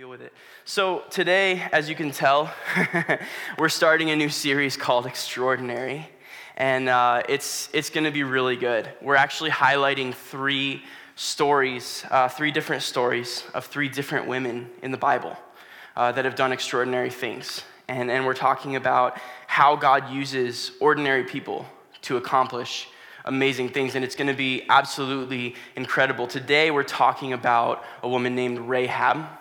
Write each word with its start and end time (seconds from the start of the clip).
deal 0.00 0.08
with 0.08 0.22
it. 0.22 0.32
So, 0.64 1.02
today, 1.10 1.62
as 1.72 1.90
you 1.90 1.94
can 1.94 2.10
tell, 2.10 2.50
we're 3.58 3.68
starting 3.68 4.08
a 4.08 4.16
new 4.16 4.30
series 4.30 4.74
called 4.74 5.04
Extraordinary. 5.04 6.08
And 6.56 6.88
uh, 6.88 7.22
it's, 7.28 7.68
it's 7.74 7.90
going 7.90 8.04
to 8.04 8.10
be 8.10 8.22
really 8.22 8.56
good. 8.56 8.88
We're 9.02 9.16
actually 9.16 9.50
highlighting 9.50 10.14
three 10.14 10.84
stories, 11.16 12.02
uh, 12.10 12.28
three 12.28 12.50
different 12.50 12.82
stories 12.82 13.44
of 13.52 13.66
three 13.66 13.90
different 13.90 14.26
women 14.26 14.70
in 14.82 14.90
the 14.90 14.96
Bible 14.96 15.36
uh, 15.96 16.12
that 16.12 16.24
have 16.24 16.34
done 16.34 16.50
extraordinary 16.50 17.10
things. 17.10 17.62
And, 17.86 18.10
and 18.10 18.24
we're 18.24 18.32
talking 18.32 18.76
about 18.76 19.20
how 19.48 19.76
God 19.76 20.10
uses 20.10 20.70
ordinary 20.80 21.24
people 21.24 21.66
to 22.02 22.16
accomplish 22.16 22.88
amazing 23.26 23.68
things, 23.68 23.96
and 23.96 24.02
it's 24.02 24.16
going 24.16 24.28
to 24.28 24.34
be 24.34 24.64
absolutely 24.70 25.56
incredible. 25.76 26.26
Today, 26.26 26.70
we're 26.70 26.84
talking 26.84 27.34
about 27.34 27.84
a 28.02 28.08
woman 28.08 28.34
named 28.34 28.60
Rahab. 28.60 29.39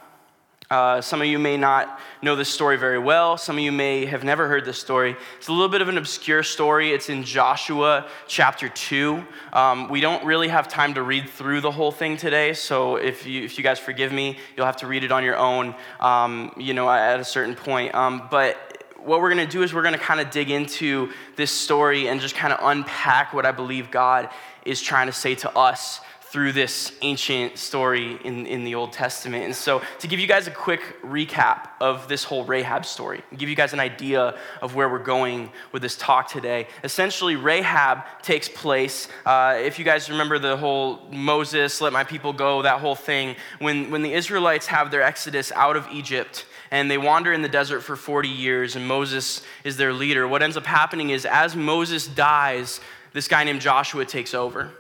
Uh, 0.69 1.01
some 1.01 1.19
of 1.19 1.25
you 1.25 1.39
may 1.39 1.57
not 1.57 1.99
know 2.21 2.35
this 2.35 2.47
story 2.47 2.77
very 2.77 2.99
well. 2.99 3.39
Some 3.39 3.57
of 3.57 3.63
you 3.63 3.71
may 3.71 4.05
have 4.05 4.23
never 4.23 4.47
heard 4.47 4.65
this 4.65 4.77
story. 4.77 5.15
It's 5.39 5.47
a 5.47 5.51
little 5.51 5.67
bit 5.67 5.81
of 5.81 5.89
an 5.89 5.97
obscure 5.97 6.43
story. 6.43 6.91
It's 6.91 7.09
in 7.09 7.23
Joshua 7.23 8.05
chapter 8.27 8.69
2. 8.69 9.25
Um, 9.51 9.89
we 9.89 9.99
don't 9.99 10.23
really 10.23 10.47
have 10.47 10.67
time 10.67 10.93
to 10.93 11.01
read 11.01 11.27
through 11.27 11.61
the 11.61 11.71
whole 11.71 11.91
thing 11.91 12.17
today, 12.17 12.53
so 12.53 12.97
if 12.97 13.25
you, 13.25 13.43
if 13.43 13.57
you 13.57 13.63
guys 13.63 13.79
forgive 13.79 14.11
me, 14.11 14.37
you'll 14.55 14.67
have 14.67 14.77
to 14.77 14.85
read 14.85 15.03
it 15.03 15.11
on 15.11 15.23
your 15.23 15.37
own, 15.37 15.73
um, 15.99 16.53
you 16.55 16.75
know, 16.75 16.87
at 16.87 17.19
a 17.19 17.25
certain 17.25 17.55
point. 17.55 17.95
Um, 17.95 18.27
but 18.29 18.83
what 18.97 19.21
we're 19.21 19.33
going 19.33 19.43
to 19.43 19.51
do 19.51 19.63
is 19.63 19.73
we're 19.73 19.81
going 19.81 19.95
to 19.95 19.99
kind 19.99 20.19
of 20.19 20.29
dig 20.29 20.51
into 20.51 21.11
this 21.35 21.49
story 21.49 22.09
and 22.09 22.21
just 22.21 22.35
kind 22.35 22.53
of 22.53 22.59
unpack 22.61 23.33
what 23.33 23.43
I 23.43 23.51
believe 23.51 23.89
God 23.89 24.29
is 24.65 24.79
trying 24.83 25.07
to 25.07 25.13
say 25.13 25.33
to 25.33 25.57
us 25.57 25.99
through 26.29 26.51
this 26.51 26.91
ancient 27.01 27.57
story 27.57 28.19
in, 28.23 28.45
in 28.45 28.63
the 28.63 28.75
Old 28.75 28.93
Testament. 28.93 29.45
And 29.45 29.55
so, 29.55 29.81
to 29.97 30.07
give 30.07 30.19
you 30.19 30.27
guys 30.27 30.45
a 30.45 30.51
quick 30.51 31.01
recap 31.01 31.69
of 31.81 32.07
this 32.07 32.23
whole 32.23 32.43
Rahab 32.45 32.85
story, 32.85 33.23
give 33.35 33.49
you 33.49 33.55
guys 33.55 33.73
an 33.73 33.79
idea 33.79 34.37
of 34.61 34.75
where 34.75 34.87
we're 34.87 34.99
going 34.99 35.51
with 35.71 35.81
this 35.81 35.97
talk 35.97 36.29
today. 36.29 36.67
Essentially, 36.83 37.35
Rahab 37.35 38.03
takes 38.21 38.47
place, 38.47 39.07
uh, 39.25 39.57
if 39.57 39.79
you 39.79 39.85
guys 39.85 40.07
remember 40.07 40.37
the 40.37 40.55
whole 40.55 40.99
Moses, 41.11 41.81
let 41.81 41.93
my 41.93 42.03
people 42.03 42.31
go, 42.31 42.61
that 42.61 42.79
whole 42.79 42.95
thing, 42.95 43.35
when, 43.57 43.89
when 43.89 44.03
the 44.03 44.13
Israelites 44.13 44.67
have 44.67 44.91
their 44.91 45.01
exodus 45.01 45.51
out 45.53 45.75
of 45.75 45.87
Egypt 45.91 46.45
and 46.69 46.91
they 46.91 46.99
wander 46.99 47.33
in 47.33 47.41
the 47.41 47.49
desert 47.49 47.81
for 47.81 47.95
40 47.95 48.29
years, 48.29 48.75
and 48.75 48.87
Moses 48.87 49.41
is 49.63 49.77
their 49.77 49.91
leader. 49.93 50.27
What 50.27 50.43
ends 50.43 50.57
up 50.57 50.67
happening 50.67 51.09
is, 51.09 51.25
as 51.25 51.55
Moses 51.55 52.05
dies, 52.05 52.79
this 53.13 53.27
guy 53.27 53.43
named 53.43 53.61
Joshua 53.61 54.05
takes 54.05 54.35
over. 54.35 54.71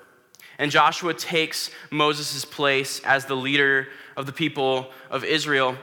And 0.59 0.69
Joshua 0.69 1.15
takes 1.15 1.71
Moses' 1.89 2.45
place 2.45 3.01
as 3.03 3.25
the 3.25 3.35
leader 3.35 3.87
of 4.15 4.27
the 4.27 4.33
people 4.33 4.91
of 5.09 5.23
Israel. 5.23 5.75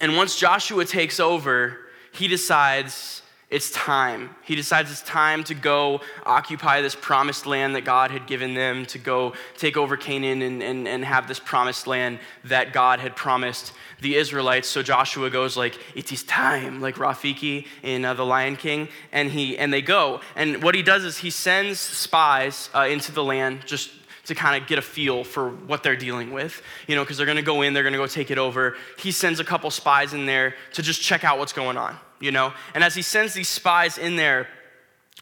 And 0.00 0.16
once 0.16 0.38
Joshua 0.38 0.84
takes 0.84 1.18
over, 1.18 1.78
he 2.12 2.28
decides 2.28 3.22
it's 3.52 3.70
time. 3.70 4.30
He 4.44 4.54
decides 4.54 4.90
it's 4.90 5.02
time 5.02 5.44
to 5.44 5.54
go 5.54 6.00
occupy 6.24 6.80
this 6.80 6.94
promised 6.94 7.44
land 7.44 7.76
that 7.76 7.84
God 7.84 8.10
had 8.10 8.26
given 8.26 8.54
them, 8.54 8.86
to 8.86 8.98
go 8.98 9.34
take 9.58 9.76
over 9.76 9.94
Canaan 9.98 10.40
and, 10.40 10.62
and, 10.62 10.88
and 10.88 11.04
have 11.04 11.28
this 11.28 11.38
promised 11.38 11.86
land 11.86 12.18
that 12.44 12.72
God 12.72 12.98
had 12.98 13.14
promised 13.14 13.74
the 14.00 14.16
Israelites. 14.16 14.68
So 14.68 14.82
Joshua 14.82 15.28
goes 15.28 15.54
like, 15.54 15.78
it 15.94 16.10
is 16.10 16.24
time, 16.24 16.80
like 16.80 16.96
Rafiki 16.96 17.66
in 17.82 18.06
uh, 18.06 18.14
The 18.14 18.24
Lion 18.24 18.56
King, 18.56 18.88
and, 19.12 19.30
he, 19.30 19.58
and 19.58 19.70
they 19.70 19.82
go. 19.82 20.22
And 20.34 20.62
what 20.62 20.74
he 20.74 20.82
does 20.82 21.04
is 21.04 21.18
he 21.18 21.28
sends 21.28 21.78
spies 21.78 22.70
uh, 22.74 22.86
into 22.90 23.12
the 23.12 23.22
land, 23.22 23.66
just 23.66 23.90
to 24.26 24.34
kind 24.34 24.60
of 24.60 24.68
get 24.68 24.78
a 24.78 24.82
feel 24.82 25.24
for 25.24 25.50
what 25.50 25.82
they're 25.82 25.96
dealing 25.96 26.32
with, 26.32 26.62
you 26.86 26.94
know, 26.94 27.02
because 27.02 27.16
they're 27.16 27.26
going 27.26 27.36
to 27.36 27.42
go 27.42 27.62
in, 27.62 27.74
they're 27.74 27.82
going 27.82 27.92
to 27.92 27.98
go 27.98 28.06
take 28.06 28.30
it 28.30 28.38
over. 28.38 28.76
He 28.98 29.10
sends 29.10 29.40
a 29.40 29.44
couple 29.44 29.70
spies 29.70 30.14
in 30.14 30.26
there 30.26 30.54
to 30.74 30.82
just 30.82 31.02
check 31.02 31.24
out 31.24 31.38
what's 31.38 31.52
going 31.52 31.76
on, 31.76 31.96
you 32.20 32.30
know. 32.30 32.52
And 32.74 32.84
as 32.84 32.94
he 32.94 33.02
sends 33.02 33.34
these 33.34 33.48
spies 33.48 33.98
in 33.98 34.16
there, 34.16 34.48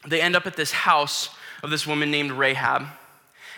they 0.05 0.21
end 0.21 0.35
up 0.35 0.45
at 0.45 0.55
this 0.55 0.71
house 0.71 1.29
of 1.63 1.69
this 1.69 1.85
woman 1.87 2.11
named 2.11 2.31
Rahab. 2.31 2.87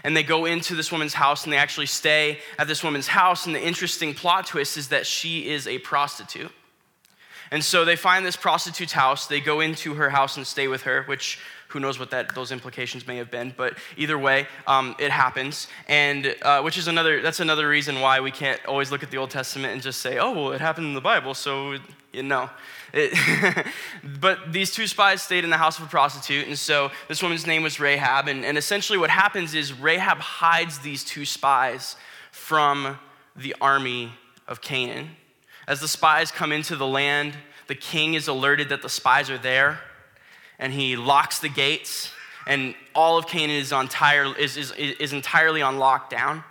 And 0.06 0.17
they 0.17 0.23
go 0.23 0.45
into 0.45 0.75
this 0.75 0.91
woman's 0.91 1.13
house 1.13 1.46
and 1.46 1.53
they 1.53 1.57
actually 1.57 1.85
stay 1.85 2.40
at 2.59 2.67
this 2.67 2.84
woman's 2.84 3.07
house. 3.07 3.46
And 3.46 3.56
the 3.56 3.62
interesting 3.62 4.13
plot 4.13 4.47
twist 4.47 4.75
is 4.75 4.90
that 4.90 5.06
she 5.06 5.50
is 5.50 5.66
a 5.67 5.78
prostitute. 5.79 6.51
And 7.51 7.63
so 7.63 7.85
they 7.85 7.96
find 7.96 8.25
this 8.25 8.35
prostitute's 8.35 8.94
house. 8.94 9.28
They 9.28 9.40
go 9.40 9.59
into 9.59 9.94
her 9.94 10.09
house 10.09 10.38
and 10.38 10.46
stay 10.46 10.67
with 10.67 10.81
her, 10.81 11.03
which 11.03 11.40
who 11.73 11.79
knows 11.79 11.97
what 12.00 12.11
that 12.11 12.34
those 12.35 12.51
implications 12.51 13.07
may 13.07 13.17
have 13.17 13.31
been, 13.31 13.51
but 13.57 13.78
either 13.97 14.17
way, 14.17 14.47
um, 14.67 14.95
it 15.00 15.09
happens, 15.09 15.67
and 15.88 16.35
uh, 16.44 16.61
which 16.61 16.78
is 16.78 16.88
another 16.88 17.22
that's 17.22 17.39
another 17.39 17.67
reason 17.67 18.00
why 18.00 18.19
we 18.19 18.31
can't 18.31 18.63
always 18.67 18.91
look 18.91 19.01
at 19.01 19.09
the 19.09 19.17
Old 19.17 19.31
Testament 19.31 19.73
and 19.73 19.81
just 19.81 20.00
say, 20.00 20.19
oh 20.19 20.31
well, 20.31 20.51
it 20.51 20.61
happened 20.61 20.85
in 20.85 20.94
the 20.94 21.01
Bible, 21.01 21.34
so 21.34 21.78
you 22.13 22.23
know. 22.23 22.50
But 24.22 24.53
these 24.53 24.72
two 24.72 24.85
spies 24.85 25.23
stayed 25.23 25.44
in 25.44 25.50
the 25.50 25.57
house 25.57 25.79
of 25.79 25.85
a 25.85 25.88
prostitute, 25.88 26.47
and 26.47 26.57
so 26.57 26.91
this 27.07 27.23
woman's 27.23 27.47
name 27.47 27.63
was 27.63 27.79
Rahab, 27.79 28.28
and, 28.28 28.45
and 28.45 28.57
essentially 28.57 29.00
what 29.00 29.09
happens 29.09 29.55
is 29.55 29.73
Rahab 29.73 30.19
hides 30.19 30.79
these 30.79 31.03
two 31.03 31.25
spies 31.25 31.95
from 32.31 33.00
the 33.35 33.55
army 33.59 34.13
of 34.47 34.61
Canaan. 34.61 35.09
As 35.67 35.79
the 35.79 35.88
spies 35.88 36.31
come 36.31 36.51
into 36.51 36.75
the 36.75 36.85
land, 36.85 37.34
the 37.67 37.75
king 37.75 38.13
is 38.13 38.28
alerted 38.28 38.69
that 38.69 38.84
the 38.84 38.90
spies 38.90 39.29
are 39.31 39.40
there 39.40 39.79
and 40.59 40.74
he 40.74 40.96
locks 40.96 41.40
the 41.40 41.50
gates, 41.50 42.12
and 42.46 42.75
all 42.94 43.18
of 43.18 43.28
Canaan 43.28 43.58
is, 43.58 43.72
on 43.72 43.88
tire, 43.88 44.36
is, 44.38 44.58
is, 44.58 44.72
is 44.72 45.14
entirely 45.14 45.62
on 45.62 45.78
lockdown. 45.78 46.44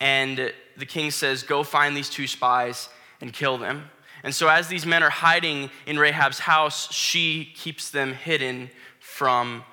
And 0.00 0.52
the 0.76 0.86
king 0.86 1.10
says, 1.10 1.42
Go 1.42 1.62
find 1.62 1.96
these 1.96 2.10
two 2.10 2.26
spies 2.26 2.88
and 3.20 3.32
kill 3.32 3.58
them. 3.58 3.90
And 4.24 4.34
so, 4.34 4.48
as 4.48 4.68
these 4.68 4.84
men 4.84 5.02
are 5.02 5.10
hiding 5.10 5.70
in 5.86 5.98
Rahab's 5.98 6.40
house, 6.40 6.92
she 6.92 7.52
keeps 7.54 7.90
them 7.90 8.14
hidden 8.14 8.70
from 8.98 9.64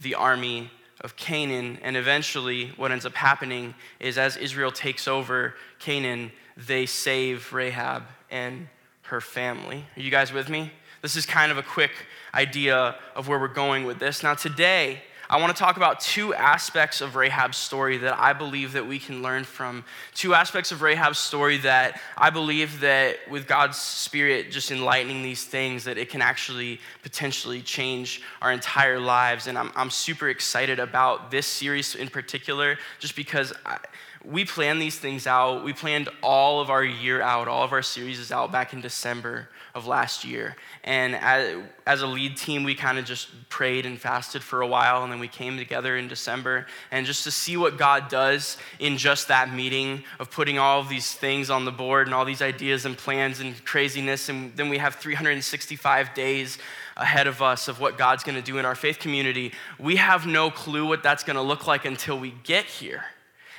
the 0.00 0.14
army 0.14 0.70
of 1.00 1.16
Canaan. 1.16 1.78
And 1.82 1.96
eventually, 1.96 2.68
what 2.76 2.92
ends 2.92 3.06
up 3.06 3.14
happening 3.14 3.74
is 4.00 4.18
as 4.18 4.36
Israel 4.36 4.70
takes 4.70 5.08
over 5.08 5.54
Canaan, 5.78 6.32
they 6.56 6.86
save 6.86 7.52
Rahab 7.52 8.04
and 8.30 8.68
her 9.02 9.20
family. 9.20 9.84
Are 9.96 10.00
you 10.00 10.10
guys 10.10 10.32
with 10.32 10.48
me? 10.48 10.70
This 11.02 11.16
is 11.16 11.26
kind 11.26 11.50
of 11.50 11.58
a 11.58 11.62
quick 11.62 11.92
idea 12.34 12.96
of 13.14 13.28
where 13.28 13.38
we're 13.38 13.48
going 13.48 13.84
with 13.84 13.98
this. 13.98 14.22
Now, 14.22 14.34
today, 14.34 15.02
I 15.30 15.40
want 15.40 15.56
to 15.56 15.58
talk 15.58 15.78
about 15.78 16.00
two 16.00 16.34
aspects 16.34 17.00
of 17.00 17.16
Rahab's 17.16 17.56
story 17.56 17.96
that 17.98 18.18
I 18.18 18.34
believe 18.34 18.74
that 18.74 18.86
we 18.86 18.98
can 18.98 19.22
learn 19.22 19.44
from. 19.44 19.84
Two 20.14 20.34
aspects 20.34 20.70
of 20.70 20.82
Rahab's 20.82 21.18
story 21.18 21.56
that 21.58 21.98
I 22.16 22.28
believe 22.28 22.80
that 22.80 23.16
with 23.30 23.46
God's 23.46 23.78
spirit 23.78 24.50
just 24.50 24.70
enlightening 24.70 25.22
these 25.22 25.44
things 25.44 25.84
that 25.84 25.96
it 25.96 26.10
can 26.10 26.20
actually 26.20 26.78
potentially 27.02 27.62
change 27.62 28.20
our 28.42 28.52
entire 28.52 29.00
lives. 29.00 29.46
And 29.46 29.56
I'm, 29.56 29.72
I'm 29.74 29.90
super 29.90 30.28
excited 30.28 30.78
about 30.78 31.30
this 31.30 31.46
series 31.46 31.94
in 31.94 32.08
particular 32.08 32.76
just 32.98 33.16
because 33.16 33.54
I, 33.64 33.78
we 34.24 34.44
planned 34.44 34.80
these 34.80 34.98
things 34.98 35.26
out. 35.26 35.64
We 35.64 35.72
planned 35.72 36.10
all 36.22 36.60
of 36.60 36.68
our 36.68 36.84
year 36.84 37.22
out, 37.22 37.48
all 37.48 37.62
of 37.62 37.72
our 37.72 37.82
series 37.82 38.18
is 38.18 38.30
out 38.30 38.52
back 38.52 38.74
in 38.74 38.82
December 38.82 39.48
of 39.74 39.88
last 39.88 40.24
year. 40.24 40.54
And 40.84 41.16
as, 41.16 42.00
a 42.00 42.06
lead 42.06 42.36
team, 42.36 42.62
we 42.62 42.76
kind 42.76 42.96
of 42.96 43.04
just 43.04 43.28
prayed 43.48 43.86
and 43.86 44.00
fasted 44.00 44.42
for 44.42 44.60
a 44.60 44.66
while, 44.66 45.02
and 45.02 45.10
then 45.10 45.18
we 45.18 45.26
came 45.26 45.56
together 45.56 45.96
in 45.96 46.06
December. 46.06 46.66
And 46.92 47.04
just 47.04 47.24
to 47.24 47.32
see 47.32 47.56
what 47.56 47.76
God 47.76 48.08
does 48.08 48.56
in 48.78 48.96
just 48.96 49.28
that 49.28 49.52
meeting 49.52 50.04
of 50.20 50.30
putting 50.30 50.58
all 50.58 50.80
of 50.80 50.88
these 50.88 51.12
things 51.12 51.50
on 51.50 51.64
the 51.64 51.72
board 51.72 52.06
and 52.06 52.14
all 52.14 52.24
these 52.24 52.42
ideas 52.42 52.86
and 52.86 52.96
plans 52.96 53.40
and 53.40 53.64
craziness. 53.64 54.28
And 54.28 54.56
then 54.56 54.68
we 54.68 54.78
have 54.78 54.94
365 54.94 56.14
days 56.14 56.58
ahead 56.96 57.26
of 57.26 57.42
us 57.42 57.66
of 57.66 57.80
what 57.80 57.98
God's 57.98 58.22
going 58.22 58.36
to 58.36 58.42
do 58.42 58.58
in 58.58 58.64
our 58.64 58.76
faith 58.76 59.00
community. 59.00 59.52
We 59.80 59.96
have 59.96 60.24
no 60.24 60.52
clue 60.52 60.86
what 60.86 61.02
that's 61.02 61.24
going 61.24 61.36
to 61.36 61.42
look 61.42 61.66
like 61.66 61.84
until 61.84 62.18
we 62.18 62.32
get 62.44 62.66
here. 62.66 63.04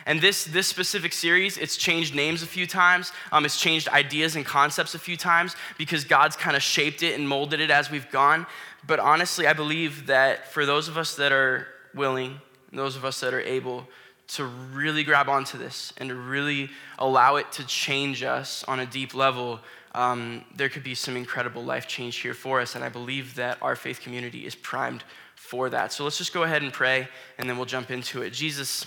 And 0.06 0.22
this, 0.22 0.46
this 0.46 0.68
specific 0.68 1.14
series, 1.14 1.58
it's 1.58 1.78
changed 1.78 2.14
names 2.14 2.44
a 2.44 2.48
few 2.48 2.68
times. 2.68 3.12
Um, 3.32 3.44
it's 3.44 3.60
changed 3.60 3.88
ideas 3.90 4.36
and 4.36 4.46
concepts 4.46 4.94
a 4.94 5.00
few 5.00 5.18
times 5.18 5.56
because 5.78 6.04
God's 6.04 6.36
kind 6.36 6.56
of 6.56 6.62
shaped 6.62 7.02
it 7.02 7.18
and 7.18 7.28
molded 7.28 7.60
it 7.60 7.72
as 7.72 7.90
we've 7.90 8.10
gone. 8.12 8.46
But 8.86 9.00
honestly, 9.00 9.48
I 9.48 9.54
believe 9.54 10.08
that 10.08 10.52
for 10.52 10.66
those 10.66 10.88
of 10.88 10.98
us 10.98 11.16
that 11.16 11.32
are 11.32 11.68
willing, 11.96 12.40
those 12.72 12.96
of 12.96 13.04
us 13.04 13.20
that 13.22 13.34
are 13.34 13.42
able 13.42 13.88
to 14.28 14.46
really 14.46 15.04
grab 15.04 15.30
onto 15.30 15.58
this 15.58 15.94
and 15.98 16.10
to 16.10 16.16
really 16.16 16.70
allow 17.00 17.38
it 17.38 17.52
to 17.54 17.66
change 17.66 18.24
us 18.24 18.64
on 18.68 18.80
a 18.80 18.86
deep 18.86 19.16
level, 19.16 19.60
um, 19.94 20.44
there 20.56 20.70
could 20.70 20.84
be 20.84 20.94
some 20.94 21.16
incredible 21.16 21.64
life 21.64 21.88
change 21.88 22.18
here 22.18 22.34
for 22.34 22.62
us. 22.62 22.76
And 22.76 22.84
I 22.84 22.90
believe 22.90 23.36
that 23.36 23.58
our 23.62 23.76
faith 23.76 24.02
community 24.02 24.46
is 24.46 24.54
primed 24.54 25.04
for 25.36 25.70
that. 25.70 25.94
So 25.94 26.04
let's 26.04 26.18
just 26.18 26.34
go 26.34 26.44
ahead 26.44 26.64
and 26.64 26.74
pray, 26.74 27.08
and 27.38 27.50
then 27.50 27.58
we'll 27.58 27.66
jump 27.66 27.92
into 27.92 28.22
it. 28.24 28.32
Jesus, 28.32 28.86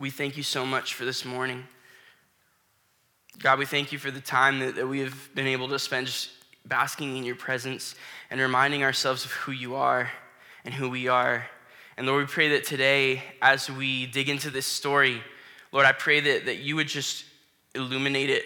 we 0.00 0.08
thank 0.08 0.38
you 0.38 0.42
so 0.42 0.64
much 0.64 0.94
for 0.94 1.04
this 1.04 1.26
morning. 1.26 1.62
God, 3.38 3.58
we 3.58 3.66
thank 3.66 3.92
you 3.92 3.98
for 3.98 4.10
the 4.10 4.20
time 4.20 4.58
that, 4.60 4.74
that 4.76 4.86
we 4.86 5.00
have 5.00 5.28
been 5.34 5.46
able 5.46 5.68
to 5.68 5.78
spend 5.78 6.06
just 6.06 6.30
basking 6.64 7.18
in 7.18 7.24
your 7.24 7.36
presence 7.36 7.94
and 8.30 8.40
reminding 8.40 8.82
ourselves 8.82 9.26
of 9.26 9.30
who 9.32 9.52
you 9.52 9.74
are 9.74 10.10
and 10.64 10.72
who 10.72 10.88
we 10.88 11.08
are. 11.08 11.46
And 11.98 12.06
Lord, 12.06 12.22
we 12.22 12.26
pray 12.26 12.48
that 12.50 12.64
today, 12.64 13.22
as 13.42 13.70
we 13.70 14.06
dig 14.06 14.30
into 14.30 14.48
this 14.48 14.64
story, 14.64 15.22
Lord, 15.70 15.84
I 15.84 15.92
pray 15.92 16.20
that, 16.20 16.46
that 16.46 16.60
you 16.60 16.76
would 16.76 16.88
just 16.88 17.26
illuminate 17.74 18.30
it, 18.30 18.44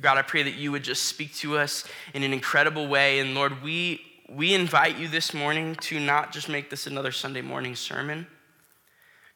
God, 0.00 0.16
I 0.16 0.22
pray 0.22 0.42
that 0.42 0.54
you 0.54 0.72
would 0.72 0.82
just 0.82 1.04
speak 1.04 1.34
to 1.36 1.58
us 1.58 1.84
in 2.14 2.22
an 2.22 2.32
incredible 2.32 2.88
way. 2.88 3.18
And 3.18 3.34
Lord, 3.34 3.62
we, 3.62 4.00
we 4.28 4.54
invite 4.54 4.98
you 4.98 5.08
this 5.08 5.34
morning 5.34 5.74
to 5.76 6.00
not 6.00 6.32
just 6.32 6.48
make 6.48 6.70
this 6.70 6.86
another 6.86 7.12
Sunday 7.12 7.42
morning 7.42 7.76
sermon. 7.76 8.26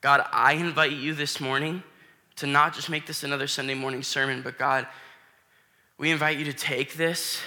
God, 0.01 0.25
I 0.33 0.53
invite 0.53 0.93
you 0.93 1.13
this 1.13 1.41
morning 1.41 1.83
to 2.37 2.47
not 2.47 2.73
just 2.73 2.89
make 2.89 3.07
this 3.07 3.25
another 3.25 3.49
Sunday 3.49 3.75
morning 3.75 4.03
sermon, 4.03 4.43
but 4.43 4.57
God, 4.57 4.87
we 5.99 6.13
invite 6.13 6.39
you 6.39 6.45
to 6.45 6.53
take 6.53 6.95
this 6.95 7.41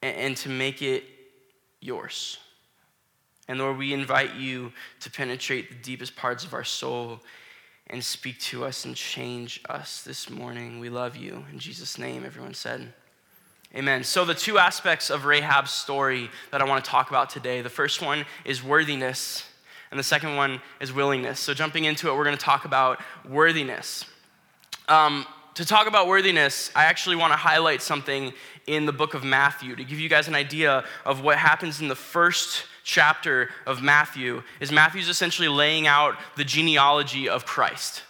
and, 0.00 0.16
and 0.16 0.36
to 0.38 0.48
make 0.48 0.82
it 0.82 1.02
yours. 1.80 2.38
And 3.48 3.58
Lord, 3.58 3.76
we 3.76 3.92
invite 3.92 4.34
you 4.34 4.72
to 5.00 5.10
penetrate 5.10 5.70
the 5.70 5.74
deepest 5.74 6.14
parts 6.14 6.44
of 6.44 6.54
our 6.54 6.62
soul 6.62 7.20
and 7.88 8.04
speak 8.04 8.38
to 8.38 8.64
us 8.64 8.84
and 8.84 8.94
change 8.94 9.60
us 9.68 10.02
this 10.02 10.30
morning. 10.30 10.78
We 10.78 10.90
love 10.90 11.16
you. 11.16 11.44
In 11.50 11.58
Jesus' 11.58 11.98
name, 11.98 12.24
everyone 12.24 12.54
said. 12.54 12.92
Amen. 13.74 14.04
So, 14.04 14.24
the 14.24 14.34
two 14.34 14.58
aspects 14.58 15.10
of 15.10 15.24
Rahab's 15.24 15.70
story 15.70 16.30
that 16.52 16.62
I 16.62 16.64
want 16.64 16.84
to 16.84 16.90
talk 16.90 17.10
about 17.10 17.30
today 17.30 17.62
the 17.62 17.68
first 17.68 18.00
one 18.00 18.24
is 18.44 18.62
worthiness, 18.62 19.44
and 19.90 19.98
the 19.98 20.04
second 20.04 20.36
one 20.36 20.60
is 20.80 20.92
willingness. 20.92 21.40
So, 21.40 21.54
jumping 21.54 21.84
into 21.84 22.08
it, 22.08 22.16
we're 22.16 22.24
going 22.24 22.36
to 22.36 22.44
talk 22.44 22.64
about 22.64 23.00
worthiness. 23.28 24.04
Um, 24.88 25.26
to 25.54 25.64
talk 25.64 25.88
about 25.88 26.06
worthiness, 26.06 26.70
I 26.76 26.84
actually 26.84 27.16
want 27.16 27.32
to 27.32 27.36
highlight 27.36 27.82
something 27.82 28.32
in 28.66 28.86
the 28.86 28.92
book 28.92 29.14
of 29.14 29.24
Matthew 29.24 29.74
to 29.74 29.84
give 29.84 29.98
you 29.98 30.08
guys 30.08 30.28
an 30.28 30.34
idea 30.34 30.84
of 31.04 31.22
what 31.22 31.36
happens 31.36 31.80
in 31.80 31.88
the 31.88 31.96
first 31.96 32.64
chapter 32.84 33.50
of 33.66 33.82
Matthew 33.82 34.42
is 34.60 34.70
Matthew's 34.70 35.08
essentially 35.08 35.48
laying 35.48 35.86
out 35.86 36.16
the 36.36 36.44
genealogy 36.44 37.28
of 37.28 37.44
Christ. 37.44 38.02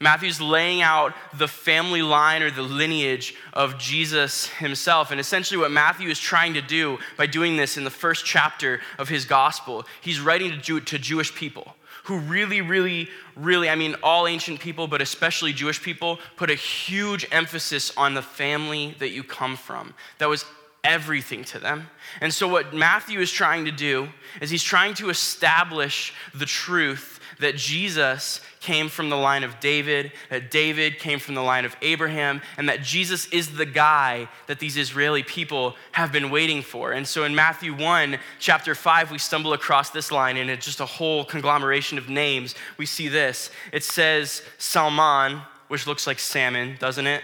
Matthew's 0.00 0.40
laying 0.40 0.82
out 0.82 1.14
the 1.36 1.48
family 1.48 2.02
line 2.02 2.42
or 2.42 2.50
the 2.50 2.62
lineage 2.62 3.34
of 3.52 3.78
Jesus 3.78 4.46
himself. 4.46 5.10
And 5.10 5.20
essentially, 5.20 5.58
what 5.58 5.70
Matthew 5.70 6.08
is 6.08 6.18
trying 6.18 6.54
to 6.54 6.62
do 6.62 6.98
by 7.16 7.26
doing 7.26 7.56
this 7.56 7.76
in 7.76 7.84
the 7.84 7.90
first 7.90 8.24
chapter 8.24 8.80
of 8.98 9.08
his 9.08 9.24
gospel, 9.24 9.86
he's 10.00 10.20
writing 10.20 10.50
to, 10.50 10.56
Jew- 10.56 10.80
to 10.80 10.98
Jewish 10.98 11.34
people 11.34 11.76
who 12.04 12.18
really, 12.18 12.60
really, 12.60 13.08
really, 13.34 13.68
I 13.70 13.76
mean, 13.76 13.96
all 14.02 14.26
ancient 14.26 14.60
people, 14.60 14.86
but 14.86 15.00
especially 15.00 15.52
Jewish 15.52 15.82
people, 15.82 16.18
put 16.36 16.50
a 16.50 16.54
huge 16.54 17.26
emphasis 17.32 17.92
on 17.96 18.12
the 18.12 18.22
family 18.22 18.94
that 18.98 19.10
you 19.10 19.22
come 19.22 19.56
from. 19.56 19.94
That 20.18 20.28
was 20.28 20.44
everything 20.84 21.44
to 21.44 21.58
them. 21.58 21.88
And 22.20 22.32
so, 22.32 22.46
what 22.46 22.74
Matthew 22.74 23.20
is 23.20 23.32
trying 23.32 23.64
to 23.64 23.72
do 23.72 24.08
is 24.42 24.50
he's 24.50 24.62
trying 24.62 24.94
to 24.94 25.08
establish 25.08 26.12
the 26.34 26.46
truth 26.46 27.20
that 27.40 27.56
Jesus 27.56 28.40
came 28.60 28.88
from 28.88 29.10
the 29.10 29.16
line 29.16 29.44
of 29.44 29.60
David, 29.60 30.12
that 30.30 30.50
David 30.50 30.98
came 30.98 31.18
from 31.18 31.34
the 31.34 31.42
line 31.42 31.64
of 31.64 31.76
Abraham, 31.82 32.40
and 32.56 32.68
that 32.68 32.82
Jesus 32.82 33.26
is 33.26 33.56
the 33.56 33.66
guy 33.66 34.28
that 34.46 34.58
these 34.58 34.76
Israeli 34.76 35.22
people 35.22 35.76
have 35.92 36.12
been 36.12 36.30
waiting 36.30 36.62
for. 36.62 36.92
And 36.92 37.06
so 37.06 37.24
in 37.24 37.34
Matthew 37.34 37.74
1, 37.74 38.18
chapter 38.38 38.74
5, 38.74 39.10
we 39.10 39.18
stumble 39.18 39.52
across 39.52 39.90
this 39.90 40.10
line, 40.10 40.36
and 40.36 40.50
it's 40.50 40.64
just 40.64 40.80
a 40.80 40.86
whole 40.86 41.24
conglomeration 41.24 41.98
of 41.98 42.08
names. 42.08 42.54
We 42.78 42.86
see 42.86 43.08
this. 43.08 43.50
It 43.72 43.84
says 43.84 44.42
Salmon, 44.58 45.42
which 45.68 45.86
looks 45.86 46.06
like 46.06 46.18
salmon, 46.18 46.76
doesn't 46.78 47.06
it? 47.06 47.22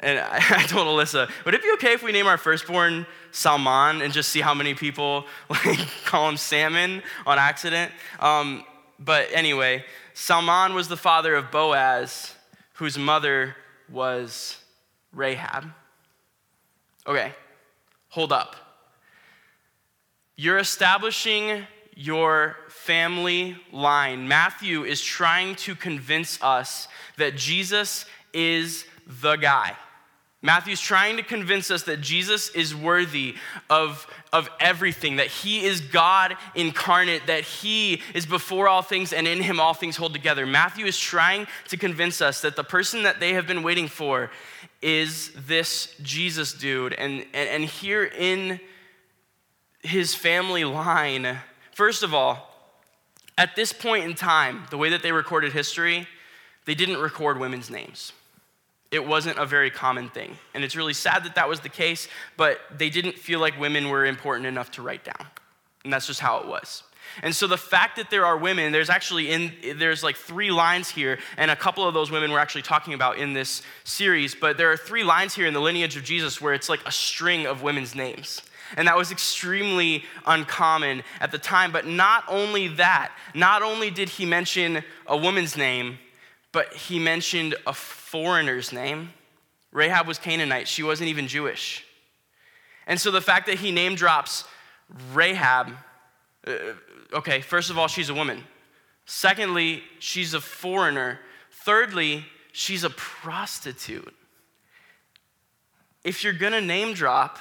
And 0.00 0.18
I, 0.18 0.36
I 0.50 0.62
told 0.66 0.86
Alyssa, 0.86 1.30
would 1.44 1.54
it 1.54 1.62
be 1.62 1.70
okay 1.74 1.92
if 1.92 2.02
we 2.02 2.12
name 2.12 2.26
our 2.26 2.38
firstborn 2.38 3.06
Salmon 3.30 4.02
and 4.02 4.12
just 4.12 4.30
see 4.30 4.40
how 4.40 4.54
many 4.54 4.74
people 4.74 5.26
like 5.50 5.78
call 6.04 6.28
him 6.28 6.36
salmon 6.36 7.02
on 7.26 7.38
accident? 7.38 7.92
Um, 8.20 8.64
but 8.98 9.28
anyway, 9.32 9.84
Salmon 10.14 10.74
was 10.74 10.88
the 10.88 10.96
father 10.96 11.34
of 11.34 11.50
Boaz, 11.50 12.34
whose 12.74 12.98
mother 12.98 13.56
was 13.88 14.56
Rahab. 15.12 15.72
Okay, 17.06 17.32
hold 18.08 18.32
up. 18.32 18.56
You're 20.36 20.58
establishing 20.58 21.66
your 21.94 22.56
family 22.68 23.56
line. 23.72 24.28
Matthew 24.28 24.84
is 24.84 25.02
trying 25.02 25.56
to 25.56 25.74
convince 25.74 26.40
us 26.42 26.86
that 27.16 27.36
Jesus 27.36 28.04
is 28.32 28.84
the 29.06 29.36
guy. 29.36 29.76
Matthew's 30.40 30.80
trying 30.80 31.16
to 31.16 31.24
convince 31.24 31.68
us 31.68 31.82
that 31.84 32.00
Jesus 32.00 32.48
is 32.50 32.74
worthy 32.74 33.34
of, 33.68 34.06
of 34.32 34.48
everything, 34.60 35.16
that 35.16 35.26
he 35.26 35.64
is 35.64 35.80
God 35.80 36.36
incarnate, 36.54 37.26
that 37.26 37.42
he 37.42 38.02
is 38.14 38.24
before 38.24 38.68
all 38.68 38.82
things 38.82 39.12
and 39.12 39.26
in 39.26 39.42
him 39.42 39.58
all 39.58 39.74
things 39.74 39.96
hold 39.96 40.12
together. 40.12 40.46
Matthew 40.46 40.86
is 40.86 40.96
trying 40.96 41.48
to 41.68 41.76
convince 41.76 42.22
us 42.22 42.40
that 42.42 42.54
the 42.54 42.62
person 42.62 43.02
that 43.02 43.18
they 43.18 43.32
have 43.32 43.48
been 43.48 43.64
waiting 43.64 43.88
for 43.88 44.30
is 44.80 45.32
this 45.32 45.92
Jesus 46.02 46.52
dude. 46.52 46.92
And, 46.92 47.24
and, 47.34 47.48
and 47.48 47.64
here 47.64 48.04
in 48.04 48.60
his 49.82 50.14
family 50.14 50.64
line, 50.64 51.38
first 51.72 52.04
of 52.04 52.14
all, 52.14 52.54
at 53.36 53.56
this 53.56 53.72
point 53.72 54.04
in 54.04 54.14
time, 54.14 54.66
the 54.70 54.78
way 54.78 54.90
that 54.90 55.02
they 55.02 55.10
recorded 55.10 55.52
history, 55.52 56.06
they 56.64 56.76
didn't 56.76 56.98
record 56.98 57.40
women's 57.40 57.70
names 57.70 58.12
it 58.90 59.06
wasn't 59.06 59.38
a 59.38 59.46
very 59.46 59.70
common 59.70 60.08
thing. 60.08 60.36
And 60.54 60.64
it's 60.64 60.76
really 60.76 60.94
sad 60.94 61.24
that 61.24 61.34
that 61.34 61.48
was 61.48 61.60
the 61.60 61.68
case, 61.68 62.08
but 62.36 62.58
they 62.76 62.90
didn't 62.90 63.18
feel 63.18 63.40
like 63.40 63.58
women 63.60 63.88
were 63.88 64.06
important 64.06 64.46
enough 64.46 64.70
to 64.72 64.82
write 64.82 65.04
down. 65.04 65.26
And 65.84 65.92
that's 65.92 66.06
just 66.06 66.20
how 66.20 66.38
it 66.38 66.46
was. 66.46 66.82
And 67.22 67.34
so 67.34 67.46
the 67.46 67.58
fact 67.58 67.96
that 67.96 68.10
there 68.10 68.26
are 68.26 68.36
women, 68.36 68.72
there's 68.72 68.90
actually 68.90 69.30
in 69.30 69.52
there's 69.78 70.02
like 70.02 70.16
three 70.16 70.50
lines 70.50 70.88
here, 70.90 71.18
and 71.36 71.50
a 71.50 71.56
couple 71.56 71.86
of 71.86 71.94
those 71.94 72.10
women 72.10 72.30
we're 72.30 72.38
actually 72.38 72.62
talking 72.62 72.94
about 72.94 73.18
in 73.18 73.32
this 73.32 73.62
series, 73.84 74.34
but 74.34 74.58
there 74.58 74.70
are 74.70 74.76
three 74.76 75.04
lines 75.04 75.34
here 75.34 75.46
in 75.46 75.54
the 75.54 75.60
lineage 75.60 75.96
of 75.96 76.04
Jesus 76.04 76.40
where 76.40 76.54
it's 76.54 76.68
like 76.68 76.80
a 76.86 76.92
string 76.92 77.46
of 77.46 77.62
women's 77.62 77.94
names. 77.94 78.42
And 78.76 78.86
that 78.86 78.96
was 78.96 79.10
extremely 79.10 80.04
uncommon 80.26 81.02
at 81.20 81.32
the 81.32 81.38
time. 81.38 81.72
But 81.72 81.86
not 81.86 82.24
only 82.28 82.68
that, 82.68 83.12
not 83.34 83.62
only 83.62 83.90
did 83.90 84.10
he 84.10 84.26
mention 84.26 84.84
a 85.06 85.16
woman's 85.16 85.56
name, 85.56 85.98
but 86.58 86.74
he 86.74 86.98
mentioned 86.98 87.54
a 87.68 87.72
foreigner's 87.72 88.72
name. 88.72 89.12
Rahab 89.70 90.08
was 90.08 90.18
Canaanite, 90.18 90.66
she 90.66 90.82
wasn't 90.82 91.08
even 91.08 91.28
Jewish. 91.28 91.84
And 92.88 93.00
so 93.00 93.12
the 93.12 93.20
fact 93.20 93.46
that 93.46 93.60
he 93.60 93.70
name 93.70 93.94
drops 93.94 94.42
Rahab, 95.12 95.70
uh, 96.44 96.52
okay, 97.12 97.42
first 97.42 97.70
of 97.70 97.78
all, 97.78 97.86
she's 97.86 98.08
a 98.08 98.14
woman. 98.14 98.42
Secondly, 99.06 99.84
she's 100.00 100.34
a 100.34 100.40
foreigner. 100.40 101.20
Thirdly, 101.52 102.26
she's 102.50 102.82
a 102.82 102.90
prostitute. 102.90 104.12
If 106.02 106.24
you're 106.24 106.32
gonna 106.32 106.60
name 106.60 106.92
drop, 106.92 107.38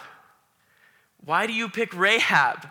why 1.26 1.48
do 1.48 1.54
you 1.54 1.70
pick 1.70 1.92
Rahab? 1.98 2.70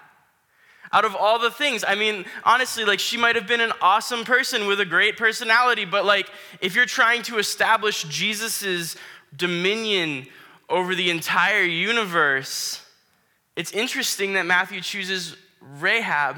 Out 0.92 1.04
of 1.04 1.14
all 1.14 1.38
the 1.38 1.50
things. 1.50 1.84
I 1.86 1.94
mean, 1.94 2.24
honestly, 2.44 2.84
like 2.84 3.00
she 3.00 3.16
might 3.16 3.36
have 3.36 3.46
been 3.46 3.60
an 3.60 3.72
awesome 3.80 4.24
person 4.24 4.66
with 4.66 4.80
a 4.80 4.84
great 4.84 5.16
personality, 5.16 5.84
but 5.84 6.04
like 6.04 6.30
if 6.60 6.74
you're 6.74 6.86
trying 6.86 7.22
to 7.24 7.38
establish 7.38 8.04
Jesus's 8.04 8.96
dominion 9.34 10.26
over 10.68 10.94
the 10.94 11.10
entire 11.10 11.62
universe, 11.62 12.82
it's 13.56 13.72
interesting 13.72 14.34
that 14.34 14.46
Matthew 14.46 14.80
chooses 14.80 15.36
Rahab 15.60 16.36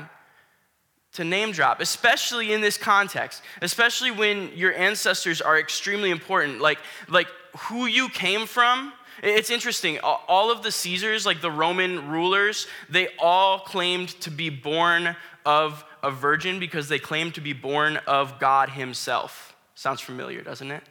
to 1.15 1.25
name 1.25 1.53
drop, 1.53 1.81
especially 1.81 2.53
in 2.53 2.61
this 2.61 2.79
context, 2.79 3.43
especially 3.63 4.11
when 4.11 4.53
your 4.55 4.73
ancestors 4.75 5.41
are 5.41 5.59
extremely 5.59 6.11
important. 6.11 6.61
Like, 6.61 6.79
like 7.09 7.27
who 7.57 7.87
you 7.87 8.09
came 8.09 8.47
from 8.47 8.93
it's 9.23 9.51
interesting. 9.51 9.99
All 10.01 10.51
of 10.51 10.63
the 10.63 10.71
Caesars, 10.71 11.27
like 11.27 11.41
the 11.41 11.51
Roman 11.51 12.09
rulers, 12.09 12.67
they 12.89 13.09
all 13.19 13.59
claimed 13.61 14.09
to 14.21 14.31
be 14.31 14.51
born 14.51 15.17
of 15.45 15.85
a 16.03 16.11
virgin 16.11 16.61
because 16.61 16.89
they 16.89 16.99
claimed 16.99 17.35
to 17.35 17.41
be 17.41 17.53
born 17.53 17.97
of 18.07 18.39
God 18.39 18.71
Himself. 18.71 19.57
Sounds 19.75 20.01
familiar, 20.01 20.43
doesn't 20.43 20.71
it? 20.71 20.83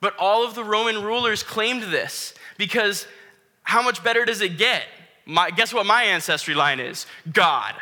But 0.00 0.14
all 0.18 0.46
of 0.46 0.54
the 0.54 0.64
Roman 0.64 1.02
rulers 1.02 1.42
claimed 1.42 1.84
this 1.84 2.34
because 2.58 3.06
how 3.62 3.82
much 3.82 4.04
better 4.04 4.24
does 4.24 4.40
it 4.40 4.58
get? 4.58 4.84
My, 5.24 5.50
guess 5.50 5.74
what 5.74 5.86
my 5.86 6.04
ancestry 6.04 6.54
line 6.54 6.78
is? 6.78 7.06
God, 7.32 7.74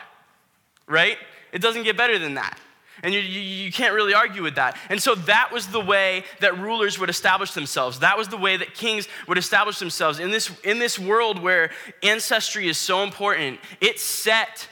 right? 0.87 1.19
It 1.53 1.61
doesn't 1.61 1.83
get 1.83 1.97
better 1.97 2.19
than 2.19 2.35
that. 2.35 2.59
And 3.05 3.13
you, 3.13 3.21
you, 3.21 3.41
you, 3.41 3.71
can't 3.71 3.93
really 3.93 4.15
argue 4.15 4.43
with 4.43 4.55
that. 4.55 4.79
And 4.89 5.01
so 5.01 5.15
that 5.15 5.53
was 5.53 5.67
the 5.67 5.81
way 5.81 6.25
that 6.41 6.59
rulers 6.59 6.99
would 6.99 7.11
establish 7.11 7.53
themselves. 7.53 7.99
That 7.99 8.17
was 8.17 8.29
the 8.29 8.39
way 8.39 8.57
that 8.57 8.73
kings 8.73 9.07
would 9.29 9.37
establish 9.37 9.79
themselves. 9.79 10.19
In 10.19 10.31
this, 10.31 10.51
in 10.65 10.79
this 10.79 10.99
world 10.99 11.39
where 11.39 11.71
ancestry 12.03 12.67
is 12.67 12.79
so 12.79 13.03
important, 13.03 13.61
it 13.83 14.01
set 14.01 14.69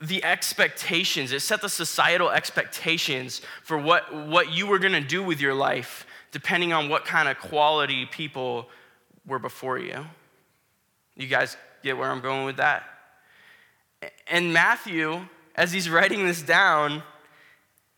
the 0.00 0.24
expectations, 0.24 1.30
it 1.30 1.40
set 1.40 1.62
the 1.62 1.68
societal 1.68 2.28
expectations 2.28 3.40
for 3.62 3.78
what, 3.78 4.12
what 4.26 4.50
you 4.52 4.66
were 4.66 4.80
gonna 4.80 5.00
do 5.00 5.22
with 5.22 5.40
your 5.40 5.54
life, 5.54 6.06
depending 6.32 6.72
on 6.72 6.88
what 6.88 7.04
kind 7.04 7.28
of 7.28 7.38
quality 7.38 8.04
people 8.04 8.68
were 9.24 9.38
before 9.38 9.78
you. 9.78 10.04
You 11.14 11.28
guys 11.28 11.56
get 11.84 11.96
where 11.96 12.10
I'm 12.10 12.20
going 12.20 12.46
with 12.46 12.56
that? 12.56 12.82
And 14.26 14.52
Matthew, 14.52 15.20
as 15.54 15.72
he's 15.72 15.88
writing 15.88 16.26
this 16.26 16.42
down, 16.42 17.04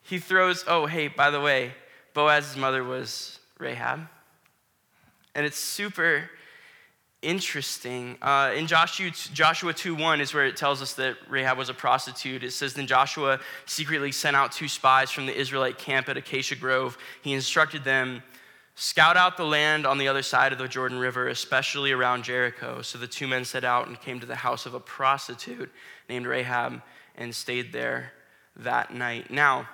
he 0.09 0.19
throws, 0.19 0.65
oh, 0.67 0.87
hey, 0.87 1.09
by 1.09 1.31
the 1.31 1.41
way, 1.41 1.73
Boaz's 2.15 2.57
mother 2.57 2.83
was 2.83 3.39
Rahab. 3.59 4.09
And 5.35 5.45
it's 5.45 5.59
super 5.59 6.31
interesting. 7.21 8.17
Uh, 8.23 8.53
in 8.57 8.67
Joshua, 8.67 9.11
Joshua 9.11 9.75
2 9.75 9.95
1 9.95 10.21
is 10.21 10.33
where 10.33 10.47
it 10.47 10.57
tells 10.57 10.81
us 10.81 10.95
that 10.95 11.17
Rahab 11.29 11.59
was 11.59 11.69
a 11.69 11.75
prostitute. 11.75 12.43
It 12.43 12.53
says, 12.53 12.75
Then 12.75 12.87
Joshua 12.87 13.39
secretly 13.67 14.11
sent 14.11 14.35
out 14.35 14.53
two 14.53 14.69
spies 14.69 15.11
from 15.11 15.27
the 15.27 15.39
Israelite 15.39 15.79
camp 15.79 16.09
at 16.09 16.17
Acacia 16.17 16.57
Grove. 16.57 16.97
He 17.23 17.35
instructed 17.35 17.85
them, 17.85 18.23
Scout 18.75 19.17
out 19.17 19.37
the 19.37 19.45
land 19.45 19.87
on 19.87 19.99
the 19.99 20.07
other 20.07 20.23
side 20.23 20.53
of 20.53 20.59
the 20.59 20.69
Jordan 20.69 20.99
River, 20.99 21.29
especially 21.29 21.91
around 21.91 22.23
Jericho. 22.23 22.81
So 22.81 22.97
the 22.97 23.09
two 23.09 23.27
men 23.27 23.45
set 23.45 23.65
out 23.65 23.89
and 23.89 24.01
came 24.01 24.21
to 24.21 24.27
the 24.27 24.37
house 24.37 24.67
of 24.67 24.75
a 24.75 24.81
prostitute 24.81 25.71
named 26.09 26.27
Rahab 26.27 26.81
and 27.17 27.35
stayed 27.35 27.73
there 27.73 28.13
that 28.57 28.95
night. 28.95 29.31
Now, 29.31 29.69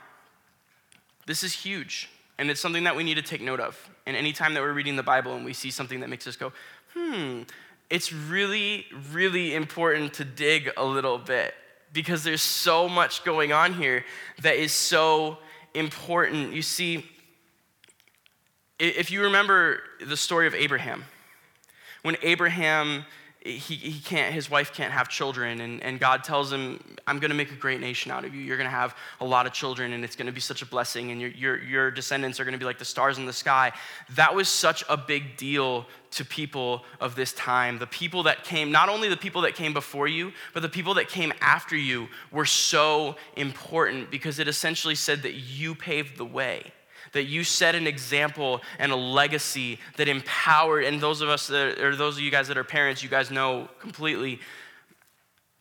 this 1.26 1.42
is 1.42 1.52
huge, 1.52 2.08
and 2.38 2.50
it's 2.50 2.60
something 2.60 2.84
that 2.84 2.96
we 2.96 3.04
need 3.04 3.14
to 3.14 3.22
take 3.22 3.40
note 3.40 3.60
of. 3.60 3.78
And 4.06 4.16
anytime 4.16 4.54
that 4.54 4.62
we're 4.62 4.72
reading 4.72 4.96
the 4.96 5.02
Bible 5.02 5.34
and 5.34 5.44
we 5.44 5.52
see 5.52 5.70
something 5.70 6.00
that 6.00 6.10
makes 6.10 6.26
us 6.26 6.36
go, 6.36 6.52
hmm, 6.94 7.42
it's 7.90 8.12
really, 8.12 8.86
really 9.12 9.54
important 9.54 10.14
to 10.14 10.24
dig 10.24 10.70
a 10.76 10.84
little 10.84 11.18
bit 11.18 11.54
because 11.92 12.24
there's 12.24 12.42
so 12.42 12.88
much 12.88 13.24
going 13.24 13.52
on 13.52 13.72
here 13.72 14.04
that 14.42 14.56
is 14.56 14.72
so 14.72 15.38
important. 15.74 16.52
You 16.52 16.62
see, 16.62 17.06
if 18.78 19.10
you 19.10 19.22
remember 19.22 19.80
the 20.04 20.16
story 20.16 20.46
of 20.46 20.54
Abraham, 20.54 21.04
when 22.02 22.16
Abraham 22.22 23.04
he, 23.44 23.74
he 23.74 24.00
can't, 24.00 24.32
his 24.32 24.50
wife 24.50 24.72
can't 24.72 24.92
have 24.92 25.10
children, 25.10 25.60
and, 25.60 25.82
and 25.82 26.00
God 26.00 26.24
tells 26.24 26.50
him, 26.50 26.82
I'm 27.06 27.18
gonna 27.18 27.34
make 27.34 27.52
a 27.52 27.56
great 27.56 27.78
nation 27.78 28.10
out 28.10 28.24
of 28.24 28.34
you. 28.34 28.40
You're 28.40 28.56
gonna 28.56 28.70
have 28.70 28.96
a 29.20 29.24
lot 29.24 29.46
of 29.46 29.52
children, 29.52 29.92
and 29.92 30.02
it's 30.02 30.16
gonna 30.16 30.32
be 30.32 30.40
such 30.40 30.62
a 30.62 30.66
blessing, 30.66 31.10
and 31.10 31.20
your, 31.20 31.30
your, 31.30 31.62
your 31.62 31.90
descendants 31.90 32.40
are 32.40 32.46
gonna 32.46 32.56
be 32.56 32.64
like 32.64 32.78
the 32.78 32.86
stars 32.86 33.18
in 33.18 33.26
the 33.26 33.34
sky. 33.34 33.72
That 34.14 34.34
was 34.34 34.48
such 34.48 34.82
a 34.88 34.96
big 34.96 35.36
deal 35.36 35.84
to 36.12 36.24
people 36.24 36.84
of 37.00 37.16
this 37.16 37.34
time. 37.34 37.78
The 37.78 37.86
people 37.86 38.22
that 38.22 38.44
came, 38.44 38.72
not 38.72 38.88
only 38.88 39.10
the 39.10 39.16
people 39.16 39.42
that 39.42 39.54
came 39.54 39.74
before 39.74 40.08
you, 40.08 40.32
but 40.54 40.62
the 40.62 40.68
people 40.70 40.94
that 40.94 41.08
came 41.08 41.30
after 41.42 41.76
you 41.76 42.08
were 42.30 42.46
so 42.46 43.16
important 43.36 44.10
because 44.10 44.38
it 44.38 44.48
essentially 44.48 44.94
said 44.94 45.20
that 45.22 45.34
you 45.34 45.74
paved 45.74 46.16
the 46.16 46.24
way 46.24 46.72
that 47.14 47.24
you 47.24 47.42
set 47.42 47.74
an 47.74 47.86
example 47.86 48.60
and 48.78 48.92
a 48.92 48.96
legacy 48.96 49.78
that 49.96 50.06
empowered, 50.06 50.84
and 50.84 51.00
those 51.00 51.22
of 51.22 51.28
us 51.28 51.48
that, 51.48 51.80
or 51.80 51.96
those 51.96 52.16
of 52.16 52.22
you 52.22 52.30
guys 52.30 52.48
that 52.48 52.58
are 52.58 52.64
parents, 52.64 53.02
you 53.02 53.08
guys 53.08 53.30
know 53.30 53.68
completely, 53.80 54.38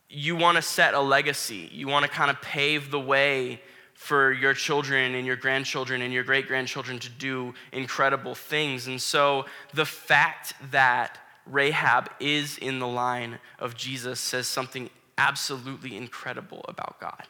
you 0.08 0.36
want 0.36 0.56
to 0.56 0.62
set 0.62 0.94
a 0.94 1.00
legacy. 1.00 1.68
You 1.72 1.88
want 1.88 2.04
to 2.04 2.10
kind 2.10 2.30
of 2.30 2.40
pave 2.40 2.90
the 2.90 3.00
way 3.00 3.60
for 3.94 4.32
your 4.32 4.54
children 4.54 5.14
and 5.14 5.26
your 5.26 5.36
grandchildren 5.36 6.02
and 6.02 6.12
your 6.12 6.24
great 6.24 6.46
grandchildren 6.46 6.98
to 6.98 7.08
do 7.08 7.54
incredible 7.72 8.34
things. 8.34 8.86
And 8.86 9.00
so 9.00 9.46
the 9.72 9.86
fact 9.86 10.54
that 10.70 11.18
Rahab 11.46 12.10
is 12.20 12.58
in 12.58 12.78
the 12.78 12.86
line 12.86 13.38
of 13.58 13.76
Jesus 13.76 14.20
says 14.20 14.46
something 14.46 14.90
absolutely 15.16 15.96
incredible 15.96 16.64
about 16.68 17.00
God. 17.00 17.24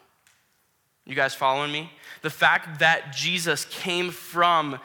You 1.06 1.14
guys 1.14 1.34
following 1.34 1.70
me? 1.70 1.90
The 2.22 2.30
fact 2.30 2.78
that 2.78 3.12
Jesus 3.12 3.66
came 3.66 4.10
from 4.10 4.80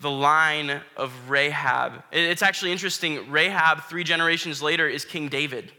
the 0.00 0.10
line 0.10 0.82
of 0.96 1.30
Rahab. 1.30 2.02
It's 2.12 2.42
actually 2.42 2.72
interesting. 2.72 3.30
Rahab, 3.30 3.84
three 3.84 4.04
generations 4.04 4.60
later, 4.60 4.86
is 4.86 5.04
King 5.04 5.28
David. 5.28 5.72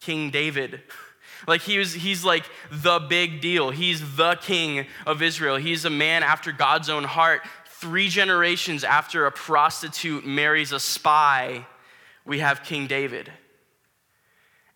King 0.00 0.30
David. 0.30 0.82
Like 1.46 1.62
he 1.62 1.78
was, 1.78 1.92
he's 1.94 2.24
like 2.24 2.44
the 2.70 3.00
big 3.00 3.40
deal. 3.40 3.70
He's 3.70 4.16
the 4.16 4.36
king 4.36 4.86
of 5.06 5.22
Israel. 5.22 5.56
He's 5.56 5.84
a 5.84 5.90
man 5.90 6.22
after 6.22 6.52
God's 6.52 6.88
own 6.88 7.04
heart. 7.04 7.42
Three 7.66 8.08
generations 8.08 8.84
after 8.84 9.26
a 9.26 9.32
prostitute 9.32 10.26
marries 10.26 10.72
a 10.72 10.80
spy, 10.80 11.66
we 12.24 12.40
have 12.40 12.62
King 12.62 12.86
David. 12.86 13.30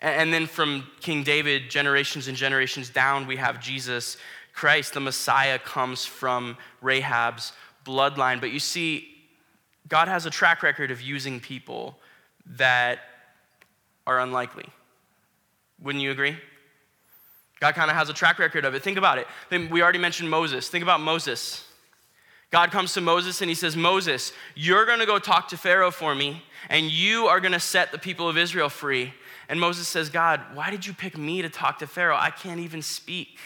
And 0.02 0.35
then 0.35 0.47
from 0.47 0.85
King 1.00 1.23
David, 1.23 1.71
generations 1.71 2.26
and 2.26 2.37
generations 2.37 2.90
down, 2.90 3.26
we 3.28 3.37
have 3.37 3.61
Jesus 3.61 4.16
Christ. 4.52 4.94
The 4.94 5.00
Messiah 5.00 5.61
comes 5.61 6.04
from 6.04 6.59
Rahab's 6.82 7.52
bloodline. 7.85 8.40
But 8.40 8.50
you 8.50 8.59
see, 8.59 9.09
God 9.87 10.09
has 10.09 10.26
a 10.26 10.30
track 10.30 10.64
record 10.64 10.90
of 10.90 11.00
using 11.00 11.38
people 11.38 11.99
that 12.56 12.99
are 14.04 14.18
unlikely. 14.18 14.66
Wouldn't 15.80 16.02
you 16.02 16.11
agree? 16.11 16.37
God 17.61 17.76
kind 17.76 17.88
of 17.88 17.97
has 17.97 18.09
a 18.09 18.12
track 18.12 18.40
record 18.40 18.64
of 18.64 18.75
it. 18.75 18.82
Think 18.82 18.99
about 18.99 19.18
it. 19.18 19.28
We 19.71 19.82
already 19.82 20.00
mentioned 20.00 20.28
Moses. 20.28 20.68
Think 20.68 20.82
about 20.82 21.00
Moses. 21.00 21.64
God 22.50 22.73
comes 22.73 22.92
to 22.94 23.00
Moses 23.00 23.40
and 23.40 23.49
he 23.49 23.54
says, 23.54 23.76
Moses, 23.76 24.32
you're 24.56 24.85
going 24.85 24.99
to 24.99 25.06
go 25.06 25.21
talk 25.21 25.47
to 25.49 25.56
Pharaoh 25.56 25.92
for 25.92 26.12
me, 26.12 26.42
and 26.68 26.90
you 26.90 27.26
are 27.26 27.38
going 27.38 27.52
to 27.52 27.61
set 27.61 27.92
the 27.92 27.99
people 27.99 28.28
of 28.28 28.37
Israel 28.37 28.68
free. 28.68 29.14
And 29.52 29.61
Moses 29.61 29.87
says, 29.87 30.09
God, 30.09 30.40
why 30.54 30.71
did 30.71 30.87
you 30.87 30.94
pick 30.94 31.18
me 31.18 31.42
to 31.42 31.50
talk 31.50 31.80
to 31.80 31.87
Pharaoh? 31.87 32.16
I 32.18 32.30
can't 32.30 32.59
even 32.59 32.80
speak. 32.80 33.38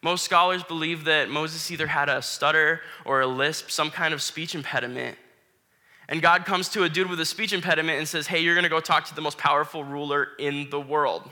Most 0.00 0.24
scholars 0.24 0.62
believe 0.62 1.04
that 1.04 1.28
Moses 1.28 1.70
either 1.70 1.88
had 1.88 2.08
a 2.08 2.22
stutter 2.22 2.80
or 3.04 3.20
a 3.20 3.26
lisp, 3.26 3.70
some 3.70 3.90
kind 3.90 4.14
of 4.14 4.22
speech 4.22 4.54
impediment. 4.54 5.18
And 6.08 6.22
God 6.22 6.46
comes 6.46 6.70
to 6.70 6.84
a 6.84 6.88
dude 6.88 7.10
with 7.10 7.20
a 7.20 7.26
speech 7.26 7.52
impediment 7.52 7.98
and 7.98 8.08
says, 8.08 8.26
Hey, 8.26 8.40
you're 8.40 8.54
gonna 8.54 8.70
go 8.70 8.80
talk 8.80 9.04
to 9.08 9.14
the 9.14 9.20
most 9.20 9.36
powerful 9.36 9.84
ruler 9.84 10.28
in 10.38 10.70
the 10.70 10.80
world. 10.80 11.30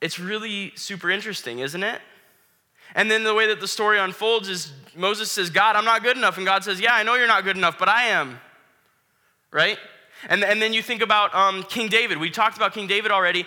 It's 0.00 0.20
really 0.20 0.70
super 0.76 1.10
interesting, 1.10 1.58
isn't 1.58 1.82
it? 1.82 2.00
And 2.94 3.10
then 3.10 3.24
the 3.24 3.34
way 3.34 3.48
that 3.48 3.58
the 3.58 3.66
story 3.66 3.98
unfolds 3.98 4.48
is 4.48 4.72
Moses 4.94 5.32
says, 5.32 5.50
God, 5.50 5.74
I'm 5.74 5.84
not 5.84 6.04
good 6.04 6.16
enough. 6.16 6.36
And 6.36 6.46
God 6.46 6.62
says, 6.62 6.80
Yeah, 6.80 6.94
I 6.94 7.02
know 7.02 7.16
you're 7.16 7.26
not 7.26 7.42
good 7.42 7.56
enough, 7.56 7.76
but 7.76 7.88
I 7.88 8.04
am. 8.04 8.38
Right? 9.50 9.78
And, 10.28 10.44
and 10.44 10.60
then 10.60 10.72
you 10.72 10.82
think 10.82 11.02
about 11.02 11.34
um, 11.34 11.62
King 11.64 11.88
David. 11.88 12.18
We 12.18 12.30
talked 12.30 12.56
about 12.56 12.74
King 12.74 12.86
David 12.86 13.10
already. 13.10 13.46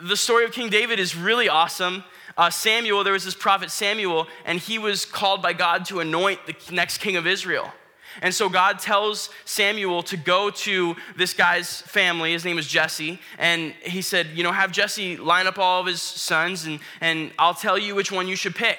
The 0.00 0.16
story 0.16 0.44
of 0.44 0.52
King 0.52 0.68
David 0.68 0.98
is 0.98 1.16
really 1.16 1.48
awesome. 1.48 2.04
Uh, 2.36 2.50
Samuel, 2.50 3.02
there 3.02 3.12
was 3.12 3.24
this 3.24 3.34
prophet 3.34 3.70
Samuel, 3.70 4.26
and 4.44 4.58
he 4.58 4.78
was 4.78 5.04
called 5.04 5.42
by 5.42 5.52
God 5.52 5.84
to 5.86 6.00
anoint 6.00 6.40
the 6.46 6.54
next 6.72 6.98
king 6.98 7.16
of 7.16 7.26
Israel. 7.26 7.72
And 8.22 8.34
so 8.34 8.48
God 8.48 8.78
tells 8.78 9.30
Samuel 9.44 10.02
to 10.04 10.16
go 10.16 10.50
to 10.50 10.96
this 11.16 11.34
guy's 11.34 11.82
family. 11.82 12.32
His 12.32 12.44
name 12.44 12.58
is 12.58 12.66
Jesse. 12.66 13.20
And 13.38 13.72
he 13.82 14.02
said, 14.02 14.28
You 14.34 14.42
know, 14.42 14.52
have 14.52 14.72
Jesse 14.72 15.16
line 15.16 15.46
up 15.46 15.58
all 15.58 15.80
of 15.80 15.86
his 15.86 16.02
sons, 16.02 16.64
and, 16.64 16.80
and 17.00 17.32
I'll 17.38 17.54
tell 17.54 17.78
you 17.78 17.94
which 17.94 18.10
one 18.10 18.28
you 18.28 18.36
should 18.36 18.54
pick. 18.54 18.78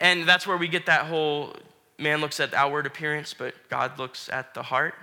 And 0.00 0.28
that's 0.28 0.46
where 0.46 0.56
we 0.56 0.68
get 0.68 0.86
that 0.86 1.06
whole 1.06 1.56
man 1.98 2.20
looks 2.20 2.40
at 2.40 2.52
the 2.52 2.56
outward 2.56 2.86
appearance, 2.86 3.34
but 3.34 3.54
God 3.68 3.98
looks 3.98 4.28
at 4.28 4.54
the 4.54 4.62
heart. 4.62 4.94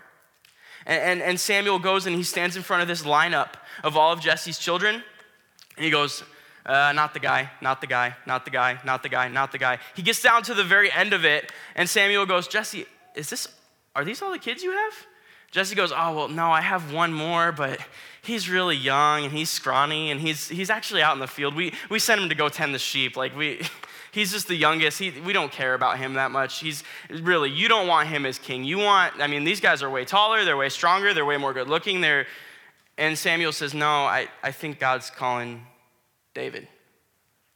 And, 0.85 1.01
and, 1.01 1.21
and 1.21 1.39
Samuel 1.39 1.79
goes 1.79 2.05
and 2.05 2.15
he 2.15 2.23
stands 2.23 2.55
in 2.55 2.63
front 2.63 2.81
of 2.81 2.87
this 2.87 3.03
lineup 3.03 3.53
of 3.83 3.97
all 3.97 4.11
of 4.11 4.21
Jesse's 4.21 4.57
children. 4.57 5.03
And 5.75 5.85
he 5.85 5.91
goes, 5.91 6.23
uh, 6.65 6.91
not 6.93 7.13
the 7.13 7.19
guy, 7.19 7.51
not 7.61 7.81
the 7.81 7.87
guy, 7.87 8.15
not 8.25 8.45
the 8.45 8.51
guy, 8.51 8.79
not 8.83 9.03
the 9.03 9.09
guy, 9.09 9.27
not 9.27 9.51
the 9.51 9.57
guy. 9.57 9.79
He 9.95 10.01
gets 10.01 10.21
down 10.21 10.43
to 10.43 10.53
the 10.53 10.63
very 10.63 10.91
end 10.91 11.13
of 11.13 11.23
it, 11.23 11.51
and 11.75 11.87
Samuel 11.87 12.25
goes, 12.25 12.47
Jesse, 12.47 12.85
is 13.13 13.29
this, 13.29 13.47
are 13.95 14.03
these 14.03 14.21
all 14.21 14.31
the 14.31 14.39
kids 14.39 14.63
you 14.63 14.71
have? 14.71 14.93
Jesse 15.51 15.75
goes, 15.75 15.93
Oh, 15.95 16.13
well, 16.15 16.27
no, 16.27 16.51
I 16.51 16.61
have 16.61 16.91
one 16.91 17.13
more, 17.13 17.51
but 17.51 17.79
he's 18.21 18.49
really 18.49 18.75
young 18.75 19.23
and 19.23 19.31
he's 19.31 19.49
scrawny 19.49 20.11
and 20.11 20.19
he's, 20.19 20.49
he's 20.49 20.69
actually 20.69 21.01
out 21.01 21.13
in 21.13 21.19
the 21.19 21.27
field. 21.27 21.55
We, 21.55 21.73
we 21.89 21.99
sent 21.99 22.19
him 22.19 22.29
to 22.29 22.35
go 22.35 22.49
tend 22.49 22.73
the 22.75 22.79
sheep. 22.79 23.15
Like, 23.15 23.37
we, 23.37 23.61
he's 24.15 24.31
just 24.31 24.47
the 24.47 24.55
youngest. 24.55 24.97
He, 24.97 25.11
we 25.11 25.33
don't 25.33 25.51
care 25.51 25.73
about 25.73 25.97
him 25.97 26.13
that 26.13 26.31
much. 26.31 26.61
He's 26.61 26.83
really, 27.09 27.51
you 27.51 27.67
don't 27.67 27.85
want 27.85 28.07
him 28.07 28.25
as 28.25 28.39
king. 28.39 28.63
You 28.63 28.77
want, 28.77 29.19
I 29.19 29.27
mean, 29.27 29.43
these 29.43 29.59
guys 29.59 29.83
are 29.83 29.89
way 29.89 30.05
taller, 30.05 30.45
they're 30.45 30.55
way 30.55 30.69
stronger, 30.69 31.13
they're 31.13 31.25
way 31.25 31.35
more 31.35 31.53
good 31.53 31.67
looking. 31.67 31.99
They're, 31.99 32.25
and 32.97 33.17
Samuel 33.17 33.51
says, 33.51 33.73
No, 33.73 34.05
I, 34.05 34.29
I 34.41 34.51
think 34.51 34.79
God's 34.79 35.09
calling 35.09 35.65
David. 36.33 36.69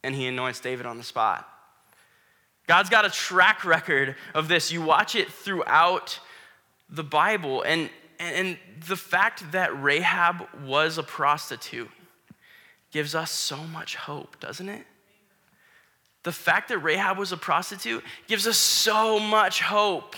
And 0.04 0.14
he 0.14 0.28
anoints 0.28 0.60
David 0.60 0.86
on 0.86 0.98
the 0.98 1.04
spot. 1.04 1.48
God's 2.68 2.90
got 2.90 3.06
a 3.06 3.10
track 3.10 3.64
record 3.64 4.16
of 4.36 4.50
this. 4.50 4.72
You 4.72 4.82
watch 4.82 5.16
it 5.16 5.32
throughout 5.32 6.20
the 6.90 7.04
Bible. 7.04 7.64
And, 7.64 7.90
and 8.20 8.58
the 8.88 8.96
fact 8.98 9.54
that 9.54 9.82
Rahab 9.82 10.46
was 10.66 10.98
a 10.98 11.04
prostitute 11.04 11.90
gives 12.92 13.16
us 13.16 13.32
so 13.32 13.64
much 13.64 13.96
hope, 13.96 14.40
doesn't 14.40 14.68
it? 14.68 14.86
The 16.24 16.32
fact 16.32 16.70
that 16.70 16.80
Rahab 16.80 17.18
was 17.18 17.32
a 17.32 17.38
prostitute 17.38 18.04
gives 18.28 18.46
us 18.48 18.58
so 18.58 19.20
much 19.20 19.62
hope. 19.62 20.16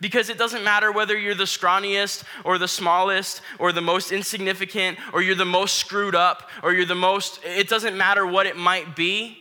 Because 0.00 0.30
it 0.30 0.38
doesn't 0.38 0.62
matter 0.62 0.92
whether 0.92 1.18
you're 1.18 1.34
the 1.34 1.44
scrawniest 1.44 2.22
or 2.44 2.58
the 2.58 2.68
smallest 2.68 3.42
or 3.58 3.72
the 3.72 3.80
most 3.80 4.12
insignificant 4.12 4.98
or 5.12 5.20
you're 5.20 5.34
the 5.34 5.44
most 5.44 5.76
screwed 5.76 6.14
up 6.14 6.48
or 6.62 6.72
you're 6.72 6.86
the 6.86 6.94
most, 6.94 7.40
it 7.44 7.68
doesn't 7.68 7.96
matter 7.96 8.26
what 8.26 8.46
it 8.46 8.56
might 8.56 8.94
be. 8.94 9.36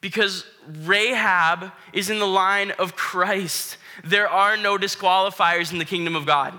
Because 0.00 0.44
Rahab 0.84 1.70
is 1.92 2.10
in 2.10 2.18
the 2.18 2.26
line 2.26 2.72
of 2.72 2.96
Christ. 2.96 3.76
There 4.02 4.28
are 4.28 4.56
no 4.56 4.76
disqualifiers 4.76 5.70
in 5.70 5.78
the 5.78 5.84
kingdom 5.84 6.16
of 6.16 6.26
God. 6.26 6.58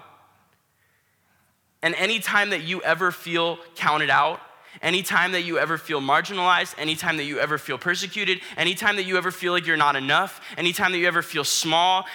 And 1.82 1.96
anytime 1.96 2.52
that 2.52 2.62
you 2.62 2.82
ever 2.84 3.12
feel 3.12 3.58
counted 3.76 4.10
out, 4.10 4.40
Anytime 4.84 5.32
that 5.32 5.44
you 5.44 5.58
ever 5.58 5.78
feel 5.78 6.02
marginalized, 6.02 6.75
anytime 6.78 7.16
that 7.18 7.24
you 7.24 7.40
ever 7.40 7.58
feel 7.58 7.78
persecuted, 7.78 8.42
anytime 8.58 8.98
that 8.98 9.06
you 9.06 9.18
ever 9.18 9.32
feel 9.32 9.54
like 9.54 9.66
you're 9.66 9.78
not 9.78 9.96
enough, 9.96 10.42
anytime 10.58 10.92
that 10.92 10.98
you 10.98 11.08
ever 11.08 11.22
feel 11.22 11.46
small, 11.46 12.06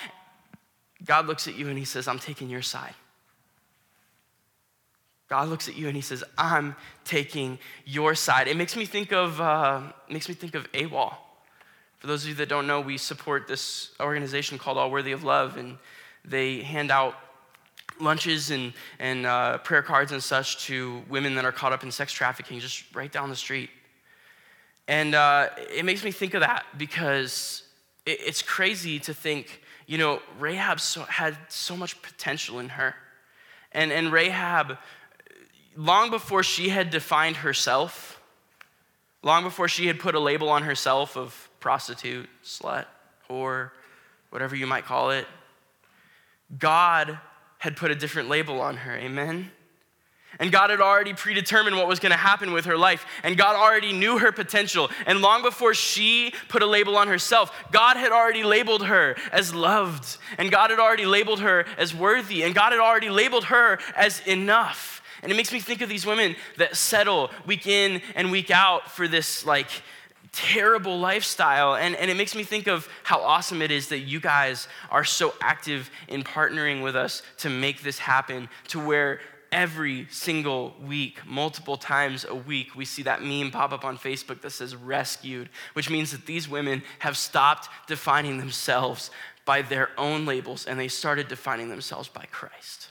God 1.04 1.26
looks 1.26 1.48
at 1.48 1.56
you 1.56 1.68
and 1.68 1.78
he 1.78 1.86
says, 1.86 2.06
I'm 2.06 2.18
taking 2.18 2.50
your 2.50 2.60
side. 2.60 2.94
God 5.28 5.48
looks 5.48 5.66
at 5.68 5.76
you 5.76 5.86
and 5.86 5.96
he 5.96 6.02
says, 6.02 6.22
I'm 6.36 6.76
taking 7.04 7.58
your 7.86 8.14
side. 8.14 8.48
It 8.48 8.56
makes 8.56 8.76
me 8.76 8.84
think 8.84 9.12
of, 9.12 9.40
uh, 9.40 9.82
makes 10.10 10.28
me 10.28 10.34
think 10.34 10.54
of 10.54 10.70
AWOL. 10.72 11.14
For 11.98 12.06
those 12.06 12.22
of 12.24 12.28
you 12.28 12.34
that 12.36 12.48
don't 12.48 12.66
know, 12.66 12.80
we 12.80 12.98
support 12.98 13.48
this 13.48 13.92
organization 13.98 14.58
called 14.58 14.78
All 14.78 14.90
Worthy 14.90 15.12
of 15.12 15.24
Love, 15.24 15.56
and 15.56 15.78
they 16.24 16.62
hand 16.62 16.90
out 16.90 17.14
lunches 18.00 18.50
and, 18.50 18.72
and 18.98 19.26
uh, 19.26 19.58
prayer 19.58 19.82
cards 19.82 20.12
and 20.12 20.22
such 20.22 20.64
to 20.66 21.02
women 21.08 21.34
that 21.34 21.44
are 21.44 21.52
caught 21.52 21.72
up 21.72 21.82
in 21.82 21.90
sex 21.90 22.12
trafficking 22.12 22.60
just 22.60 22.94
right 22.94 23.10
down 23.10 23.30
the 23.30 23.36
street. 23.36 23.70
And 24.86 25.14
uh, 25.14 25.48
it 25.74 25.84
makes 25.84 26.02
me 26.02 26.10
think 26.10 26.34
of 26.34 26.40
that 26.40 26.64
because 26.76 27.62
it, 28.06 28.18
it's 28.20 28.42
crazy 28.42 28.98
to 29.00 29.14
think, 29.14 29.62
you 29.86 29.98
know, 29.98 30.20
Rahab 30.38 30.80
so, 30.80 31.02
had 31.02 31.36
so 31.48 31.76
much 31.76 32.00
potential 32.02 32.58
in 32.58 32.70
her. 32.70 32.94
And, 33.72 33.92
and 33.92 34.10
Rahab, 34.10 34.78
long 35.76 36.10
before 36.10 36.42
she 36.42 36.70
had 36.70 36.90
defined 36.90 37.36
herself, 37.36 38.20
long 39.22 39.44
before 39.44 39.68
she 39.68 39.86
had 39.86 39.98
put 39.98 40.14
a 40.14 40.20
label 40.20 40.48
on 40.48 40.62
herself 40.62 41.16
of 41.16 41.50
prostitute, 41.60 42.28
slut, 42.42 42.86
whore, 43.28 43.70
whatever 44.30 44.56
you 44.56 44.66
might 44.66 44.84
call 44.84 45.10
it, 45.10 45.26
God 46.56 47.18
had 47.58 47.76
put 47.76 47.90
a 47.90 47.94
different 47.94 48.28
label 48.28 48.60
on 48.60 48.78
her. 48.78 48.96
Amen? 48.96 49.50
And 50.38 50.52
God 50.52 50.70
had 50.70 50.80
already 50.80 51.14
predetermined 51.14 51.76
what 51.76 51.88
was 51.88 51.98
going 51.98 52.12
to 52.12 52.18
happen 52.18 52.52
with 52.52 52.66
her 52.66 52.76
life. 52.76 53.06
And 53.24 53.36
God 53.36 53.56
already 53.56 53.92
knew 53.92 54.18
her 54.18 54.30
potential. 54.30 54.90
And 55.06 55.20
long 55.20 55.42
before 55.42 55.74
she 55.74 56.32
put 56.48 56.62
a 56.62 56.66
label 56.66 56.96
on 56.96 57.08
herself, 57.08 57.50
God 57.72 57.96
had 57.96 58.12
already 58.12 58.44
labeled 58.44 58.84
her 58.84 59.16
as 59.32 59.54
loved. 59.54 60.18
And 60.36 60.50
God 60.50 60.70
had 60.70 60.78
already 60.78 61.06
labeled 61.06 61.40
her 61.40 61.64
as 61.76 61.94
worthy. 61.94 62.44
And 62.44 62.54
God 62.54 62.72
had 62.72 62.80
already 62.80 63.10
labeled 63.10 63.44
her 63.44 63.78
as 63.96 64.20
enough. 64.26 65.02
And 65.22 65.32
it 65.32 65.34
makes 65.34 65.52
me 65.52 65.58
think 65.60 65.80
of 65.80 65.88
these 65.88 66.06
women 66.06 66.36
that 66.58 66.76
settle 66.76 67.30
week 67.44 67.66
in 67.66 68.02
and 68.14 68.30
week 68.30 68.50
out 68.50 68.90
for 68.90 69.08
this, 69.08 69.44
like, 69.44 69.70
terrible 70.38 71.00
lifestyle. 71.00 71.74
And, 71.74 71.96
and 71.96 72.10
it 72.10 72.16
makes 72.16 72.34
me 72.34 72.44
think 72.44 72.68
of 72.68 72.88
how 73.02 73.20
awesome 73.20 73.60
it 73.60 73.72
is 73.72 73.88
that 73.88 74.00
you 74.00 74.20
guys 74.20 74.68
are 74.90 75.04
so 75.04 75.34
active 75.40 75.90
in 76.06 76.22
partnering 76.22 76.80
with 76.82 76.94
us 76.94 77.22
to 77.38 77.50
make 77.50 77.82
this 77.82 77.98
happen, 77.98 78.48
to 78.68 78.78
where 78.78 79.20
every 79.50 80.06
single 80.10 80.76
week, 80.80 81.18
multiple 81.26 81.76
times 81.76 82.24
a 82.24 82.34
week, 82.34 82.76
we 82.76 82.84
see 82.84 83.02
that 83.02 83.22
meme 83.22 83.50
pop 83.50 83.72
up 83.72 83.84
on 83.84 83.98
Facebook 83.98 84.40
that 84.42 84.50
says 84.50 84.76
rescued, 84.76 85.48
which 85.72 85.90
means 85.90 86.12
that 86.12 86.26
these 86.26 86.48
women 86.48 86.82
have 87.00 87.16
stopped 87.16 87.68
defining 87.88 88.38
themselves 88.38 89.10
by 89.44 89.62
their 89.62 89.90
own 89.98 90.24
labels 90.24 90.66
and 90.66 90.78
they 90.78 90.88
started 90.88 91.26
defining 91.26 91.68
themselves 91.68 92.08
by 92.08 92.26
Christ. 92.30 92.87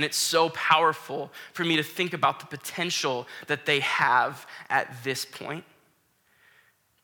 And 0.00 0.04
it's 0.06 0.16
so 0.16 0.48
powerful 0.48 1.30
for 1.52 1.62
me 1.62 1.76
to 1.76 1.82
think 1.82 2.14
about 2.14 2.40
the 2.40 2.46
potential 2.46 3.28
that 3.48 3.66
they 3.66 3.80
have 3.80 4.46
at 4.70 5.04
this 5.04 5.26
point. 5.26 5.62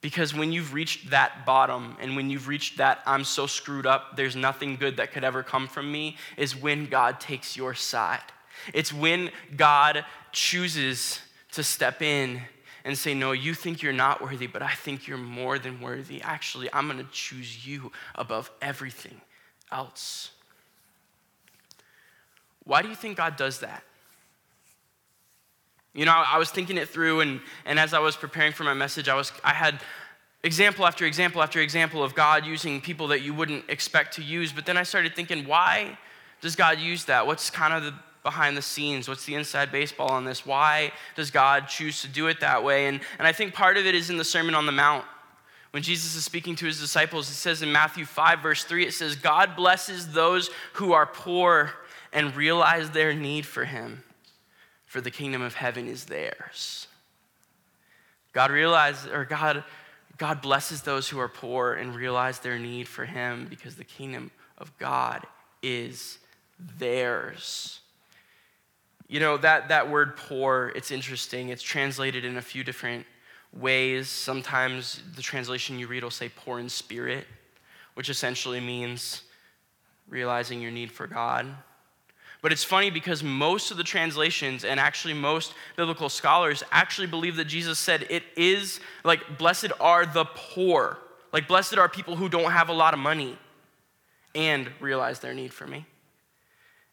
Because 0.01 0.33
when 0.33 0.51
you've 0.51 0.73
reached 0.73 1.11
that 1.11 1.45
bottom 1.45 1.99
and 2.01 2.17
when 2.17 2.31
you've 2.31 2.49
reached 2.49 2.79
that, 2.79 3.01
I'm 3.05 3.23
so 3.23 3.47
screwed 3.47 3.85
up, 3.85 4.17
there's 4.17 4.35
nothing 4.35 4.77
good 4.77 4.97
that 4.97 5.13
could 5.13 5.25
ever 5.25 5.43
come 5.43 5.69
from 5.69 5.93
me, 5.93 6.17
is 6.39 6.57
when 6.57 6.87
God 6.87 7.21
takes 7.21 7.55
your 7.55 7.75
side. 7.75 8.33
It's 8.73 8.95
when 8.95 9.31
God 9.55 10.03
chooses 10.33 11.21
to 11.53 11.63
step 11.63 12.01
in 12.01 12.41
and 12.83 12.97
say, 12.97 13.13
No, 13.13 13.33
you 13.33 13.53
think 13.53 13.83
you're 13.83 13.93
not 13.93 14.23
worthy, 14.23 14.47
but 14.47 14.63
I 14.63 14.73
think 14.73 15.07
you're 15.07 15.19
more 15.19 15.59
than 15.59 15.83
worthy. 15.83 16.23
Actually, 16.23 16.73
I'm 16.73 16.89
gonna 16.89 17.05
choose 17.13 17.67
you 17.67 17.93
above 18.15 18.51
everything 18.63 19.21
else. 19.71 20.31
Why 22.67 22.83
do 22.83 22.89
you 22.89 22.95
think 22.95 23.17
God 23.17 23.37
does 23.37 23.61
that? 23.61 23.83
You 25.95 26.05
know, 26.05 26.13
I 26.13 26.37
was 26.37 26.51
thinking 26.51 26.77
it 26.77 26.91
through, 26.91 27.21
and, 27.21 27.41
and 27.65 27.79
as 27.79 27.95
I 27.95 28.01
was 28.01 28.17
preparing 28.17 28.53
for 28.53 28.65
my 28.65 28.75
message, 28.75 29.09
I, 29.09 29.15
was, 29.15 29.33
I 29.43 29.55
had 29.55 29.81
example 30.43 30.85
after 30.87 31.07
example 31.07 31.43
after 31.43 31.61
example 31.61 32.05
of 32.05 32.15
God 32.15 32.45
using 32.45 32.83
people 32.83 33.09
that 33.09 33.23
you 33.23 33.33
wouldn't 33.33 33.65
expect 33.71 34.15
to 34.17 34.23
use. 34.23 34.53
But 34.53 34.67
then 34.67 34.77
I 34.77 34.83
started 34.83 35.17
thinking, 35.17 35.47
why 35.47 35.97
does 36.43 36.55
God 36.55 36.79
use 36.79 37.07
that? 37.07 37.27
What's 37.27 37.49
kind 37.49 37.73
of 37.73 37.85
the 37.85 37.95
behind 38.23 38.57
the 38.57 38.63
scenes? 38.63 39.09
What's 39.09 39.25
the 39.25 39.37
inside 39.37 39.71
baseball 39.71 40.11
on 40.11 40.25
this? 40.25 40.45
Why 40.45 40.91
does 41.15 41.31
God 41.31 41.69
choose 41.69 42.03
to 42.03 42.09
do 42.09 42.27
it 42.27 42.41
that 42.41 42.65
way? 42.65 42.89
And, 42.89 43.01
and 43.19 43.27
I 43.27 43.33
think 43.33 43.55
part 43.55 43.77
of 43.77 43.87
it 43.87 43.95
is 43.95 44.11
in 44.11 44.17
the 44.17 44.25
Sermon 44.25 44.55
on 44.55 44.67
the 44.67 44.73
Mount. 44.73 45.05
When 45.71 45.83
Jesus 45.83 46.17
is 46.17 46.25
speaking 46.25 46.57
to 46.57 46.67
his 46.67 46.81
disciples, 46.81 47.31
it 47.31 47.35
says 47.35 47.63
in 47.63 47.71
Matthew 47.71 48.05
5, 48.05 48.41
verse 48.41 48.65
3, 48.65 48.85
it 48.85 48.95
says, 48.95 49.15
God 49.15 49.55
blesses 49.55 50.13
those 50.13 50.51
who 50.73 50.93
are 50.93 51.07
poor 51.07 51.73
and 52.17 52.35
realize 52.35 52.91
their 52.91 53.15
need 53.15 53.47
for 53.47 53.65
him 53.65 54.03
for 54.87 55.01
the 55.01 55.11
kingdom 55.11 55.43
of 55.43 55.55
heaven 55.55 55.87
is 55.87 56.07
theirs. 56.07 56.89
God 58.33 58.51
realizes, 58.51 59.11
or 59.13 59.25
God, 59.25 59.65
God 60.17 60.41
blesses 60.41 60.83
those 60.83 61.09
who 61.09 61.19
are 61.19 61.29
poor 61.29 61.75
and 61.75 61.95
realize 61.95 62.39
their 62.39 62.59
need 62.59 62.89
for 62.89 63.05
Him 63.05 63.47
because 63.49 63.77
the 63.77 63.85
kingdom 63.85 64.31
of 64.59 64.77
God 64.79 65.27
is 65.63 66.19
theirs. 66.79 67.81
You 69.09 69.21
know, 69.21 69.37
that, 69.39 69.69
that 69.69 69.91
word 69.91 70.17
poor, 70.17 70.73
it's 70.75 70.91
interesting. 70.91 71.51
It's 71.51 71.63
translated 71.63 72.25
in 72.25 72.37
a 72.37 72.43
few 72.43 72.65
different 72.65 73.07
ways. 73.53 74.09
Sometimes 74.09 75.03
the 75.15 75.23
translation 75.23 75.79
you 75.79 75.87
read 75.87 76.03
will 76.03 76.11
say 76.11 76.29
poor 76.29 76.59
in 76.59 76.69
spirit, 76.69 77.27
which 77.95 78.11
essentially 78.11 78.61
means 78.61 79.23
realizing 80.09 80.61
your 80.61 80.73
need 80.73 80.91
for 80.91 81.07
God. 81.07 81.47
But 82.47 82.53
it's 82.53 82.63
funny 82.63 82.91
because 82.91 83.25
most 83.25 83.73
of 83.73 83.77
the 83.77 83.83
translations 83.83 84.65
and 84.65 84.79
actually 84.79 85.15
most 85.15 85.53
biblical 85.75 86.09
scholars 86.09 86.63
actually 86.71 87.09
believe 87.09 87.35
that 87.35 87.47
Jesus 87.47 87.77
said 87.77 88.07
it 88.09 88.23
is 88.37 88.79
like, 89.03 89.37
blessed 89.37 89.73
are 89.81 90.07
the 90.07 90.27
poor. 90.27 90.97
Like, 91.33 91.49
blessed 91.49 91.77
are 91.77 91.89
people 91.89 92.15
who 92.15 92.29
don't 92.29 92.53
have 92.53 92.69
a 92.69 92.73
lot 92.73 92.95
of 92.95 93.01
money 93.01 93.37
and 94.37 94.71
realize 94.79 95.19
their 95.19 95.35
need 95.35 95.53
for 95.53 95.67
me. 95.67 95.87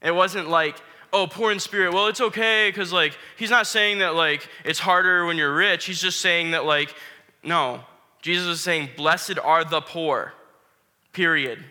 It 0.01 0.15
wasn't 0.15 0.49
like, 0.49 0.75
oh, 1.13 1.27
poor 1.27 1.51
in 1.51 1.59
spirit. 1.59 1.93
Well, 1.93 2.07
it's 2.07 2.21
okay 2.21 2.69
because, 2.69 2.91
like, 2.91 3.15
he's 3.37 3.51
not 3.51 3.67
saying 3.67 3.99
that, 3.99 4.15
like, 4.15 4.49
it's 4.65 4.79
harder 4.79 5.27
when 5.27 5.37
you're 5.37 5.53
rich. 5.53 5.85
He's 5.85 6.01
just 6.01 6.19
saying 6.19 6.49
that, 6.49 6.65
like, 6.65 6.95
no. 7.43 7.81
Jesus 8.23 8.47
is 8.47 8.61
saying, 8.61 8.89
blessed 8.97 9.37
are 9.37 9.63
the 9.63 9.81
poor, 9.81 10.33
period, 11.11 11.63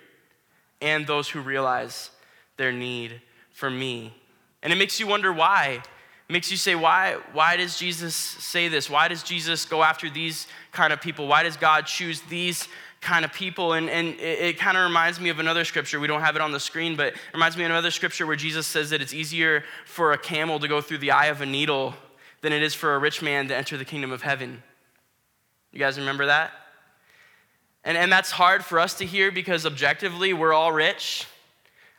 and 0.81 1.05
those 1.05 1.29
who 1.29 1.41
realize 1.41 2.11
their 2.57 2.71
need 2.71 3.21
for 3.53 3.71
me. 3.71 4.13
And 4.63 4.73
it 4.73 4.77
makes 4.77 5.01
you 5.01 5.07
wonder 5.07 5.33
why. 5.33 5.83
It 6.29 6.33
makes 6.33 6.51
you 6.51 6.57
say, 6.57 6.75
why, 6.75 7.17
why 7.33 7.57
does 7.57 7.79
Jesus 7.79 8.15
say 8.15 8.69
this? 8.69 8.89
Why 8.89 9.09
does 9.09 9.23
Jesus 9.23 9.65
go 9.65 9.83
after 9.83 10.09
these 10.09 10.47
kind 10.71 10.93
of 10.93 11.01
people? 11.01 11.27
Why 11.27 11.43
does 11.43 11.57
God 11.57 11.87
choose 11.87 12.21
these 12.23 12.69
kind 13.01 13.25
of 13.25 13.33
people? 13.33 13.75
And, 13.75 13.91
and 13.91 14.09
it, 14.21 14.41
it 14.41 14.59
kind 14.59 14.77
of 14.77 14.85
reminds 14.85 15.21
me 15.21 15.29
of 15.29 15.41
another 15.41 15.65
scripture. 15.65 16.01
We 16.01 16.07
don't 16.07 16.23
have 16.23 16.37
it 16.37 16.43
on 16.43 16.53
the 16.53 16.61
screen, 16.61 16.97
but 16.97 17.09
it 17.09 17.17
reminds 17.35 17.57
me 17.57 17.65
of 17.65 17.71
another 17.71 17.91
scripture 17.91 18.27
where 18.27 18.37
Jesus 18.37 18.67
says 18.67 18.91
that 18.91 19.03
it's 19.03 19.13
easier 19.13 19.65
for 19.85 20.13
a 20.13 20.19
camel 20.19 20.59
to 20.61 20.69
go 20.69 20.81
through 20.81 20.99
the 20.99 21.11
eye 21.11 21.27
of 21.27 21.41
a 21.41 21.47
needle 21.47 21.95
than 22.41 22.53
it 22.53 22.63
is 22.63 22.75
for 22.75 22.95
a 22.95 22.99
rich 22.99 23.21
man 23.21 23.49
to 23.49 23.57
enter 23.57 23.77
the 23.77 23.85
kingdom 23.85 24.13
of 24.13 24.23
heaven. 24.23 24.63
You 25.73 25.79
guys 25.79 25.99
remember 25.99 26.27
that? 26.27 26.53
And, 27.85 27.99
and 27.99 28.13
that's 28.13 28.31
hard 28.31 28.65
for 28.65 28.79
us 28.79 28.95
to 28.95 29.05
hear 29.05 29.33
because 29.33 29.67
objectively 29.67 30.33
we're 30.33 30.53
all 30.53 30.73
rich. 30.73 31.27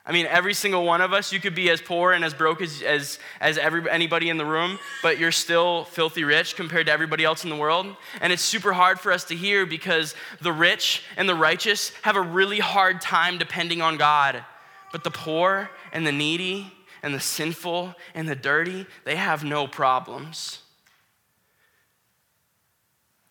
I 0.06 0.12
mean, 0.12 0.26
every 0.26 0.54
single 0.54 0.84
one 0.84 1.00
of 1.00 1.14
us, 1.14 1.32
you 1.32 1.40
could 1.40 1.56
be 1.56 1.70
as 1.70 1.82
poor 1.82 2.12
and 2.12 2.26
as 2.26 2.34
broke 2.34 2.62
as, 2.62 2.82
as, 2.82 3.20
as 3.40 3.58
every, 3.58 3.90
anybody 3.90 4.30
in 4.30 4.36
the 4.36 4.46
room, 4.46 4.78
but 5.02 5.18
you're 5.18 5.32
still 5.32 5.86
filthy 5.86 6.26
rich 6.26 6.58
compared 6.58 6.88
to 6.88 6.92
everybody 6.92 7.24
else 7.24 7.46
in 7.46 7.50
the 7.50 7.56
world. 7.56 7.88
And 8.20 8.34
it's 8.34 8.42
super 8.42 8.74
hard 8.74 9.00
for 9.00 9.14
us 9.14 9.24
to 9.26 9.36
hear 9.36 9.66
because 9.66 10.14
the 10.42 10.52
rich 10.52 11.04
and 11.16 11.30
the 11.30 11.36
righteous 11.36 11.94
have 12.02 12.18
a 12.18 12.22
really 12.22 12.60
hard 12.60 13.00
time 13.00 13.38
depending 13.38 13.82
on 13.82 13.96
God. 13.96 14.44
But 14.92 15.06
the 15.06 15.12
poor 15.12 15.70
and 15.94 16.06
the 16.06 16.12
needy 16.12 16.74
and 17.02 17.16
the 17.16 17.22
sinful 17.22 17.96
and 18.14 18.28
the 18.28 18.36
dirty, 18.36 18.86
they 19.06 19.16
have 19.16 19.46
no 19.46 19.68
problems. 19.68 20.60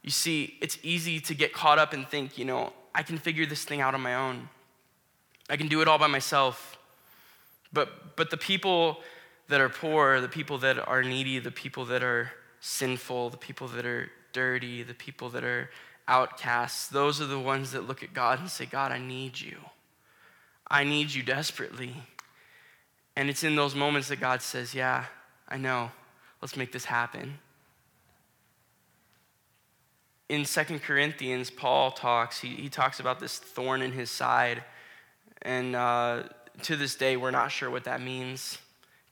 You 0.03 0.11
see, 0.11 0.57
it's 0.63 0.79
easy 0.83 1.21
to 1.21 1.35
get 1.35 1.53
caught 1.53 1.79
up 1.79 1.93
and 1.93 2.09
think, 2.09 2.39
you 2.39 2.47
know, 2.47 2.73
I 2.95 3.03
can 3.03 3.19
figure 3.19 3.45
this 3.45 3.65
thing 3.65 3.83
out 3.83 3.95
on 3.95 4.01
my 4.01 4.15
own. 4.15 4.49
I 5.53 5.59
can 5.59 5.69
do 5.69 5.83
it 5.83 5.87
all 5.87 5.99
by 5.99 6.07
myself. 6.07 6.79
But, 7.75 8.17
but 8.17 8.31
the 8.31 8.39
people 8.39 9.01
that 9.49 9.61
are 9.61 9.69
poor, 9.69 10.19
the 10.23 10.29
people 10.29 10.57
that 10.59 10.79
are 10.89 11.03
needy, 11.03 11.39
the 11.41 11.51
people 11.51 11.85
that 11.85 12.03
are 12.03 12.33
sinful, 12.61 13.29
the 13.29 13.37
people 13.37 13.69
that 13.69 13.85
are 13.85 14.11
dirty, 14.33 14.83
the 14.83 14.95
people 14.95 15.29
that 15.29 15.45
are 15.45 15.69
outcasts, 16.09 16.89
those 16.89 17.21
are 17.21 17.27
the 17.27 17.39
ones 17.39 17.73
that 17.73 17.87
look 17.87 18.03
at 18.03 18.15
God 18.15 18.41
and 18.41 18.49
say, 18.49 18.65
God, 18.65 18.93
I 18.93 18.99
need 18.99 19.39
you. 19.39 19.59
I 20.69 20.85
need 20.85 21.13
you 21.13 21.23
desperately. 21.23 21.97
And 23.15 23.29
it's 23.29 23.45
in 23.45 23.55
those 23.55 23.75
moments 23.75 24.09
that 24.09 24.21
God 24.21 24.41
says, 24.41 24.75
Yeah, 24.75 25.05
I 25.47 25.59
know. 25.59 25.91
Let's 26.41 26.57
make 26.57 26.73
this 26.73 26.87
happen. 26.87 27.39
in 30.33 30.47
Second 30.47 30.81
Corinthians, 30.81 31.51
Paul 31.51 31.91
talks, 31.91 32.41
he, 32.41 32.55
he 32.55 32.71
talks 32.71 33.01
about 33.01 33.21
this 33.21 33.37
thorn 33.37 33.83
in 33.83 33.93
his 33.93 34.11
side. 34.11 34.65
And 35.43 35.77
uh, 35.77 36.25
to 36.63 36.77
this 36.77 36.95
day, 36.95 37.17
we're 37.17 37.31
not 37.31 37.51
sure 37.51 37.71
what 37.71 37.85
that 37.85 38.01
means. 38.01 38.59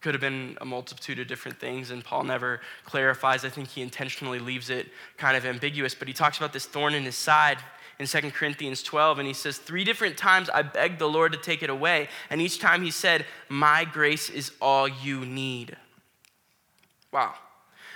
Could 0.01 0.15
have 0.15 0.21
been 0.21 0.57
a 0.61 0.65
multitude 0.65 1.19
of 1.19 1.27
different 1.27 1.61
things, 1.61 1.91
and 1.91 2.03
Paul 2.03 2.25
never 2.25 2.61
clarifies. 2.85 3.45
I 3.45 3.51
think 3.51 3.69
he 3.69 3.83
intentionally 3.83 4.39
leaves 4.39 4.71
it 4.71 4.89
kind 5.19 5.37
of 5.37 5.45
ambiguous, 5.45 5.95
but 5.95 6.09
he 6.09 6.15
talks 6.15 6.39
about 6.39 6.53
this 6.53 6.65
thorn 6.65 6.95
in 6.95 7.03
his 7.03 7.17
side 7.17 7.59
in 7.99 8.07
2 8.07 8.31
Corinthians 8.31 8.83
12, 8.83 9.19
and 9.19 9.29
he 9.29 9.35
says, 9.35 9.59
Three 9.59 9.85
different 9.85 10.17
times 10.17 10.49
I 10.49 10.63
begged 10.63 10.99
the 10.99 11.09
Lord 11.09 11.33
to 11.33 11.39
take 11.39 11.63
it 11.63 11.69
away, 11.69 12.09
and 12.31 12.41
each 12.41 12.59
time 12.59 12.83
he 12.83 12.91
said, 12.91 13.27
My 13.51 13.85
grace 13.85 14.31
is 14.31 14.53
all 14.61 14.89
you 14.89 15.27
need. 15.27 15.77
Wow. 17.13 17.35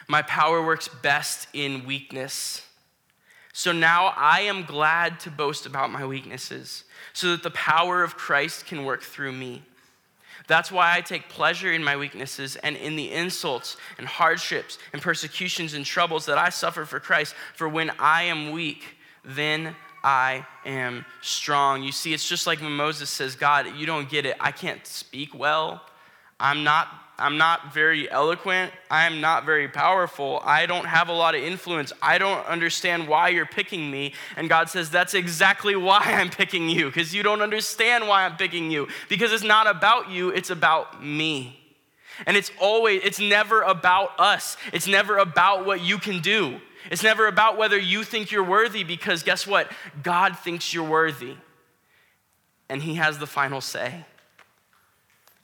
My 0.07 0.21
power 0.21 0.65
works 0.65 0.89
best 0.89 1.49
in 1.55 1.87
weakness. 1.87 2.67
So 3.57 3.71
now 3.71 4.13
I 4.17 4.41
am 4.41 4.65
glad 4.65 5.21
to 5.21 5.31
boast 5.31 5.65
about 5.65 5.93
my 5.93 6.05
weaknesses, 6.05 6.83
so 7.13 7.31
that 7.31 7.45
the 7.45 7.53
power 7.53 8.03
of 8.03 8.17
Christ 8.17 8.67
can 8.67 8.85
work 8.85 9.03
through 9.03 9.31
me. 9.31 9.63
That's 10.49 10.73
why 10.73 10.97
I 10.97 11.01
take 11.01 11.29
pleasure 11.29 11.73
in 11.73 11.85
my 11.85 11.97
weaknesses 11.97 12.57
and 12.57 12.77
in 12.77 12.97
the 12.97 13.13
insults 13.13 13.77
and 13.97 14.09
hardships 14.09 14.77
and 14.93 15.01
persecutions 15.01 15.73
and 15.73 15.87
troubles 15.87 16.27
that 16.27 16.37
I 16.37 16.49
suffer 16.49 16.85
for 16.85 16.99
Christ. 16.99 17.37
For 17.55 17.69
when 17.69 17.93
I 18.01 18.25
am 18.25 18.51
weak, 18.51 18.97
then 19.25 19.77
I 20.03 20.45
am 20.67 21.05
strong. 21.23 21.85
You 21.85 21.93
see, 21.93 22.13
it's 22.13 22.29
just 22.29 22.49
like 22.49 22.61
when 22.61 22.73
Moses 22.73 23.09
says, 23.09 23.37
God, 23.37 23.69
you 23.77 23.87
don't 23.87 24.11
get 24.11 24.27
it. 24.27 24.37
I 24.41 24.51
can't 24.51 24.85
speak 24.85 25.33
well. 25.33 25.81
I'm 26.41 26.65
not, 26.65 26.89
I'm 27.17 27.39
not 27.39 27.73
very 27.73 28.11
eloquent. 28.11 28.73
I 28.91 29.07
am 29.07 29.21
not 29.21 29.45
very 29.45 29.69
powerful. 29.69 30.41
I 30.45 30.67
don't 30.67 30.87
have 30.87 31.09
a 31.09 31.13
lot 31.13 31.37
of 31.37 31.43
influence. 31.43 31.93
I 32.03 32.19
don't 32.19 32.45
understand 32.47 33.07
why 33.07 33.29
you're 33.29 33.47
picking 33.47 33.89
me. 33.89 34.15
And 34.37 34.49
God 34.49 34.69
says, 34.69 34.91
That's 34.91 35.15
exactly 35.15 35.77
why 35.77 36.01
I'm 36.01 36.31
picking 36.31 36.69
you, 36.69 36.87
because 36.87 37.15
you 37.15 37.23
don't 37.23 37.41
understand 37.41 38.09
why 38.09 38.25
I'm 38.25 38.37
picking 38.37 38.71
you. 38.71 38.89
Because 39.09 39.33
it's 39.33 39.45
not 39.45 39.69
about 39.69 40.11
you, 40.11 40.31
it's 40.31 40.51
about 40.51 41.05
me. 41.05 41.61
And 42.27 42.37
it's 42.37 42.51
always, 42.61 43.03
it's 43.05 43.21
never 43.21 43.63
about 43.63 44.19
us. 44.19 44.57
It's 44.73 44.87
never 44.87 45.19
about 45.19 45.67
what 45.67 45.81
you 45.81 45.99
can 45.99 46.21
do. 46.21 46.61
It's 46.91 47.03
never 47.03 47.27
about 47.27 47.57
whether 47.57 47.79
you 47.79 48.05
think 48.05 48.31
you're 48.31 48.45
worthy 48.45 48.85
because 48.85 49.23
guess 49.23 49.47
what? 49.47 49.71
God 50.03 50.39
thinks 50.39 50.75
you're 50.75 50.89
worthy. 50.89 51.37
And 52.69 52.83
He 52.83 52.95
has 52.95 53.19
the 53.19 53.27
final 53.27 53.61
say. 53.61 54.05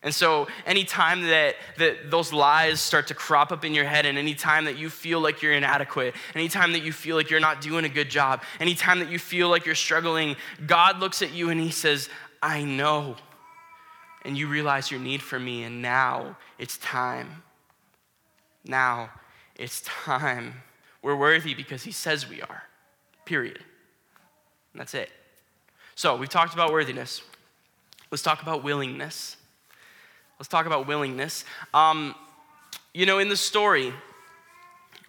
And 0.03 0.15
so, 0.15 0.49
anytime 0.65 1.23
that, 1.25 1.57
that 1.77 2.11
those 2.11 2.33
lies 2.33 2.81
start 2.81 3.09
to 3.09 3.15
crop 3.15 3.53
up 3.53 3.67
in 3.67 3.75
your 3.75 3.85
head, 3.85 4.07
and 4.07 4.17
anytime 4.17 4.65
that 4.65 4.79
you 4.79 4.89
feel 4.89 5.21
like 5.21 5.43
you're 5.43 5.53
inadequate, 5.53 6.15
anytime 6.35 6.73
that 6.73 6.83
you 6.83 6.91
feel 6.91 7.17
like 7.17 7.29
you're 7.29 7.39
not 7.39 7.61
doing 7.61 7.85
a 7.85 7.89
good 7.89 8.09
job, 8.09 8.43
anytime 8.61 9.01
that 9.01 9.11
you 9.11 9.19
feel 9.19 9.51
like 9.51 9.67
you're 9.67 9.75
struggling, 9.75 10.37
God 10.67 11.01
looks 11.01 11.21
at 11.21 11.35
you 11.35 11.51
and 11.51 11.61
He 11.61 11.71
says, 11.71 12.09
I 12.43 12.63
know. 12.63 13.17
And 14.25 14.39
you 14.39 14.49
realize 14.49 14.91
your 14.91 15.01
need 15.01 15.23
for 15.23 15.39
me, 15.39 15.65
and 15.65 15.83
now 15.83 16.37
it's 16.59 16.79
time. 16.79 17.43
Now 18.65 19.11
it's 19.61 19.83
time. 19.83 20.63
We're 21.03 21.17
worthy 21.17 21.55
because 21.55 21.83
he 21.83 21.93
says 21.93 22.29
we 22.29 22.41
are, 22.43 22.63
period. 23.25 23.59
And 24.73 24.81
that's 24.81 24.95
it. 24.95 25.11
So 25.95 26.17
we've 26.17 26.29
talked 26.29 26.55
about 26.55 26.73
worthiness. 26.73 27.23
Let's 28.11 28.23
talk 28.23 28.43
about 28.43 28.65
willingness. 28.65 29.37
Let's 30.41 30.49
talk 30.49 30.65
about 30.65 30.87
willingness. 30.87 31.45
Um, 31.75 32.15
you 32.95 33.05
know, 33.05 33.19
in 33.19 33.29
the 33.29 33.37
story, 33.37 33.93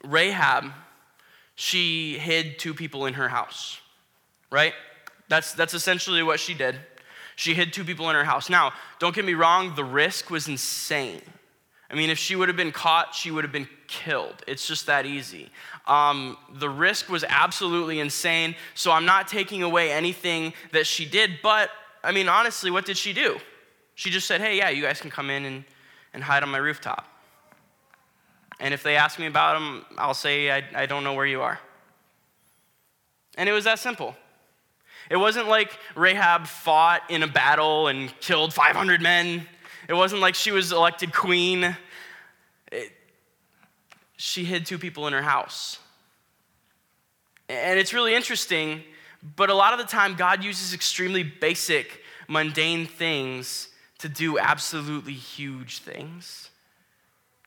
Rahab, 0.03 0.65
she 1.55 2.17
hid 2.17 2.59
two 2.59 2.73
people 2.73 3.05
in 3.05 3.13
her 3.13 3.29
house, 3.29 3.79
right? 4.51 4.73
That's, 5.29 5.53
that's 5.53 5.73
essentially 5.73 6.21
what 6.21 6.41
she 6.41 6.53
did. 6.53 6.75
She 7.37 7.53
hid 7.53 7.71
two 7.71 7.85
people 7.85 8.09
in 8.09 8.15
her 8.17 8.25
house. 8.25 8.49
Now, 8.49 8.73
don't 8.99 9.15
get 9.15 9.23
me 9.23 9.33
wrong, 9.33 9.73
the 9.73 9.85
risk 9.85 10.29
was 10.29 10.49
insane. 10.49 11.21
I 11.89 11.95
mean, 11.95 12.09
if 12.09 12.17
she 12.17 12.35
would 12.35 12.49
have 12.49 12.57
been 12.57 12.73
caught, 12.73 13.15
she 13.15 13.31
would 13.31 13.45
have 13.45 13.53
been 13.53 13.69
killed. 13.87 14.43
It's 14.47 14.67
just 14.67 14.85
that 14.87 15.05
easy. 15.05 15.49
Um, 15.87 16.35
the 16.55 16.69
risk 16.69 17.07
was 17.07 17.23
absolutely 17.23 18.01
insane, 18.01 18.53
so 18.75 18.91
I'm 18.91 19.05
not 19.05 19.29
taking 19.29 19.63
away 19.63 19.93
anything 19.93 20.51
that 20.73 20.85
she 20.85 21.05
did, 21.05 21.39
but 21.41 21.69
I 22.03 22.11
mean, 22.11 22.27
honestly, 22.27 22.69
what 22.69 22.85
did 22.85 22.97
she 22.97 23.13
do? 23.13 23.39
She 23.95 24.09
just 24.09 24.27
said, 24.27 24.41
hey, 24.41 24.57
yeah, 24.57 24.69
you 24.69 24.81
guys 24.81 25.01
can 25.01 25.11
come 25.11 25.29
in 25.29 25.45
and, 25.45 25.63
and 26.13 26.23
hide 26.23 26.43
on 26.43 26.49
my 26.49 26.57
rooftop. 26.57 27.07
And 28.59 28.73
if 28.73 28.83
they 28.83 28.95
ask 28.95 29.17
me 29.19 29.25
about 29.25 29.55
them, 29.55 29.85
I'll 29.97 30.13
say, 30.13 30.51
I, 30.51 30.63
I 30.75 30.85
don't 30.85 31.03
know 31.03 31.13
where 31.13 31.25
you 31.25 31.41
are. 31.41 31.59
And 33.37 33.49
it 33.49 33.53
was 33.53 33.63
that 33.63 33.79
simple. 33.79 34.15
It 35.09 35.17
wasn't 35.17 35.47
like 35.47 35.77
Rahab 35.95 36.45
fought 36.45 37.01
in 37.09 37.23
a 37.23 37.27
battle 37.27 37.87
and 37.87 38.17
killed 38.19 38.53
500 38.53 39.01
men. 39.01 39.47
It 39.89 39.93
wasn't 39.93 40.21
like 40.21 40.35
she 40.35 40.51
was 40.51 40.71
elected 40.71 41.11
queen. 41.11 41.75
It, 42.71 42.91
she 44.15 44.45
hid 44.45 44.65
two 44.65 44.77
people 44.77 45.07
in 45.07 45.13
her 45.13 45.23
house. 45.23 45.79
And 47.49 47.79
it's 47.79 47.93
really 47.93 48.13
interesting, 48.13 48.83
but 49.35 49.49
a 49.49 49.53
lot 49.53 49.73
of 49.73 49.79
the 49.79 49.85
time, 49.85 50.15
God 50.15 50.43
uses 50.43 50.73
extremely 50.73 51.23
basic, 51.23 52.01
mundane 52.27 52.85
things 52.85 53.67
to 54.01 54.09
do 54.09 54.37
absolutely 54.37 55.13
huge 55.13 55.79
things. 55.79 56.49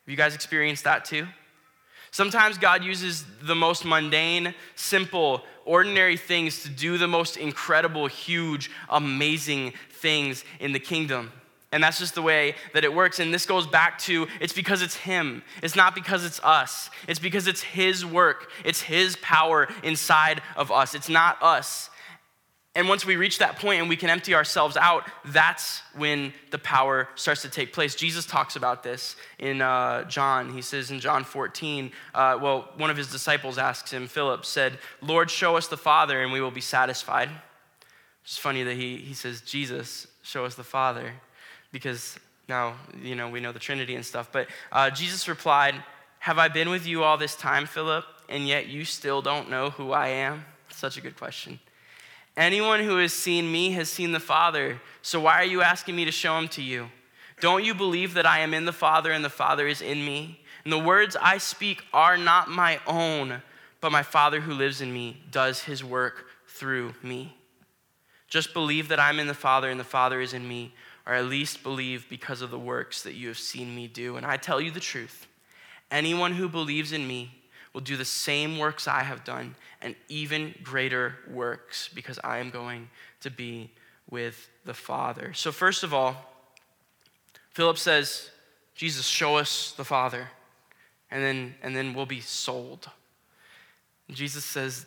Have 0.05 0.11
you 0.11 0.17
guys 0.17 0.35
experienced 0.35 0.85
that 0.85 1.05
too? 1.05 1.27
Sometimes 2.11 2.59
God 2.59 2.85
uses 2.85 3.25
the 3.43 3.57
most 3.57 3.85
mundane, 3.85 4.55
simple, 4.77 5.43
ordinary 5.65 6.17
things 6.17 6.63
to 6.63 6.69
do 6.69 6.97
the 6.97 7.09
most 7.09 7.37
incredible, 7.37 8.07
huge, 8.07 8.71
amazing 8.89 9.73
things 9.91 10.45
in 10.61 10.73
the 10.73 10.79
kingdom. 10.79 11.33
And 11.73 11.83
that's 11.83 11.99
just 11.99 12.15
the 12.15 12.23
way 12.23 12.55
that 12.73 12.85
it 12.85 12.95
works. 12.95 13.19
And 13.19 13.35
this 13.35 13.47
goes 13.47 13.67
back 13.67 13.99
to 14.01 14.29
it's 14.41 14.53
because 14.53 14.81
it's 14.81 14.95
Him. 14.95 15.43
It's 15.61 15.75
not 15.75 15.97
because 15.97 16.25
it's 16.25 16.39
us. 16.45 16.89
It's 17.09 17.19
because 17.19 17.49
it's 17.49 17.63
His 17.63 18.07
work, 18.07 18.49
it's 18.65 18.81
His 18.81 19.17
power 19.17 19.69
inside 19.83 20.41
of 20.55 20.71
us. 20.71 20.95
It's 20.95 21.09
not 21.09 21.43
us. 21.43 21.91
And 22.77 22.89
once 22.89 23.07
we 23.07 23.15
reach 23.15 23.39
that 23.39 23.57
point 23.57 23.81
and 23.81 23.89
we 23.89 23.97
can 23.97 24.11
empty 24.11 24.35
ourselves 24.35 24.77
out, 24.77 25.09
that's 25.27 25.81
when 25.95 26.33
the 26.51 26.59
power 26.59 27.09
starts 27.15 27.43
to 27.43 27.49
take 27.49 27.73
place. 27.73 27.95
Jesus 27.95 28.27
talks 28.27 28.57
about 28.57 28.83
this 28.83 29.15
in 29.39 29.63
uh, 29.63 30.05
John. 30.05 30.53
He 30.53 30.61
says 30.61 30.91
in 30.91 30.99
John 30.99 31.23
14, 31.23 31.93
uh, 32.15 32.39
well, 32.43 32.69
one 32.77 32.91
of 32.91 32.97
his 32.97 33.13
disciples 33.13 33.59
asks 33.59 33.93
him, 33.93 34.09
Philip 34.09 34.45
said, 34.45 34.79
Lord, 35.01 35.31
show 35.31 35.57
us 35.57 35.69
the 35.69 35.77
Father 35.77 36.21
and 36.21 36.33
we 36.33 36.41
will 36.41 36.51
be 36.51 36.61
satisfied. 36.61 37.31
It's 38.25 38.39
funny 38.39 38.65
that 38.65 38.75
he, 38.75 38.97
he 38.97 39.15
says, 39.15 39.41
Jesus, 39.43 40.09
show 40.23 40.45
us 40.45 40.57
the 40.57 40.65
Father 40.65 41.13
because 41.71 42.19
now, 42.49 42.75
you 43.01 43.15
know, 43.15 43.29
we 43.29 43.39
know 43.39 43.53
the 43.53 43.59
Trinity 43.61 43.95
and 43.95 44.05
stuff. 44.05 44.31
But 44.33 44.49
uh, 44.73 44.91
Jesus 44.91 45.29
replied, 45.29 45.77
Have 46.19 46.39
I 46.39 46.49
been 46.49 46.71
with 46.71 46.87
you 46.87 47.05
all 47.05 47.19
this 47.19 47.37
time, 47.37 47.67
Philip, 47.67 48.05
and 48.29 48.49
yet 48.49 48.67
you 48.67 48.85
still 48.85 49.23
don't 49.23 49.49
know 49.49 49.71
who 49.71 49.93
I 49.93 50.09
am? 50.09 50.45
Such 50.71 50.97
a 50.97 51.01
good 51.01 51.17
question. 51.17 51.61
Anyone 52.37 52.81
who 52.81 52.99
has 52.99 53.13
seen 53.13 53.51
me 53.51 53.71
has 53.73 53.89
seen 53.89 54.13
the 54.13 54.21
Father. 54.21 54.81
So 55.03 55.21
why 55.21 55.35
are 55.35 55.45
you 55.45 55.63
asking 55.63 55.95
me 55.95 56.05
to 56.05 56.11
show 56.11 56.37
him 56.37 56.49
to 56.49 56.63
you? 56.63 56.91
Don't 57.41 57.65
you 57.65 57.75
believe 57.75 58.15
that 58.15 58.27
I 58.27 58.41
am 58.41 58.55
in 58.55 58.65
the 58.65 58.73
Father 58.73 59.13
and 59.13 59.25
the 59.25 59.31
Father 59.31 59.67
is 59.67 59.81
in 59.81 60.05
me? 60.05 60.41
And 60.65 60.73
the 60.73 60.79
words 60.79 61.17
I 61.21 61.39
speak 61.39 61.85
are 61.93 62.17
not 62.17 62.49
my 62.49 62.81
own, 62.87 63.43
but 63.81 63.93
my 63.93 64.03
Father 64.03 64.41
who 64.41 64.53
lives 64.53 64.81
in 64.81 64.93
me 64.93 65.23
does 65.31 65.63
his 65.63 65.85
work 65.85 66.27
through 66.49 66.95
me. 67.03 67.37
Just 68.29 68.55
believe 68.55 68.89
that 68.89 68.99
I'm 68.99 69.21
in 69.21 69.27
the 69.27 69.35
Father 69.35 69.71
and 69.71 69.79
the 69.79 69.85
Father 69.85 70.21
is 70.21 70.33
in 70.33 70.49
me 70.49 70.75
or 71.07 71.15
at 71.15 71.27
least 71.27 71.63
believe 71.63 72.07
because 72.09 72.41
of 72.41 72.51
the 72.51 72.59
works 72.59 73.03
that 73.03 73.15
you 73.15 73.29
have 73.29 73.39
seen 73.39 73.75
me 73.77 73.87
do. 73.87 74.17
And 74.17 74.25
I 74.25 74.37
tell 74.37 74.61
you 74.61 74.71
the 74.71 74.81
truth 74.81 75.27
anyone 75.91 76.33
who 76.33 76.49
believes 76.49 76.93
in 76.93 77.07
me 77.07 77.31
will 77.75 77.81
do 77.81 77.97
the 77.97 78.05
same 78.05 78.57
works 78.57 78.89
I 78.89 79.03
have 79.03 79.25
done 79.25 79.57
and 79.83 79.95
even 80.09 80.55
greater 80.63 81.17
works 81.29 81.91
because 81.93 82.19
I 82.25 82.39
am 82.39 82.49
going 82.49 82.89
to 83.21 83.31
be 83.31 83.71
with 84.09 84.49
the 84.65 84.73
Father. 84.73 85.35
So, 85.35 85.53
first 85.53 85.83
of 85.83 85.93
all, 85.93 86.31
Philip 87.51 87.77
says, 87.77 88.31
Jesus, 88.75 89.05
show 89.07 89.37
us 89.37 89.75
the 89.77 89.85
Father, 89.85 90.29
and 91.11 91.23
then, 91.23 91.55
and 91.63 91.77
then 91.77 91.95
we'll 91.95 92.07
be 92.07 92.21
sold. 92.21 92.89
Jesus 94.11 94.45
says, 94.45 94.87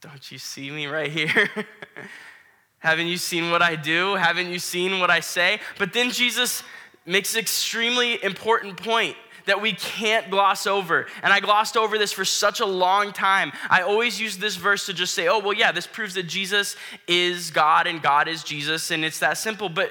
Don't 0.00 0.32
you 0.32 0.38
see 0.38 0.70
me 0.70 0.86
right 0.86 1.10
here? 1.10 1.50
Haven't 2.78 3.06
you 3.06 3.16
seen 3.16 3.50
what 3.50 3.62
I 3.62 3.76
do? 3.76 4.14
Haven't 4.16 4.48
you 4.48 4.58
seen 4.58 4.98
what 4.98 5.10
I 5.10 5.20
say? 5.20 5.60
But 5.78 5.92
then 5.92 6.10
Jesus 6.10 6.62
makes 7.06 7.34
an 7.34 7.40
extremely 7.40 8.22
important 8.22 8.76
point 8.76 9.16
that 9.46 9.60
we 9.60 9.72
can't 9.72 10.30
gloss 10.30 10.66
over. 10.66 11.06
And 11.22 11.32
I 11.32 11.40
glossed 11.40 11.76
over 11.76 11.98
this 11.98 12.12
for 12.12 12.24
such 12.24 12.60
a 12.60 12.66
long 12.66 13.12
time. 13.12 13.52
I 13.68 13.82
always 13.82 14.20
use 14.20 14.38
this 14.38 14.56
verse 14.56 14.86
to 14.86 14.94
just 14.94 15.14
say, 15.14 15.28
oh, 15.28 15.38
well, 15.38 15.52
yeah, 15.52 15.72
this 15.72 15.86
proves 15.86 16.14
that 16.14 16.24
Jesus 16.24 16.76
is 17.06 17.50
God 17.50 17.86
and 17.86 18.02
God 18.02 18.28
is 18.28 18.44
Jesus, 18.44 18.90
and 18.90 19.04
it's 19.04 19.18
that 19.20 19.38
simple. 19.38 19.68
But 19.68 19.90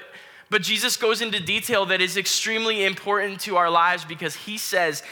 but 0.50 0.60
Jesus 0.60 0.98
goes 0.98 1.22
into 1.22 1.40
detail 1.40 1.86
that 1.86 2.02
is 2.02 2.18
extremely 2.18 2.84
important 2.84 3.40
to 3.40 3.56
our 3.56 3.70
lives 3.70 4.04
because 4.04 4.34
he 4.34 4.58
says, 4.58 5.02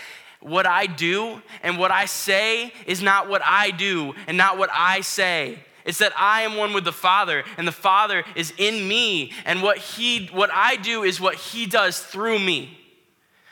what 0.41 0.67
I 0.67 0.85
do 0.85 1.41
and 1.63 1.79
what 1.79 1.91
I 1.91 2.05
say 2.05 2.75
is 2.85 3.01
not 3.01 3.27
what 3.27 3.41
I 3.43 3.71
do 3.71 4.15
and 4.27 4.37
not 4.37 4.59
what 4.59 4.69
I 4.71 5.01
say. 5.01 5.59
It's 5.87 5.99
that 5.99 6.13
I 6.15 6.43
am 6.43 6.57
one 6.57 6.75
with 6.75 6.85
the 6.85 6.93
Father 6.93 7.45
and 7.57 7.67
the 7.67 7.73
Father 7.73 8.25
is 8.35 8.53
in 8.59 8.87
me 8.87 9.33
and 9.47 9.63
what 9.63 9.79
he 9.79 10.27
what 10.27 10.51
I 10.53 10.77
do 10.77 11.05
is 11.05 11.21
what 11.21 11.37
he 11.37 11.65
does 11.65 11.99
through 12.01 12.39
me. 12.39 12.77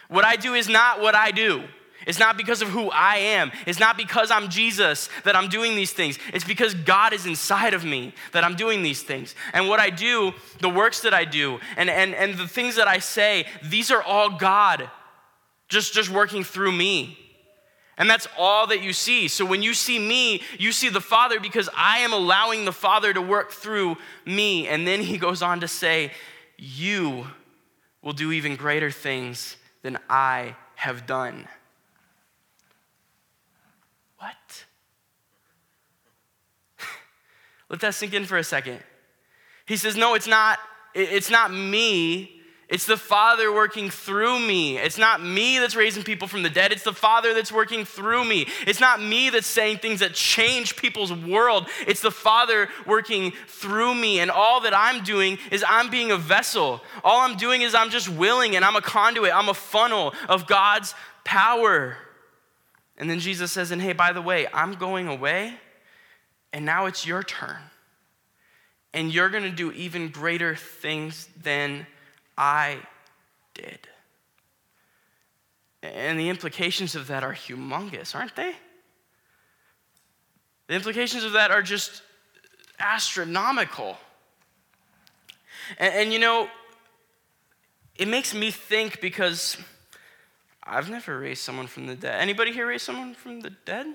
What 0.09 0.25
I 0.25 0.37
do 0.37 0.55
is 0.55 0.68
not 0.68 1.01
what 1.01 1.14
I 1.14 1.31
do. 1.31 1.64
It's 2.07 2.18
not 2.18 2.38
because 2.38 2.62
of 2.62 2.68
who 2.68 2.90
I 2.90 3.16
am. 3.16 3.53
It's 3.66 3.79
not 3.79 3.99
because 3.99 4.31
I'm 4.31 4.49
Jesus 4.49 5.11
that 5.25 5.37
I'm 5.37 5.49
doing 5.49 5.77
these 5.77 5.92
things. 5.92 6.18
It's 6.33 6.44
because 6.44 6.73
God 6.73 7.12
is 7.12 7.27
inside 7.27 7.75
of 7.75 7.85
me 7.85 8.14
that 8.33 8.44
I'm 8.44 8.57
doing 8.57 8.83
these 8.83 9.03
things. 9.03 9.35
And 9.53 9.68
what 9.68 9.79
I 9.79 9.90
do, 9.90 10.33
the 10.61 10.71
works 10.71 11.03
that 11.03 11.12
I 11.12 11.27
do, 11.27 11.59
and, 11.77 11.90
and, 11.90 12.14
and 12.14 12.38
the 12.38 12.49
things 12.49 12.77
that 12.77 12.88
I 12.88 12.99
say, 12.99 13.47
these 13.62 13.90
are 13.90 14.03
all 14.03 14.31
God 14.31 14.88
just, 15.68 15.92
just 15.92 16.09
working 16.09 16.44
through 16.44 16.73
me. 16.73 17.18
And 17.99 18.09
that's 18.09 18.29
all 18.38 18.68
that 18.68 18.81
you 18.81 18.94
see. 18.94 19.29
So 19.29 19.44
when 19.44 19.61
you 19.61 19.75
see 19.75 19.99
me, 19.99 20.40
you 20.57 20.73
see 20.73 20.88
the 20.88 21.01
Father 21.01 21.40
because 21.40 21.68
I 21.77 21.99
am 21.99 22.12
allowing 22.12 22.64
the 22.64 22.73
Father 22.73 23.12
to 23.12 23.21
work 23.21 23.51
through 23.51 23.97
me. 24.25 24.66
And 24.66 24.87
then 24.87 25.03
he 25.03 25.18
goes 25.18 25.42
on 25.42 25.61
to 25.61 25.68
say, 25.68 26.12
You 26.57 27.27
will 28.01 28.12
do 28.12 28.33
even 28.33 28.57
greater 28.57 28.90
things 28.90 29.57
than 29.88 29.98
I 30.11 30.55
have 30.74 31.07
done. 31.07 31.48
What? 34.18 34.66
Let 37.70 37.81
that 37.81 37.94
sink 37.94 38.12
in 38.12 38.27
for 38.27 38.37
a 38.37 38.44
second. 38.44 38.81
He 39.64 39.79
says, 39.79 39.96
No, 39.96 40.12
it's 40.12 40.27
not, 40.27 40.59
it's 40.94 41.31
not 41.31 41.55
me. 41.55 42.38
It's 42.69 42.85
the 42.85 42.99
Father 42.99 43.51
working 43.51 43.89
through 43.89 44.41
me. 44.41 44.77
It's 44.77 44.99
not 44.99 45.23
me 45.23 45.59
that's 45.59 45.75
raising 45.75 46.03
people 46.03 46.29
from 46.29 46.43
the 46.43 46.51
dead. 46.51 46.71
It's 46.71 46.83
the 46.83 46.93
Father 46.93 47.33
that's 47.33 47.51
working 47.51 47.87
through 47.87 48.27
me. 48.27 48.47
It's 48.67 48.79
not 48.79 49.01
me 49.01 49.31
that's 49.31 49.47
saying 49.47 49.79
things 49.79 50.01
that 50.01 50.13
change 50.13 50.77
people's 50.77 51.11
world. 51.11 51.67
It's 51.87 52.03
the 52.03 52.11
Father 52.11 52.69
working 52.85 53.33
through 53.47 53.95
me. 53.95 54.21
And 54.21 54.31
all 54.31 54.61
that 54.61 54.77
I'm 54.77 55.03
doing 55.03 55.39
is 55.51 55.65
I'm 55.67 55.89
being 55.89 56.11
a 56.11 56.19
vessel. 56.19 56.83
All 57.03 57.21
I'm 57.21 57.39
doing 57.39 57.63
is 57.63 57.75
I'm 57.75 57.89
just 57.89 58.11
willing 58.11 58.55
and 58.55 58.65
I'm 58.65 58.77
a 58.77 58.83
conduit. 58.83 59.35
I'm 59.35 59.49
a 59.49 59.55
funnel 59.55 60.13
of 60.29 60.47
God's 60.47 60.95
power. 61.25 61.97
And 62.99 63.09
then 63.09 63.21
Jesus 63.21 63.51
says, 63.51 63.71
and 63.71 63.81
hey, 63.81 63.95
by 63.95 64.13
the 64.13 64.21
way, 64.21 64.47
I'm 64.53 64.75
going 64.75 65.09
away, 65.09 65.55
and 66.53 66.67
now 66.67 66.87
it's 66.87 67.07
your 67.07 67.23
turn. 67.23 67.57
And 68.93 69.15
you're 69.15 69.29
going 69.29 69.45
to 69.45 69.51
do 69.51 69.71
even 69.73 70.09
greater 70.09 70.57
things 70.57 71.29
than 71.41 71.87
I 72.38 72.79
did. 73.53 73.81
And 75.83 76.18
the 76.18 76.29
implications 76.29 76.94
of 76.94 77.09
that 77.09 77.24
are 77.24 77.35
humongous, 77.35 78.14
aren't 78.14 78.37
they? 78.37 78.55
The 80.68 80.74
implications 80.74 81.24
of 81.24 81.33
that 81.33 81.51
are 81.51 81.62
just 81.62 82.03
astronomical. 82.79 83.96
And, 85.79 85.94
and, 85.94 86.12
you 86.12 86.20
know, 86.20 86.48
it 87.96 88.07
makes 88.07 88.33
me 88.33 88.53
think 88.53 89.01
because 89.01 89.57
I've 90.62 90.88
never 90.88 91.18
raised 91.18 91.42
someone 91.42 91.66
from 91.66 91.87
the 91.87 91.96
dead. 91.96 92.20
Anybody 92.20 92.53
here 92.53 92.68
raised 92.68 92.85
someone 92.85 93.14
from 93.14 93.40
the 93.40 93.51
dead? 93.51 93.87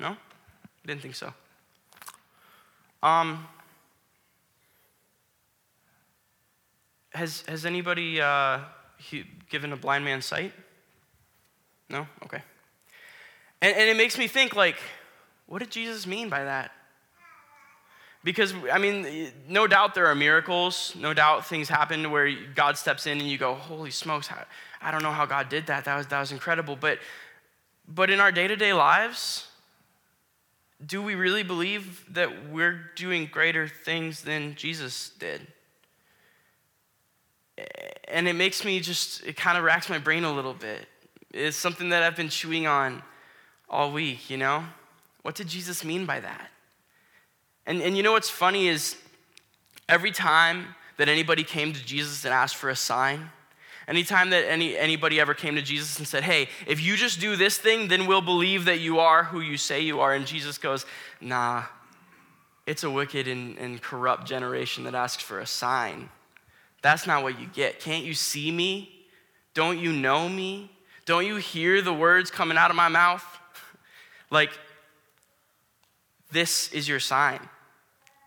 No? 0.00 0.16
Didn't 0.84 1.02
think 1.02 1.14
so. 1.14 1.32
Um, 3.02 3.46
has, 7.14 7.44
has 7.48 7.66
anybody 7.66 8.20
uh, 8.20 8.60
given 9.50 9.72
a 9.72 9.76
blind 9.76 10.04
man 10.04 10.22
sight? 10.22 10.52
No? 11.88 12.06
Okay. 12.24 12.42
And, 13.60 13.76
and 13.76 13.88
it 13.88 13.96
makes 13.96 14.18
me 14.18 14.26
think, 14.26 14.56
like, 14.56 14.76
what 15.46 15.58
did 15.58 15.70
Jesus 15.70 16.06
mean 16.06 16.28
by 16.28 16.44
that? 16.44 16.72
Because, 18.24 18.54
I 18.72 18.78
mean, 18.78 19.32
no 19.48 19.66
doubt 19.66 19.94
there 19.94 20.06
are 20.06 20.14
miracles. 20.14 20.94
No 20.96 21.12
doubt 21.12 21.44
things 21.46 21.68
happen 21.68 22.10
where 22.10 22.32
God 22.54 22.78
steps 22.78 23.06
in 23.06 23.18
and 23.18 23.28
you 23.28 23.36
go, 23.36 23.54
holy 23.54 23.90
smokes, 23.90 24.28
I 24.80 24.90
don't 24.90 25.02
know 25.02 25.10
how 25.10 25.26
God 25.26 25.48
did 25.48 25.66
that. 25.66 25.84
That 25.84 25.96
was, 25.96 26.06
that 26.06 26.20
was 26.20 26.32
incredible. 26.32 26.76
But, 26.76 26.98
but 27.88 28.10
in 28.10 28.20
our 28.20 28.30
day 28.30 28.46
to 28.46 28.56
day 28.56 28.72
lives, 28.72 29.48
do 30.84 31.02
we 31.02 31.14
really 31.14 31.42
believe 31.42 32.04
that 32.14 32.48
we're 32.48 32.90
doing 32.94 33.28
greater 33.30 33.66
things 33.66 34.22
than 34.22 34.54
Jesus 34.54 35.10
did? 35.18 35.46
And 38.08 38.28
it 38.28 38.34
makes 38.34 38.64
me 38.64 38.80
just, 38.80 39.24
it 39.24 39.36
kind 39.36 39.56
of 39.56 39.64
racks 39.64 39.88
my 39.88 39.98
brain 39.98 40.24
a 40.24 40.32
little 40.32 40.54
bit. 40.54 40.86
It's 41.32 41.56
something 41.56 41.88
that 41.90 42.02
I've 42.02 42.16
been 42.16 42.28
chewing 42.28 42.66
on 42.66 43.02
all 43.68 43.92
week, 43.92 44.28
you 44.28 44.36
know? 44.36 44.64
What 45.22 45.34
did 45.34 45.48
Jesus 45.48 45.84
mean 45.84 46.04
by 46.04 46.20
that? 46.20 46.50
And, 47.66 47.80
and 47.80 47.96
you 47.96 48.02
know 48.02 48.12
what's 48.12 48.28
funny 48.28 48.68
is 48.68 48.96
every 49.88 50.10
time 50.10 50.74
that 50.98 51.08
anybody 51.08 51.44
came 51.44 51.72
to 51.72 51.84
Jesus 51.84 52.24
and 52.24 52.34
asked 52.34 52.56
for 52.56 52.68
a 52.68 52.76
sign, 52.76 53.30
Anytime 53.88 54.30
that 54.30 54.48
any, 54.48 54.76
anybody 54.76 55.18
ever 55.18 55.34
came 55.34 55.56
to 55.56 55.62
Jesus 55.62 55.98
and 55.98 56.06
said, 56.06 56.22
Hey, 56.22 56.48
if 56.66 56.80
you 56.80 56.96
just 56.96 57.20
do 57.20 57.36
this 57.36 57.58
thing, 57.58 57.88
then 57.88 58.06
we'll 58.06 58.20
believe 58.20 58.66
that 58.66 58.80
you 58.80 59.00
are 59.00 59.24
who 59.24 59.40
you 59.40 59.56
say 59.56 59.80
you 59.80 60.00
are. 60.00 60.14
And 60.14 60.26
Jesus 60.26 60.56
goes, 60.56 60.86
Nah, 61.20 61.64
it's 62.66 62.84
a 62.84 62.90
wicked 62.90 63.26
and, 63.26 63.58
and 63.58 63.82
corrupt 63.82 64.26
generation 64.26 64.84
that 64.84 64.94
asks 64.94 65.22
for 65.22 65.40
a 65.40 65.46
sign. 65.46 66.10
That's 66.82 67.06
not 67.06 67.22
what 67.22 67.38
you 67.40 67.46
get. 67.46 67.80
Can't 67.80 68.04
you 68.04 68.12
see 68.12 68.50
me? 68.50 68.90
Don't 69.54 69.78
you 69.78 69.92
know 69.92 70.28
me? 70.28 70.70
Don't 71.06 71.26
you 71.26 71.36
hear 71.36 71.80
the 71.80 71.92
words 71.92 72.30
coming 72.30 72.58
out 72.58 72.70
of 72.70 72.76
my 72.76 72.88
mouth? 72.88 73.24
like, 74.30 74.50
this 76.30 76.72
is 76.72 76.88
your 76.88 77.00
sign. 77.00 77.40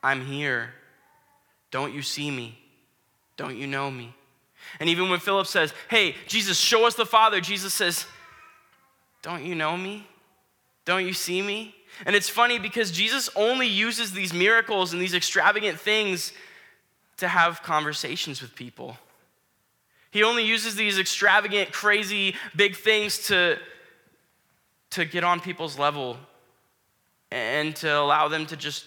I'm 0.02 0.26
here. 0.26 0.70
Don't 1.72 1.94
you 1.94 2.02
see 2.02 2.32
me? 2.32 2.58
Don't 3.38 3.58
you 3.58 3.68
know 3.68 3.92
me? 3.92 4.16
And 4.80 4.90
even 4.90 5.10
when 5.10 5.20
Philip 5.20 5.48
says, 5.48 5.74
Hey, 5.90 6.16
Jesus, 6.28 6.58
show 6.58 6.86
us 6.86 6.96
the 6.96 7.06
Father, 7.06 7.42
Jesus 7.42 7.74
says, 7.74 8.06
Don't 9.22 9.44
you 9.44 9.56
know 9.56 9.76
me? 9.76 10.08
Don't 10.86 11.06
you 11.06 11.14
see 11.14 11.42
me? 11.42 11.76
And 12.06 12.16
it's 12.16 12.30
funny 12.30 12.60
because 12.60 12.92
Jesus 12.92 13.30
only 13.36 13.68
uses 13.68 14.12
these 14.12 14.34
miracles 14.34 14.94
and 14.94 15.02
these 15.02 15.14
extravagant 15.14 15.80
things 15.80 16.34
to 17.18 17.28
have 17.28 17.64
conversations 17.64 18.42
with 18.42 18.56
people. 18.56 18.98
He 20.12 20.24
only 20.24 20.46
uses 20.46 20.76
these 20.76 20.98
extravagant, 20.98 21.72
crazy, 21.72 22.36
big 22.56 22.76
things 22.76 23.28
to, 23.28 23.58
to 24.92 25.06
get 25.06 25.24
on 25.24 25.40
people's 25.40 25.78
level 25.78 26.18
and 27.32 27.76
to 27.78 28.00
allow 28.00 28.28
them 28.28 28.46
to 28.46 28.56
just 28.56 28.86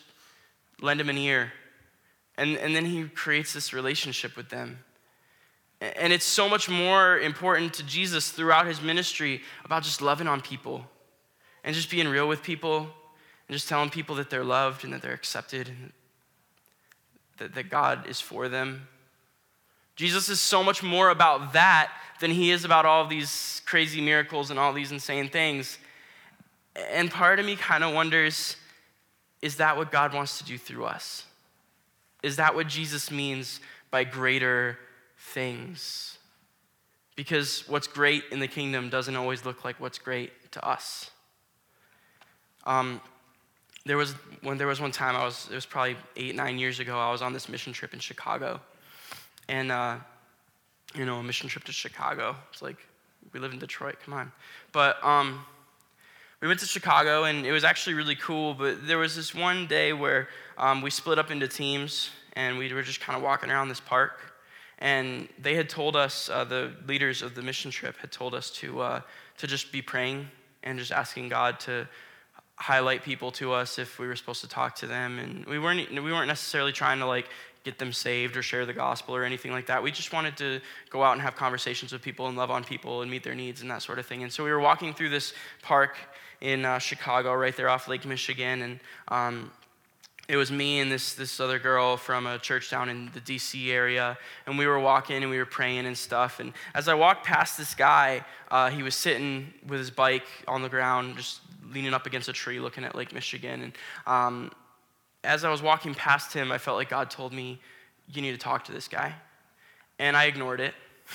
lend 0.80 1.00
him 1.00 1.08
an 1.10 1.18
ear. 1.18 1.52
And, 2.36 2.56
and 2.56 2.74
then 2.74 2.86
he 2.86 3.04
creates 3.08 3.52
this 3.52 3.72
relationship 3.72 4.36
with 4.36 4.48
them. 4.48 4.78
And 5.80 6.12
it's 6.12 6.24
so 6.24 6.48
much 6.48 6.68
more 6.68 7.18
important 7.18 7.74
to 7.74 7.82
Jesus 7.84 8.30
throughout 8.30 8.66
his 8.66 8.80
ministry 8.80 9.42
about 9.64 9.82
just 9.82 10.00
loving 10.00 10.26
on 10.26 10.40
people 10.40 10.84
and 11.62 11.74
just 11.74 11.90
being 11.90 12.08
real 12.08 12.26
with 12.26 12.42
people 12.42 12.78
and 12.78 13.54
just 13.54 13.68
telling 13.68 13.90
people 13.90 14.16
that 14.16 14.30
they're 14.30 14.44
loved 14.44 14.84
and 14.84 14.92
that 14.92 15.02
they're 15.02 15.12
accepted 15.12 15.68
and 15.68 15.92
that, 17.38 17.54
that 17.54 17.70
God 17.70 18.06
is 18.06 18.20
for 18.20 18.48
them. 18.48 18.88
Jesus 19.96 20.28
is 20.28 20.40
so 20.40 20.62
much 20.62 20.82
more 20.82 21.10
about 21.10 21.54
that 21.54 21.92
than 22.20 22.30
he 22.30 22.50
is 22.50 22.64
about 22.64 22.86
all 22.86 23.06
these 23.06 23.62
crazy 23.66 24.00
miracles 24.00 24.50
and 24.50 24.58
all 24.58 24.72
these 24.72 24.92
insane 24.92 25.28
things. 25.28 25.78
And 26.92 27.10
part 27.10 27.40
of 27.40 27.46
me 27.46 27.56
kind 27.56 27.82
of 27.82 27.94
wonders 27.94 28.56
is 29.42 29.56
that 29.56 29.76
what 29.76 29.90
God 29.92 30.14
wants 30.14 30.38
to 30.38 30.44
do 30.44 30.58
through 30.58 30.84
us? 30.84 31.24
Is 32.22 32.36
that 32.36 32.54
what 32.54 32.66
Jesus 32.66 33.10
means 33.10 33.60
by 33.90 34.04
greater 34.04 34.78
things. 35.18 36.18
Because 37.16 37.68
what's 37.68 37.86
great 37.86 38.24
in 38.30 38.38
the 38.38 38.48
kingdom 38.48 38.90
doesn't 38.90 39.16
always 39.16 39.44
look 39.44 39.64
like 39.64 39.80
what's 39.80 39.98
great 39.98 40.30
to 40.52 40.66
us. 40.66 41.10
Um, 42.64 43.00
there 43.88 43.96
was 43.96 44.12
when 44.42 44.58
there 44.58 44.66
was 44.66 44.80
one 44.80 44.92
time 44.92 45.16
I 45.16 45.24
was 45.24 45.48
it 45.50 45.54
was 45.54 45.66
probably 45.66 45.96
eight 46.16 46.34
nine 46.34 46.58
years 46.58 46.78
ago 46.78 46.98
I 46.98 47.10
was 47.10 47.22
on 47.22 47.32
this 47.32 47.48
mission 47.48 47.72
trip 47.72 47.94
in 47.94 48.00
Chicago, 48.00 48.60
and 49.48 49.72
uh, 49.72 49.96
you 50.94 51.06
know 51.06 51.16
a 51.16 51.22
mission 51.22 51.48
trip 51.48 51.64
to 51.64 51.72
Chicago. 51.72 52.36
It's 52.52 52.60
like 52.60 52.76
we 53.32 53.40
live 53.40 53.52
in 53.52 53.58
Detroit. 53.58 53.96
Come 54.04 54.12
on, 54.12 54.30
but 54.72 55.02
um, 55.02 55.40
we 56.42 56.48
went 56.48 56.60
to 56.60 56.66
Chicago 56.66 57.24
and 57.24 57.46
it 57.46 57.52
was 57.52 57.64
actually 57.64 57.94
really 57.94 58.14
cool. 58.14 58.52
But 58.52 58.86
there 58.86 58.98
was 58.98 59.16
this 59.16 59.34
one 59.34 59.66
day 59.66 59.94
where 59.94 60.28
um, 60.58 60.82
we 60.82 60.90
split 60.90 61.18
up 61.18 61.30
into 61.30 61.48
teams 61.48 62.10
and 62.34 62.58
we 62.58 62.70
were 62.72 62.82
just 62.82 63.00
kind 63.00 63.16
of 63.16 63.22
walking 63.22 63.50
around 63.50 63.68
this 63.68 63.80
park 63.80 64.20
and 64.78 65.28
they 65.40 65.54
had 65.54 65.68
told 65.68 65.96
us, 65.96 66.28
uh, 66.28 66.44
the 66.44 66.72
leaders 66.86 67.22
of 67.22 67.34
the 67.34 67.42
mission 67.42 67.70
trip 67.70 67.96
had 67.96 68.12
told 68.12 68.34
us 68.34 68.50
to, 68.50 68.80
uh, 68.80 69.00
to 69.38 69.46
just 69.48 69.72
be 69.72 69.82
praying 69.82 70.28
and 70.62 70.78
just 70.78 70.92
asking 70.92 71.28
God 71.28 71.58
to 71.60 71.88
highlight 72.58 73.02
people 73.02 73.30
to 73.30 73.52
us 73.52 73.78
if 73.78 73.98
we 73.98 74.06
were 74.06 74.16
supposed 74.16 74.40
to 74.40 74.48
talk 74.48 74.74
to 74.76 74.86
them. 74.86 75.18
And 75.18 75.46
we 75.46 75.58
weren't, 75.58 75.90
we 75.92 76.12
weren't 76.12 76.26
necessarily 76.26 76.72
trying 76.72 76.98
to 76.98 77.06
like 77.06 77.28
get 77.64 77.78
them 77.78 77.92
saved 77.92 78.36
or 78.36 78.42
share 78.42 78.66
the 78.66 78.72
gospel 78.72 79.14
or 79.14 79.24
anything 79.24 79.52
like 79.52 79.66
that. 79.66 79.82
We 79.82 79.92
just 79.92 80.12
wanted 80.12 80.36
to 80.38 80.60
go 80.90 81.02
out 81.02 81.12
and 81.12 81.22
have 81.22 81.36
conversations 81.36 81.92
with 81.92 82.02
people 82.02 82.26
and 82.26 82.36
love 82.36 82.50
on 82.50 82.64
people 82.64 83.02
and 83.02 83.10
meet 83.10 83.22
their 83.22 83.34
needs 83.34 83.62
and 83.62 83.70
that 83.70 83.82
sort 83.82 83.98
of 83.98 84.06
thing. 84.06 84.22
And 84.22 84.32
so 84.32 84.44
we 84.44 84.50
were 84.50 84.60
walking 84.60 84.92
through 84.92 85.10
this 85.10 85.34
park 85.62 85.96
in 86.40 86.64
uh, 86.64 86.78
Chicago, 86.78 87.34
right 87.34 87.56
there 87.56 87.68
off 87.68 87.88
Lake 87.88 88.04
Michigan, 88.04 88.62
and 88.62 88.80
um, 89.08 89.50
it 90.28 90.36
was 90.36 90.52
me 90.52 90.78
and 90.80 90.92
this, 90.92 91.14
this 91.14 91.40
other 91.40 91.58
girl 91.58 91.96
from 91.96 92.26
a 92.26 92.38
church 92.38 92.70
down 92.70 92.90
in 92.90 93.10
the 93.14 93.20
DC 93.20 93.70
area, 93.70 94.18
and 94.46 94.58
we 94.58 94.66
were 94.66 94.78
walking 94.78 95.16
and 95.22 95.30
we 95.30 95.38
were 95.38 95.46
praying 95.46 95.86
and 95.86 95.96
stuff. 95.96 96.38
And 96.38 96.52
as 96.74 96.86
I 96.86 96.92
walked 96.92 97.24
past 97.24 97.56
this 97.56 97.74
guy, 97.74 98.22
uh, 98.50 98.68
he 98.68 98.82
was 98.82 98.94
sitting 98.94 99.54
with 99.66 99.78
his 99.78 99.90
bike 99.90 100.26
on 100.46 100.60
the 100.60 100.68
ground, 100.68 101.16
just 101.16 101.40
leaning 101.72 101.94
up 101.94 102.04
against 102.04 102.28
a 102.28 102.34
tree, 102.34 102.60
looking 102.60 102.84
at 102.84 102.94
Lake 102.94 103.14
Michigan. 103.14 103.62
And 103.62 103.72
um, 104.06 104.52
as 105.24 105.44
I 105.44 105.50
was 105.50 105.62
walking 105.62 105.94
past 105.94 106.34
him, 106.34 106.52
I 106.52 106.58
felt 106.58 106.76
like 106.76 106.90
God 106.90 107.10
told 107.10 107.32
me, 107.32 107.58
You 108.12 108.20
need 108.20 108.32
to 108.32 108.38
talk 108.38 108.64
to 108.64 108.72
this 108.72 108.86
guy. 108.86 109.14
And 109.98 110.14
I 110.14 110.24
ignored 110.24 110.60
it. 110.60 110.74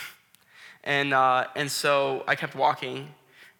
And, 0.85 1.13
uh, 1.13 1.47
and 1.55 1.71
so 1.71 2.25
I 2.27 2.35
kept 2.35 2.55
walking. 2.55 3.07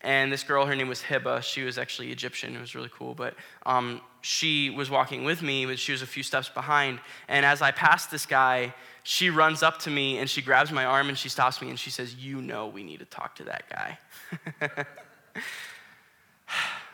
And 0.03 0.31
this 0.31 0.43
girl, 0.43 0.65
her 0.65 0.75
name 0.75 0.89
was 0.89 1.01
Hiba. 1.01 1.41
She 1.41 1.63
was 1.63 1.77
actually 1.77 2.11
Egyptian. 2.11 2.55
It 2.55 2.59
was 2.59 2.75
really 2.75 2.91
cool. 2.93 3.15
But 3.15 3.35
um, 3.65 4.01
she 4.19 4.69
was 4.69 4.89
walking 4.89 5.23
with 5.23 5.41
me, 5.41 5.65
but 5.65 5.79
she 5.79 5.93
was 5.93 6.01
a 6.01 6.05
few 6.05 6.23
steps 6.23 6.49
behind. 6.49 6.99
And 7.29 7.45
as 7.45 7.61
I 7.61 7.71
passed 7.71 8.11
this 8.11 8.25
guy, 8.25 8.73
she 9.03 9.29
runs 9.29 9.63
up 9.63 9.79
to 9.79 9.89
me 9.89 10.17
and 10.17 10.29
she 10.29 10.41
grabs 10.41 10.71
my 10.71 10.83
arm 10.83 11.07
and 11.07 11.17
she 11.17 11.29
stops 11.29 11.61
me 11.61 11.69
and 11.69 11.79
she 11.79 11.89
says, 11.89 12.15
You 12.15 12.41
know, 12.41 12.67
we 12.67 12.83
need 12.83 12.99
to 12.99 13.05
talk 13.05 13.35
to 13.35 13.43
that 13.45 13.63
guy. 13.69 13.97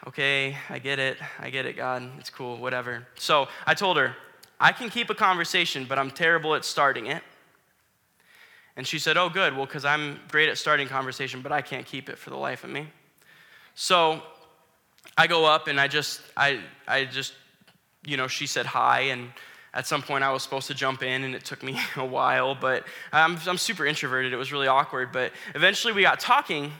okay, 0.07 0.55
I 0.69 0.77
get 0.77 0.99
it. 0.99 1.17
I 1.39 1.49
get 1.49 1.65
it, 1.65 1.75
God. 1.75 2.03
It's 2.19 2.29
cool, 2.29 2.57
whatever. 2.57 3.07
So 3.15 3.47
I 3.65 3.73
told 3.73 3.97
her, 3.97 4.15
I 4.59 4.71
can 4.71 4.89
keep 4.89 5.09
a 5.09 5.15
conversation, 5.15 5.85
but 5.89 5.97
I'm 5.97 6.11
terrible 6.11 6.53
at 6.53 6.63
starting 6.63 7.07
it. 7.07 7.23
And 8.75 8.85
she 8.85 8.99
said, 8.99 9.17
Oh, 9.17 9.29
good. 9.29 9.55
Well, 9.55 9.65
because 9.65 9.83
I'm 9.83 10.19
great 10.29 10.47
at 10.47 10.59
starting 10.59 10.87
conversation, 10.87 11.41
but 11.41 11.51
I 11.51 11.61
can't 11.61 11.87
keep 11.87 12.07
it 12.07 12.19
for 12.19 12.29
the 12.29 12.37
life 12.37 12.63
of 12.63 12.69
me. 12.69 12.87
So 13.81 14.21
I 15.17 15.27
go 15.27 15.45
up 15.45 15.69
and 15.69 15.79
I 15.79 15.87
just, 15.87 16.19
I, 16.35 16.59
I 16.85 17.05
just, 17.05 17.33
you 18.05 18.17
know, 18.17 18.27
she 18.27 18.45
said 18.45 18.65
hi, 18.65 19.03
and 19.03 19.29
at 19.73 19.87
some 19.87 20.01
point 20.01 20.21
I 20.21 20.33
was 20.33 20.43
supposed 20.43 20.67
to 20.67 20.73
jump 20.73 21.01
in, 21.01 21.23
and 21.23 21.33
it 21.33 21.45
took 21.45 21.63
me 21.63 21.79
a 21.95 22.03
while, 22.03 22.55
but 22.55 22.83
I'm, 23.13 23.37
I'm 23.47 23.57
super 23.57 23.85
introverted. 23.85 24.33
It 24.33 24.35
was 24.35 24.51
really 24.51 24.67
awkward, 24.67 25.13
but 25.13 25.31
eventually 25.55 25.93
we 25.93 26.01
got 26.01 26.19
talking, 26.19 26.73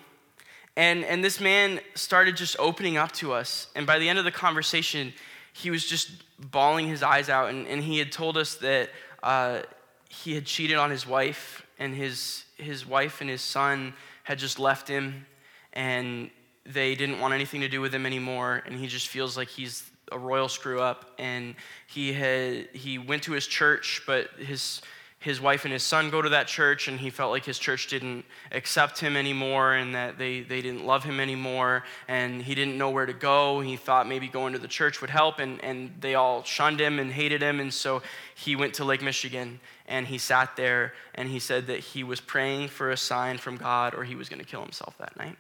and, 0.76 1.06
and 1.06 1.24
this 1.24 1.40
man 1.40 1.80
started 1.96 2.36
just 2.36 2.58
opening 2.60 2.98
up 2.98 3.14
to 3.14 3.32
us. 3.32 3.68
And 3.78 3.88
by 3.88 3.98
the 3.98 4.10
end 4.10 4.20
of 4.20 4.26
the 4.26 4.32
conversation, 4.32 5.14
he 5.54 5.72
was 5.72 5.86
just 5.86 6.12
bawling 6.52 6.90
his 6.90 7.02
eyes 7.02 7.30
out. 7.30 7.50
And, 7.50 7.66
and 7.66 7.82
he 7.82 7.98
had 7.98 8.12
told 8.12 8.36
us 8.36 8.56
that 8.56 8.90
uh, 9.24 9.62
he 10.10 10.36
had 10.36 10.44
cheated 10.44 10.76
on 10.76 10.92
his 10.92 11.08
wife, 11.08 11.66
and 11.80 11.96
his, 11.96 12.44
his 12.58 12.86
wife 12.86 13.22
and 13.22 13.30
his 13.30 13.42
son 13.42 13.94
had 14.24 14.38
just 14.38 14.60
left 14.60 14.90
him, 14.90 15.26
and 15.72 16.30
they 16.72 16.96
didn't 16.96 17.20
want 17.20 17.34
anything 17.34 17.62
to 17.62 17.68
do 17.68 17.82
with 17.82 17.94
him 17.94 18.06
anymore. 18.06 18.64
And 18.66 18.80
he 18.80 18.88
just 18.88 19.08
feels 19.08 19.36
like 19.36 19.48
he's 19.48 19.90
a 20.12 20.18
royal 20.18 20.48
screw 20.48 20.82
up. 20.82 21.14
And 21.18 21.56
he, 21.88 22.14
had, 22.14 22.68
he 22.74 22.98
went 22.98 23.24
to 23.24 23.34
his 23.34 23.48
church, 23.48 24.04
but 24.06 24.30
his 24.38 24.82
his 25.20 25.42
wife 25.42 25.66
and 25.66 25.74
his 25.74 25.84
son 25.84 26.10
go 26.10 26.22
to 26.22 26.30
that 26.30 26.48
church 26.48 26.88
and 26.88 26.98
he 26.98 27.10
felt 27.10 27.32
like 27.32 27.44
his 27.44 27.60
church 27.60 27.88
didn't 27.88 28.24
accept 28.54 29.00
him 29.00 29.18
anymore 29.18 29.74
and 29.74 29.94
that 29.94 30.18
they, 30.18 30.40
they 30.40 30.62
didn't 30.62 30.86
love 30.86 31.04
him 31.04 31.20
anymore 31.20 31.84
and 32.08 32.42
he 32.42 32.56
didn't 32.56 32.78
know 32.78 32.90
where 32.90 33.06
to 33.06 33.14
go 33.14 33.60
he 33.60 33.76
thought 33.76 34.08
maybe 34.08 34.30
going 34.30 34.54
to 34.54 34.60
the 34.60 34.68
church 34.68 35.02
would 35.02 35.10
help 35.10 35.40
and, 35.40 35.62
and 35.62 35.92
they 36.00 36.16
all 36.16 36.42
shunned 36.44 36.80
him 36.80 37.00
and 37.00 37.12
hated 37.12 37.42
him 37.42 37.60
and 37.60 37.74
so 37.74 38.02
he 38.34 38.56
went 38.56 38.74
to 38.74 38.86
lake 38.86 39.02
michigan 39.02 39.60
and 39.88 40.08
he 40.08 40.18
sat 40.18 40.56
there 40.56 40.94
and 41.16 41.28
he 41.28 41.40
said 41.40 41.68
that 41.68 41.80
he 41.80 42.02
was 42.02 42.22
praying 42.22 42.70
for 42.70 42.90
a 42.90 42.98
sign 42.98 43.38
from 43.38 43.58
god 43.58 43.94
or 43.94 44.06
he 44.06 44.16
was 44.16 44.30
going 44.30 44.40
to 44.40 44.46
kill 44.46 44.62
himself 44.62 44.98
that 44.98 45.16
night 45.18 45.36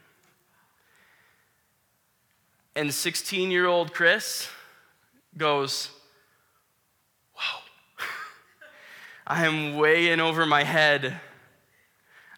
and 2.79 2.93
16 2.93 3.51
year 3.51 3.65
old 3.65 3.93
chris 3.93 4.47
goes 5.35 5.89
Wow, 7.35 7.59
I 9.27 9.45
am 9.45 9.75
way 9.75 10.11
in 10.11 10.21
over 10.21 10.45
my 10.45 10.63
head. 10.63 11.19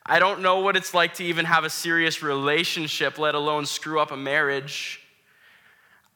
I 0.04 0.18
don't 0.18 0.42
know 0.42 0.62
what 0.62 0.76
it's 0.76 0.96
like 0.96 1.14
to 1.16 1.24
even 1.24 1.46
have 1.46 1.64
a 1.64 1.70
serious 1.70 2.24
relationship, 2.24 3.20
let 3.20 3.36
alone 3.36 3.68
screw 3.68 4.00
up 4.00 4.12
a 4.12 4.18
marriage. 4.18 5.00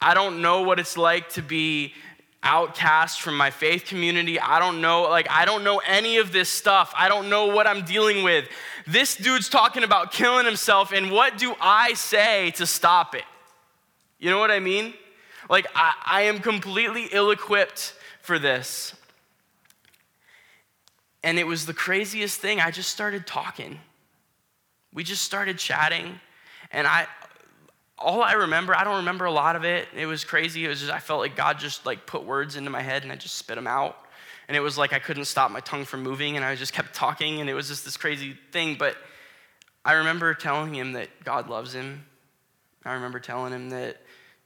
I 0.02 0.16
don't 0.16 0.42
know 0.42 0.64
what 0.64 0.80
it's 0.80 0.98
like 0.98 1.30
to 1.30 1.44
be 1.44 1.94
outcast 2.42 3.22
from 3.22 3.38
my 3.38 3.52
faith 3.52 3.86
community. 3.86 4.40
I 4.40 4.58
don't 4.60 4.82
know, 4.82 5.04
like, 5.04 5.30
I 5.30 5.46
don't 5.46 5.64
know 5.64 5.82
any 5.86 6.18
of 6.18 6.32
this 6.32 6.50
stuff. 6.50 6.94
I 6.98 7.10
don't 7.10 7.30
know 7.30 7.46
what 7.48 7.68
I'm 7.68 7.86
dealing 7.86 8.24
with. 8.24 8.50
This 8.88 9.16
dude's 9.16 9.50
talking 9.50 9.84
about 9.84 10.12
killing 10.12 10.46
himself, 10.46 10.92
and 10.92 11.12
what 11.12 11.38
do 11.38 11.54
I 11.62 11.94
say 11.94 12.52
to 12.52 12.66
stop 12.66 13.14
it? 13.14 13.24
You 14.20 14.30
know 14.30 14.40
what 14.40 14.52
I 14.52 14.60
mean? 14.60 14.94
Like, 15.50 15.68
I, 15.76 15.94
I 16.06 16.22
am 16.24 16.40
completely 16.40 17.08
ill 17.12 17.32
equipped 17.32 17.94
for 18.22 18.40
this. 18.40 18.94
And 21.24 21.40
it 21.40 21.48
was 21.48 21.66
the 21.66 21.74
craziest 21.74 22.40
thing. 22.40 22.60
I 22.60 22.72
just 22.72 22.90
started 22.90 23.26
talking. 23.26 23.80
We 24.94 25.04
just 25.04 25.24
started 25.24 25.58
chatting. 25.58 26.20
And 26.72 26.88
I, 26.88 27.08
all 27.98 28.22
I 28.22 28.34
remember, 28.34 28.76
I 28.76 28.84
don't 28.84 28.98
remember 28.98 29.26
a 29.26 29.32
lot 29.32 29.56
of 29.56 29.64
it. 29.64 29.88
It 29.96 30.06
was 30.06 30.24
crazy. 30.24 30.66
It 30.66 30.68
was 30.68 30.80
just, 30.80 30.92
I 30.92 31.00
felt 31.00 31.20
like 31.20 31.36
God 31.36 31.60
just 31.60 31.86
like 31.86 32.06
put 32.06 32.26
words 32.26 32.56
into 32.56 32.70
my 32.70 32.82
head 32.82 33.04
and 33.04 33.12
I 33.12 33.16
just 33.16 33.36
spit 33.36 33.56
them 33.56 33.68
out. 33.68 33.98
And 34.48 34.56
it 34.56 34.60
was 34.60 34.78
like 34.78 34.94
I 34.94 35.00
couldn't 35.00 35.26
stop 35.26 35.50
my 35.50 35.60
tongue 35.60 35.86
from 35.86 36.04
moving 36.04 36.36
and 36.36 36.46
I 36.46 36.56
just 36.56 36.74
kept 36.74 36.94
talking 36.94 37.42
and 37.42 37.50
it 37.50 37.54
was 37.54 37.68
just 37.68 37.86
this 37.86 37.98
crazy 37.98 38.38
thing. 38.52 38.76
But 38.78 38.96
I 39.84 39.94
remember 39.94 40.34
telling 40.34 40.74
him 40.74 40.94
that 40.94 41.10
God 41.24 41.50
loves 41.50 41.74
him. 41.74 42.06
I 42.84 42.94
remember 42.94 43.20
telling 43.20 43.52
him 43.52 43.70
that 43.72 43.98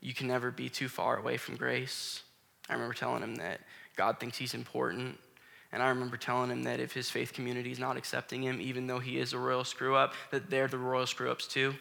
you 0.01 0.13
can 0.13 0.27
never 0.27 0.51
be 0.51 0.69
too 0.69 0.88
far 0.88 1.17
away 1.17 1.38
from 1.38 1.55
grace. 1.55 2.21
I 2.69 2.73
remember 2.73 2.93
telling 2.93 3.23
him 3.23 3.35
that 3.35 3.62
God 3.95 4.19
thinks 4.19 4.38
he's 4.38 4.53
important 4.53 5.17
and 5.71 5.83
I 5.83 5.89
remember 5.89 6.17
telling 6.17 6.49
him 6.49 6.63
that 6.63 6.79
if 6.79 6.93
his 6.93 7.09
faith 7.09 7.33
community 7.33 7.71
is 7.71 7.79
not 7.79 7.95
accepting 7.95 8.41
him, 8.41 8.59
even 8.59 8.88
though 8.88 8.99
he 8.99 9.19
is 9.19 9.33
a 9.33 9.38
royal 9.38 9.63
screw 9.63 9.95
up, 9.95 10.13
that 10.31 10.49
they're 10.49 10.67
the 10.67 10.77
royal 10.77 11.05
screw 11.05 11.29
ups 11.29 11.47
too. 11.47 11.75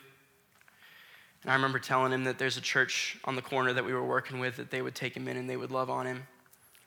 And 1.43 1.51
I 1.51 1.55
remember 1.55 1.79
telling 1.79 2.13
him 2.13 2.25
that 2.25 2.39
there's 2.39 2.57
a 2.57 2.61
church 2.61 3.17
on 3.25 3.37
the 3.37 3.43
corner 3.43 3.73
that 3.73 3.85
we 3.85 3.95
were 3.95 4.05
working 4.05 4.41
with 4.41 4.57
that 4.57 4.71
they 4.71 4.83
would 4.83 4.95
take 4.95 5.17
him 5.17 5.29
in 5.29 5.37
and 5.37 5.49
they 5.49 5.57
would 5.57 5.71
love 5.71 5.89
on 5.89 6.05
him. 6.05 6.27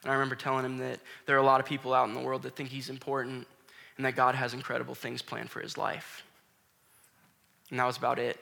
And 0.04 0.12
I 0.12 0.14
remember 0.14 0.36
telling 0.36 0.66
him 0.66 0.78
that 0.78 1.00
there 1.26 1.36
are 1.36 1.40
a 1.40 1.46
lot 1.46 1.60
of 1.60 1.66
people 1.66 1.94
out 1.94 2.08
in 2.08 2.14
the 2.14 2.20
world 2.20 2.44
that 2.44 2.56
think 2.56 2.70
he's 2.70 2.90
important 2.90 3.48
and 3.98 4.06
that 4.06 4.16
God 4.16 4.36
has 4.36 4.54
incredible 4.54 4.94
things 4.94 5.22
planned 5.22 5.50
for 5.50 5.62
his 5.62 5.78
life. 5.78 6.24
And 7.70 7.80
that 7.80 7.86
was 7.86 7.98
about 7.98 8.20
it. 8.20 8.40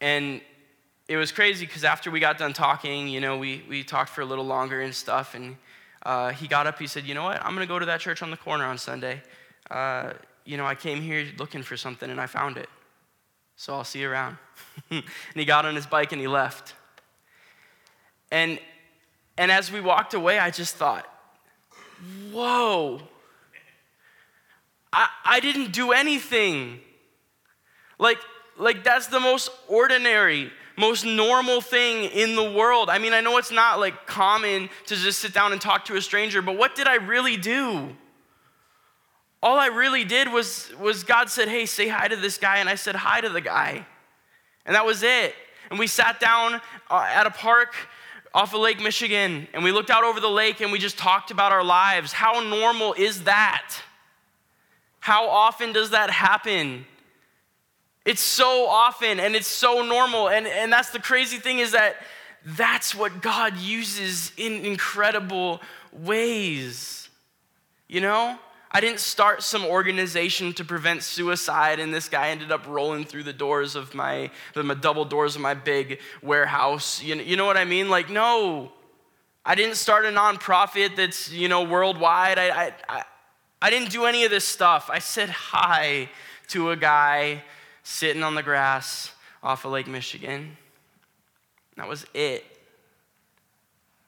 And 0.00 0.40
it 1.10 1.16
was 1.16 1.32
crazy 1.32 1.66
because 1.66 1.82
after 1.82 2.08
we 2.08 2.20
got 2.20 2.38
done 2.38 2.52
talking, 2.52 3.08
you 3.08 3.20
know, 3.20 3.36
we, 3.36 3.64
we 3.68 3.82
talked 3.82 4.10
for 4.10 4.20
a 4.20 4.24
little 4.24 4.44
longer 4.44 4.80
and 4.80 4.94
stuff. 4.94 5.34
And 5.34 5.56
uh, 6.04 6.30
he 6.30 6.46
got 6.46 6.68
up, 6.68 6.78
he 6.78 6.86
said, 6.86 7.04
You 7.04 7.14
know 7.14 7.24
what? 7.24 7.44
I'm 7.44 7.52
going 7.52 7.66
to 7.66 7.68
go 7.68 7.80
to 7.80 7.86
that 7.86 7.98
church 7.98 8.22
on 8.22 8.30
the 8.30 8.36
corner 8.36 8.64
on 8.64 8.78
Sunday. 8.78 9.20
Uh, 9.68 10.12
you 10.44 10.56
know, 10.56 10.64
I 10.64 10.76
came 10.76 11.02
here 11.02 11.26
looking 11.36 11.64
for 11.64 11.76
something 11.76 12.08
and 12.08 12.20
I 12.20 12.26
found 12.26 12.58
it. 12.58 12.68
So 13.56 13.74
I'll 13.74 13.82
see 13.82 14.02
you 14.02 14.08
around. 14.08 14.36
and 14.90 15.02
he 15.34 15.44
got 15.44 15.66
on 15.66 15.74
his 15.74 15.84
bike 15.84 16.12
and 16.12 16.20
he 16.20 16.28
left. 16.28 16.74
And, 18.30 18.60
and 19.36 19.50
as 19.50 19.72
we 19.72 19.80
walked 19.80 20.14
away, 20.14 20.38
I 20.38 20.52
just 20.52 20.76
thought, 20.76 21.12
Whoa, 22.30 23.00
I, 24.92 25.08
I 25.24 25.40
didn't 25.40 25.72
do 25.72 25.90
anything. 25.90 26.78
Like, 27.98 28.18
like 28.56 28.84
that's 28.84 29.08
the 29.08 29.18
most 29.18 29.50
ordinary 29.66 30.52
most 30.80 31.04
normal 31.04 31.60
thing 31.60 32.04
in 32.04 32.34
the 32.34 32.50
world. 32.50 32.88
I 32.90 32.98
mean, 32.98 33.12
I 33.12 33.20
know 33.20 33.36
it's 33.36 33.52
not 33.52 33.78
like 33.78 34.06
common 34.06 34.70
to 34.86 34.96
just 34.96 35.20
sit 35.20 35.32
down 35.32 35.52
and 35.52 35.60
talk 35.60 35.84
to 35.84 35.96
a 35.96 36.02
stranger, 36.02 36.42
but 36.42 36.56
what 36.56 36.74
did 36.74 36.88
I 36.88 36.96
really 36.96 37.36
do? 37.36 37.94
All 39.42 39.58
I 39.58 39.66
really 39.66 40.04
did 40.04 40.32
was, 40.32 40.70
was 40.78 41.04
God 41.04 41.30
said, 41.30 41.48
Hey, 41.48 41.66
say 41.66 41.88
hi 41.88 42.08
to 42.08 42.16
this 42.16 42.36
guy. 42.38 42.58
And 42.58 42.68
I 42.68 42.74
said 42.74 42.94
hi 42.94 43.20
to 43.20 43.28
the 43.28 43.40
guy. 43.40 43.86
And 44.66 44.74
that 44.74 44.84
was 44.84 45.02
it. 45.02 45.34
And 45.70 45.78
we 45.78 45.86
sat 45.86 46.20
down 46.20 46.60
uh, 46.90 47.08
at 47.08 47.26
a 47.26 47.30
park 47.30 47.74
off 48.34 48.54
of 48.54 48.60
Lake 48.60 48.80
Michigan 48.80 49.48
and 49.54 49.64
we 49.64 49.72
looked 49.72 49.90
out 49.90 50.04
over 50.04 50.20
the 50.20 50.28
lake 50.28 50.60
and 50.60 50.70
we 50.72 50.78
just 50.78 50.98
talked 50.98 51.30
about 51.30 51.52
our 51.52 51.64
lives. 51.64 52.12
How 52.12 52.40
normal 52.40 52.92
is 52.94 53.24
that? 53.24 53.74
How 55.00 55.28
often 55.28 55.72
does 55.72 55.90
that 55.90 56.10
happen? 56.10 56.86
It's 58.04 58.22
so 58.22 58.66
often 58.66 59.20
and 59.20 59.34
it's 59.34 59.46
so 59.46 59.82
normal. 59.82 60.28
And, 60.28 60.46
and 60.46 60.72
that's 60.72 60.90
the 60.90 60.98
crazy 60.98 61.36
thing 61.36 61.58
is 61.58 61.72
that 61.72 61.96
that's 62.44 62.94
what 62.94 63.20
God 63.20 63.56
uses 63.58 64.32
in 64.36 64.64
incredible 64.64 65.60
ways. 65.92 67.08
You 67.88 68.00
know? 68.00 68.38
I 68.72 68.80
didn't 68.80 69.00
start 69.00 69.42
some 69.42 69.64
organization 69.64 70.52
to 70.52 70.64
prevent 70.64 71.02
suicide, 71.02 71.80
and 71.80 71.92
this 71.92 72.08
guy 72.08 72.28
ended 72.28 72.52
up 72.52 72.68
rolling 72.68 73.04
through 73.04 73.24
the 73.24 73.32
doors 73.32 73.74
of 73.74 73.96
my, 73.96 74.30
the 74.54 74.62
double 74.74 75.04
doors 75.04 75.34
of 75.34 75.42
my 75.42 75.54
big 75.54 75.98
warehouse. 76.22 77.02
You 77.02 77.16
know, 77.16 77.22
you 77.22 77.36
know 77.36 77.46
what 77.46 77.56
I 77.56 77.64
mean? 77.64 77.90
Like, 77.90 78.10
no. 78.10 78.70
I 79.44 79.56
didn't 79.56 79.74
start 79.74 80.04
a 80.04 80.10
nonprofit 80.10 80.94
that's, 80.94 81.32
you 81.32 81.48
know, 81.48 81.64
worldwide. 81.64 82.38
I, 82.38 82.66
I, 82.66 82.72
I, 82.88 83.02
I 83.60 83.70
didn't 83.70 83.90
do 83.90 84.04
any 84.04 84.24
of 84.24 84.30
this 84.30 84.44
stuff. 84.44 84.88
I 84.88 85.00
said 85.00 85.30
hi 85.30 86.08
to 86.48 86.70
a 86.70 86.76
guy 86.76 87.42
sitting 87.90 88.22
on 88.22 88.36
the 88.36 88.42
grass 88.42 89.12
off 89.42 89.64
of 89.64 89.72
Lake 89.72 89.88
Michigan. 89.88 90.56
That 91.76 91.88
was 91.88 92.06
it. 92.14 92.44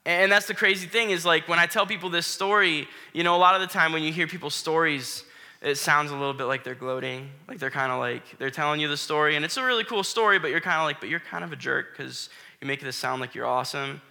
And 0.05 0.31
that's 0.31 0.47
the 0.47 0.53
crazy 0.53 0.87
thing 0.87 1.09
is 1.11 1.25
like 1.25 1.49
when 1.49 1.59
I 1.59 1.65
tell 1.65 1.85
people 1.85 2.09
this 2.09 2.25
story, 2.25 2.87
you 3.11 3.23
know, 3.23 3.35
a 3.35 3.37
lot 3.37 3.55
of 3.55 3.61
the 3.61 3.67
time 3.67 3.91
when 3.91 4.01
you 4.01 4.13
hear 4.13 4.25
people's 4.25 4.55
stories, 4.55 5.25
it 5.61 5.75
sounds 5.75 6.11
a 6.11 6.13
little 6.13 6.33
bit 6.33 6.45
like 6.45 6.63
they're 6.63 6.75
gloating. 6.75 7.29
Like 7.47 7.59
they're 7.59 7.69
kind 7.69 7.91
of 7.91 7.99
like, 7.99 8.37
they're 8.37 8.49
telling 8.49 8.79
you 8.79 8.87
the 8.87 8.97
story, 8.97 9.35
and 9.35 9.43
it's 9.43 9.57
a 9.57 9.63
really 9.63 9.83
cool 9.83 10.03
story, 10.03 10.39
but 10.39 10.49
you're 10.49 10.61
kind 10.61 10.79
of 10.79 10.85
like, 10.85 10.99
but 11.01 11.09
you're 11.09 11.19
kind 11.19 11.43
of 11.43 11.51
a 11.51 11.57
jerk 11.57 11.95
because 11.95 12.29
you're 12.61 12.67
making 12.67 12.85
this 12.85 12.95
sound 12.95 13.19
like 13.19 13.35
you're 13.35 13.45
awesome. 13.45 14.01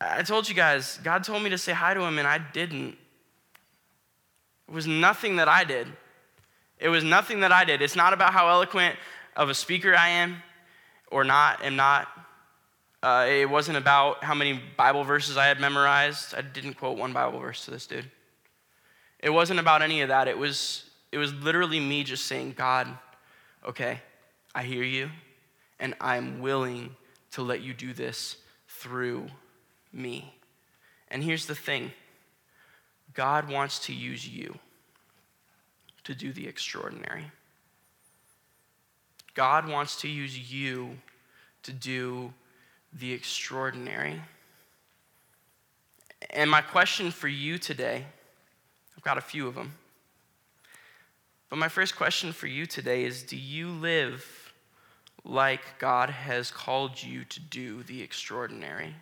I 0.00 0.22
told 0.22 0.48
you 0.48 0.54
guys, 0.54 0.98
God 1.02 1.24
told 1.24 1.42
me 1.42 1.50
to 1.50 1.58
say 1.58 1.72
hi 1.72 1.94
to 1.94 2.00
him, 2.02 2.18
and 2.18 2.28
I 2.28 2.38
didn't. 2.38 2.96
It 4.68 4.74
was 4.74 4.86
nothing 4.86 5.36
that 5.36 5.48
I 5.48 5.64
did. 5.64 5.88
It 6.78 6.88
was 6.88 7.02
nothing 7.02 7.40
that 7.40 7.52
I 7.52 7.64
did. 7.64 7.82
It's 7.82 7.96
not 7.96 8.12
about 8.12 8.32
how 8.32 8.48
eloquent 8.48 8.96
of 9.36 9.48
a 9.48 9.54
speaker 9.54 9.94
I 9.96 10.08
am 10.08 10.42
or 11.10 11.24
not, 11.24 11.64
am 11.64 11.76
not. 11.76 12.08
Uh, 13.02 13.26
it 13.28 13.48
wasn't 13.48 13.78
about 13.78 14.22
how 14.24 14.34
many 14.34 14.60
Bible 14.76 15.04
verses 15.04 15.36
I 15.36 15.46
had 15.46 15.60
memorized. 15.60 16.34
I 16.34 16.42
didn't 16.42 16.74
quote 16.74 16.98
one 16.98 17.12
Bible 17.12 17.38
verse 17.40 17.64
to 17.64 17.70
this 17.70 17.86
dude. 17.86 18.10
It 19.20 19.30
wasn't 19.30 19.60
about 19.60 19.82
any 19.82 20.02
of 20.02 20.08
that. 20.08 20.28
It 20.28 20.38
was, 20.38 20.84
it 21.10 21.18
was 21.18 21.32
literally 21.34 21.80
me 21.80 22.04
just 22.04 22.26
saying, 22.26 22.54
God, 22.56 22.88
okay, 23.66 24.00
I 24.54 24.62
hear 24.62 24.84
you, 24.84 25.10
and 25.80 25.94
I'm 26.00 26.40
willing 26.40 26.94
to 27.32 27.42
let 27.42 27.60
you 27.60 27.74
do 27.74 27.92
this 27.92 28.36
through 28.68 29.26
me. 29.92 30.34
And 31.08 31.22
here's 31.22 31.46
the 31.46 31.54
thing 31.54 31.92
God 33.14 33.48
wants 33.48 33.80
to 33.86 33.92
use 33.92 34.28
you 34.28 34.58
to 36.08 36.14
do 36.14 36.32
the 36.32 36.48
extraordinary. 36.48 37.30
God 39.34 39.68
wants 39.68 40.00
to 40.00 40.08
use 40.08 40.50
you 40.50 40.96
to 41.64 41.70
do 41.70 42.32
the 42.94 43.12
extraordinary. 43.12 44.18
And 46.30 46.50
my 46.50 46.62
question 46.62 47.10
for 47.10 47.28
you 47.28 47.58
today, 47.58 48.06
I've 48.96 49.02
got 49.02 49.18
a 49.18 49.20
few 49.20 49.46
of 49.48 49.54
them. 49.54 49.74
But 51.50 51.58
my 51.58 51.68
first 51.68 51.94
question 51.94 52.32
for 52.32 52.46
you 52.46 52.64
today 52.64 53.04
is 53.04 53.22
Do 53.22 53.36
you 53.36 53.68
live 53.68 54.54
like 55.26 55.78
God 55.78 56.08
has 56.08 56.50
called 56.50 57.02
you 57.02 57.24
to 57.24 57.38
do 57.38 57.82
the 57.82 58.00
extraordinary? 58.00 58.94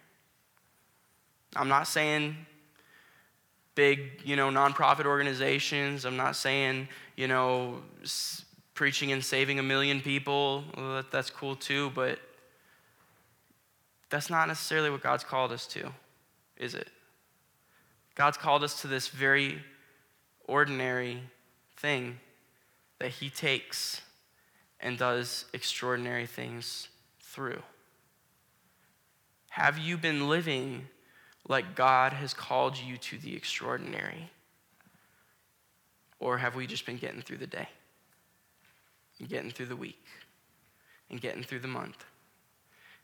I'm 1.55 1.69
not 1.69 1.87
saying 1.87 2.35
big, 3.77 4.23
you 4.25 4.35
know, 4.35 4.49
nonprofit 4.49 5.07
organizations. 5.07 6.05
I'm 6.05 6.17
not 6.17 6.35
saying, 6.35 6.89
you 7.15 7.29
know, 7.29 7.83
preaching 8.75 9.13
and 9.13 9.25
saving 9.25 9.61
a 9.61 9.63
million 9.63 10.01
people. 10.01 10.65
Well, 10.77 11.05
that's 11.13 11.31
cool 11.31 11.55
too, 11.55 11.93
but 11.95 12.19
that's 14.11 14.29
not 14.29 14.49
necessarily 14.49 14.91
what 14.91 15.03
God's 15.03 15.23
called 15.23 15.53
us 15.53 15.67
to, 15.69 15.93
is 16.57 16.75
it? 16.75 16.89
God's 18.17 18.37
called 18.37 18.65
us 18.65 18.81
to 18.81 18.89
this 18.89 19.09
very 19.09 19.63
ordinary 20.47 21.21
thing 21.77 22.19
that 22.99 23.11
He 23.11 23.31
takes 23.31 24.01
and 24.81 24.97
does 24.97 25.45
extraordinary 25.53 26.27
things 26.27 26.89
through. 27.21 27.63
Have 29.51 29.79
you 29.79 29.97
been 29.97 30.29
living 30.29 30.89
like 31.49 31.75
God 31.75 32.13
has 32.13 32.35
called 32.35 32.77
you 32.77 32.97
to 32.99 33.19
the 33.19 33.37
extraordinary? 33.37 34.31
Or 36.19 36.39
have 36.39 36.55
we 36.55 36.67
just 36.67 36.87
been 36.87 36.97
getting 36.97 37.21
through 37.21 37.39
the 37.39 37.47
day, 37.47 37.69
and 39.19 39.29
getting 39.29 39.51
through 39.51 39.67
the 39.67 39.77
week, 39.77 40.05
and 41.11 41.21
getting 41.21 41.43
through 41.43 41.61
the 41.61 41.69
month? 41.69 42.05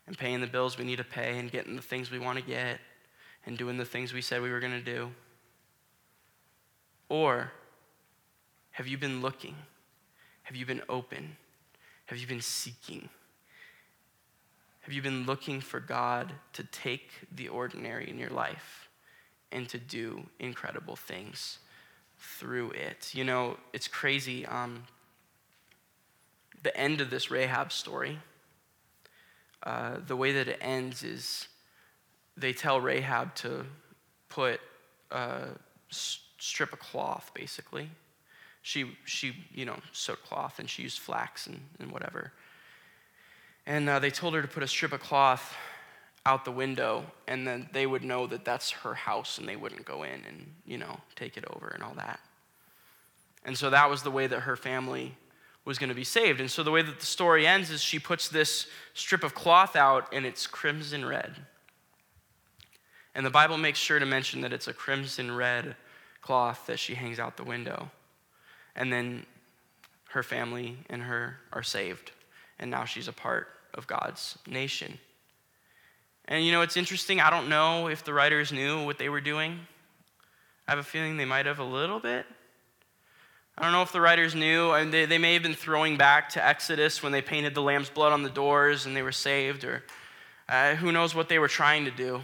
and 0.07 0.18
paying 0.18 0.40
the 0.40 0.47
bills 0.47 0.78
we 0.78 0.84
need 0.84 0.97
to 0.97 1.05
pay 1.05 1.38
and 1.38 1.51
getting 1.51 1.76
the 1.76 1.82
things 1.82 2.11
we 2.11 2.18
want 2.18 2.38
to 2.38 2.45
get 2.45 2.80
and 3.47 3.57
doing 3.57 3.76
the 3.76 3.84
things 3.84 4.12
we 4.12 4.22
said 4.22 4.43
we 4.43 4.51
were 4.51 4.61
going 4.61 4.72
to 4.72 4.80
do? 4.80 5.11
Or 7.09 7.53
have 8.72 8.86
you 8.86 8.99
been 8.99 9.20
looking? 9.20 9.55
Have 10.45 10.57
you 10.57 10.66
been 10.66 10.82
open? 10.88 11.36
Have 12.07 12.18
you 12.18 12.26
been 12.26 12.40
seeking? 12.40 13.09
Have 14.83 14.93
you 14.93 15.03
been 15.03 15.26
looking 15.26 15.61
for 15.61 15.80
God 15.80 16.33
to 16.53 16.64
take 16.64 17.11
the 17.35 17.49
ordinary 17.49 18.09
in 18.09 18.18
your 18.18 18.30
life 18.30 18.89
and 19.51 19.68
to 19.68 19.78
do 19.78 20.26
incredible 20.39 20.97
things 20.97 21.59
through 22.18 22.70
it? 22.70 23.14
You 23.14 23.24
know, 23.24 23.57
it's 23.72 23.89
crazy. 23.89 24.45
Um, 24.47 24.85
the 26.62 26.76
end 26.76 27.01
of 27.01 27.11
this 27.11 27.30
Rahab 27.30 27.72
story 27.72 28.18
uh, 29.64 29.99
the 30.07 30.16
way 30.16 30.33
that 30.33 30.49
it 30.49 30.59
ends 30.61 31.03
is 31.05 31.49
they 32.37 32.53
tell 32.53 32.80
Rahab 32.80 33.35
to 33.37 33.64
put 34.28 34.61
a 35.11 35.49
strip 35.91 36.72
of 36.72 36.78
cloth, 36.80 37.30
basically. 37.35 37.89
She, 38.62 38.97
she 39.05 39.35
you 39.53 39.64
know, 39.64 39.78
sewed 39.93 40.22
cloth 40.24 40.59
and 40.59 40.68
she 40.68 40.83
used 40.83 40.99
flax 40.99 41.47
and, 41.47 41.61
and 41.78 41.93
whatever. 41.93 42.33
And 43.66 43.88
uh, 43.88 43.98
they 43.98 44.10
told 44.10 44.34
her 44.34 44.42
to 44.42 44.48
put 44.48 44.62
a 44.62 44.68
strip 44.68 44.92
of 44.92 45.00
cloth 45.00 45.54
out 46.24 46.44
the 46.44 46.52
window, 46.52 47.04
and 47.26 47.46
then 47.46 47.68
they 47.72 47.86
would 47.86 48.04
know 48.04 48.26
that 48.28 48.44
that's 48.44 48.70
her 48.70 48.94
house 48.94 49.38
and 49.38 49.48
they 49.48 49.56
wouldn't 49.56 49.84
go 49.84 50.04
in 50.04 50.24
and, 50.26 50.54
you 50.64 50.78
know, 50.78 51.00
take 51.16 51.36
it 51.36 51.44
over 51.52 51.68
and 51.68 51.82
all 51.82 51.94
that. 51.94 52.20
And 53.44 53.58
so 53.58 53.70
that 53.70 53.90
was 53.90 54.02
the 54.02 54.10
way 54.10 54.26
that 54.26 54.40
her 54.40 54.56
family 54.56 55.16
was 55.64 55.78
going 55.78 55.88
to 55.88 55.94
be 55.94 56.04
saved. 56.04 56.40
And 56.40 56.50
so 56.50 56.62
the 56.62 56.70
way 56.70 56.82
that 56.82 57.00
the 57.00 57.06
story 57.06 57.46
ends 57.46 57.70
is 57.70 57.80
she 57.80 57.98
puts 57.98 58.28
this 58.28 58.66
strip 58.94 59.24
of 59.24 59.34
cloth 59.34 59.76
out 59.76 60.12
and 60.12 60.26
it's 60.26 60.46
crimson 60.46 61.04
red. 61.04 61.34
And 63.14 63.26
the 63.26 63.30
Bible 63.30 63.58
makes 63.58 63.78
sure 63.78 63.98
to 63.98 64.06
mention 64.06 64.40
that 64.40 64.52
it's 64.52 64.68
a 64.68 64.72
crimson 64.72 65.34
red 65.34 65.76
cloth 66.20 66.66
that 66.66 66.78
she 66.78 66.94
hangs 66.94 67.18
out 67.18 67.36
the 67.36 67.44
window. 67.44 67.90
And 68.74 68.92
then 68.92 69.26
her 70.10 70.22
family 70.22 70.78
and 70.88 71.02
her 71.02 71.38
are 71.52 71.62
saved. 71.62 72.12
And 72.62 72.70
now 72.70 72.84
she's 72.84 73.08
a 73.08 73.12
part 73.12 73.48
of 73.74 73.88
God's 73.88 74.38
nation. 74.46 74.96
And 76.26 76.46
you 76.46 76.52
know, 76.52 76.62
it's 76.62 76.76
interesting. 76.76 77.20
I 77.20 77.28
don't 77.28 77.48
know 77.48 77.88
if 77.88 78.04
the 78.04 78.14
writers 78.14 78.52
knew 78.52 78.84
what 78.86 78.98
they 78.98 79.08
were 79.08 79.20
doing. 79.20 79.58
I 80.68 80.70
have 80.70 80.78
a 80.78 80.84
feeling 80.84 81.16
they 81.16 81.24
might 81.24 81.46
have 81.46 81.58
a 81.58 81.64
little 81.64 81.98
bit. 81.98 82.24
I 83.58 83.62
don't 83.62 83.72
know 83.72 83.82
if 83.82 83.90
the 83.90 84.00
writers 84.00 84.36
knew, 84.36 84.70
and 84.70 84.94
they, 84.94 85.06
they 85.06 85.18
may 85.18 85.34
have 85.34 85.42
been 85.42 85.54
throwing 85.54 85.96
back 85.96 86.28
to 86.30 86.46
Exodus 86.46 87.02
when 87.02 87.10
they 87.10 87.20
painted 87.20 87.52
the 87.52 87.62
lamb's 87.62 87.90
blood 87.90 88.12
on 88.12 88.22
the 88.22 88.30
doors 88.30 88.86
and 88.86 88.96
they 88.96 89.02
were 89.02 89.10
saved, 89.10 89.64
or 89.64 89.82
uh, 90.48 90.76
who 90.76 90.92
knows 90.92 91.16
what 91.16 91.28
they 91.28 91.40
were 91.40 91.48
trying 91.48 91.84
to 91.84 91.90
do. 91.90 92.22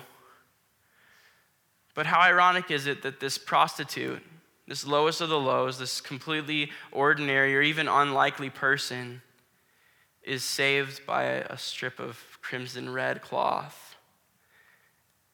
But 1.97 2.07
how 2.07 2.21
ironic 2.21 2.71
is 2.71 2.87
it 2.87 3.03
that 3.03 3.19
this 3.19 3.39
prostitute, 3.39 4.23
this 4.69 4.87
lowest 4.87 5.21
of 5.21 5.31
the 5.31 5.39
lows, 5.39 5.81
this 5.81 6.01
completely 6.01 6.71
ordinary 6.93 7.57
or 7.57 7.61
even 7.61 7.89
unlikely 7.89 8.51
person, 8.51 9.21
is 10.29 10.45
saved 10.45 11.05
by 11.07 11.25
a 11.25 11.57
strip 11.57 11.99
of 11.99 12.39
crimson 12.43 12.93
red 12.93 13.23
cloth? 13.23 13.97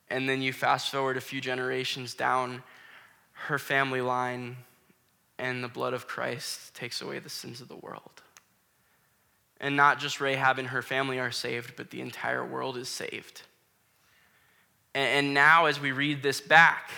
And 0.09 0.29
then 0.29 0.41
you 0.41 0.53
fast 0.53 0.91
forward 0.91 1.17
a 1.17 1.21
few 1.21 1.41
generations 1.41 2.15
down 2.15 2.63
her 3.33 3.59
family 3.59 4.01
line 4.01 4.57
and 5.39 5.65
the 5.65 5.69
blood 5.69 5.95
of 5.95 6.07
Christ 6.07 6.75
takes 6.75 7.03
away 7.03 7.19
the 7.19 7.29
sins 7.29 7.61
of 7.61 7.69
the 7.69 7.77
world. 7.77 8.23
And 9.61 9.77
not 9.77 9.99
just 9.99 10.21
Rahab 10.21 10.59
and 10.59 10.69
her 10.69 10.83
family 10.83 11.19
are 11.19 11.33
saved, 11.33 11.75
but 11.77 11.91
the 11.91 12.01
entire 12.01 12.45
world 12.45 12.77
is 12.77 12.89
saved. 12.89 13.43
And 14.95 15.35
now, 15.35 15.67
as 15.67 15.81
we 15.81 15.91
read 15.91 16.23
this 16.23 16.41
back, 16.41 16.91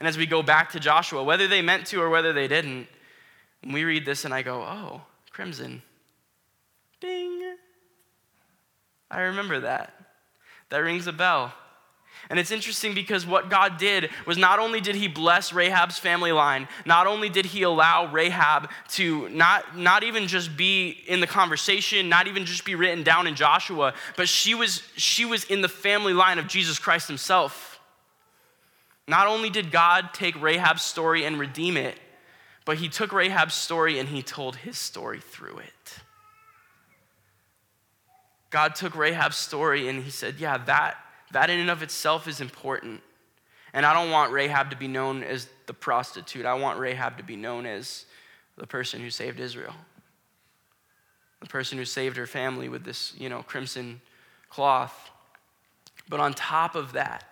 and 0.00 0.08
as 0.08 0.18
we 0.18 0.26
go 0.26 0.42
back 0.42 0.72
to 0.72 0.80
Joshua, 0.80 1.22
whether 1.22 1.46
they 1.46 1.62
meant 1.62 1.86
to 1.86 2.00
or 2.00 2.10
whether 2.10 2.32
they 2.32 2.48
didn't, 2.48 2.88
we 3.64 3.84
read 3.84 4.04
this 4.04 4.24
and 4.24 4.34
I 4.34 4.42
go, 4.42 4.62
oh, 4.62 5.02
crimson. 5.30 5.82
I 9.10 9.20
remember 9.22 9.60
that. 9.60 9.94
That 10.70 10.78
rings 10.78 11.06
a 11.06 11.12
bell. 11.12 11.52
And 12.28 12.40
it's 12.40 12.50
interesting 12.50 12.92
because 12.92 13.24
what 13.24 13.50
God 13.50 13.76
did 13.76 14.10
was 14.26 14.36
not 14.36 14.58
only 14.58 14.80
did 14.80 14.96
he 14.96 15.06
bless 15.06 15.52
Rahab's 15.52 15.98
family 15.98 16.32
line, 16.32 16.66
not 16.84 17.06
only 17.06 17.28
did 17.28 17.46
he 17.46 17.62
allow 17.62 18.10
Rahab 18.10 18.70
to 18.92 19.28
not, 19.28 19.78
not 19.78 20.02
even 20.02 20.26
just 20.26 20.56
be 20.56 21.04
in 21.06 21.20
the 21.20 21.26
conversation, 21.26 22.08
not 22.08 22.26
even 22.26 22.44
just 22.44 22.64
be 22.64 22.74
written 22.74 23.04
down 23.04 23.28
in 23.28 23.36
Joshua, 23.36 23.94
but 24.16 24.28
she 24.28 24.54
was, 24.54 24.82
she 24.96 25.24
was 25.24 25.44
in 25.44 25.60
the 25.60 25.68
family 25.68 26.12
line 26.12 26.38
of 26.38 26.48
Jesus 26.48 26.80
Christ 26.80 27.06
himself. 27.06 27.78
Not 29.06 29.28
only 29.28 29.50
did 29.50 29.70
God 29.70 30.12
take 30.12 30.40
Rahab's 30.40 30.82
story 30.82 31.24
and 31.24 31.38
redeem 31.38 31.76
it, 31.76 31.96
but 32.64 32.78
he 32.78 32.88
took 32.88 33.12
Rahab's 33.12 33.54
story 33.54 34.00
and 34.00 34.08
he 34.08 34.22
told 34.22 34.56
his 34.56 34.76
story 34.76 35.20
through 35.20 35.58
it. 35.58 36.00
God 38.56 38.74
took 38.74 38.96
Rahab's 38.96 39.36
story 39.36 39.86
and 39.86 40.02
he 40.02 40.08
said, 40.08 40.36
Yeah, 40.38 40.56
that 40.56 40.96
that 41.32 41.50
in 41.50 41.60
and 41.60 41.68
of 41.68 41.82
itself 41.82 42.26
is 42.26 42.40
important. 42.40 43.02
And 43.74 43.84
I 43.84 43.92
don't 43.92 44.10
want 44.10 44.32
Rahab 44.32 44.70
to 44.70 44.76
be 44.78 44.88
known 44.88 45.22
as 45.22 45.46
the 45.66 45.74
prostitute. 45.74 46.46
I 46.46 46.54
want 46.54 46.78
Rahab 46.78 47.18
to 47.18 47.22
be 47.22 47.36
known 47.36 47.66
as 47.66 48.06
the 48.56 48.66
person 48.66 49.02
who 49.02 49.10
saved 49.10 49.40
Israel. 49.40 49.74
The 51.40 51.48
person 51.48 51.76
who 51.76 51.84
saved 51.84 52.16
her 52.16 52.26
family 52.26 52.70
with 52.70 52.82
this, 52.82 53.12
you 53.18 53.28
know, 53.28 53.42
crimson 53.42 54.00
cloth. 54.48 55.10
But 56.08 56.20
on 56.20 56.32
top 56.32 56.76
of 56.76 56.92
that, 56.92 57.24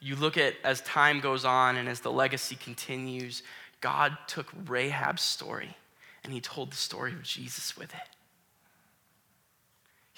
you 0.00 0.14
look 0.14 0.36
at 0.36 0.54
as 0.62 0.80
time 0.82 1.18
goes 1.18 1.44
on 1.44 1.74
and 1.74 1.88
as 1.88 1.98
the 1.98 2.12
legacy 2.12 2.54
continues, 2.54 3.42
God 3.80 4.16
took 4.28 4.52
Rahab's 4.68 5.22
story 5.22 5.76
and 6.22 6.32
he 6.32 6.40
told 6.40 6.70
the 6.70 6.76
story 6.76 7.10
of 7.10 7.24
Jesus 7.24 7.76
with 7.76 7.92
it. 7.92 8.17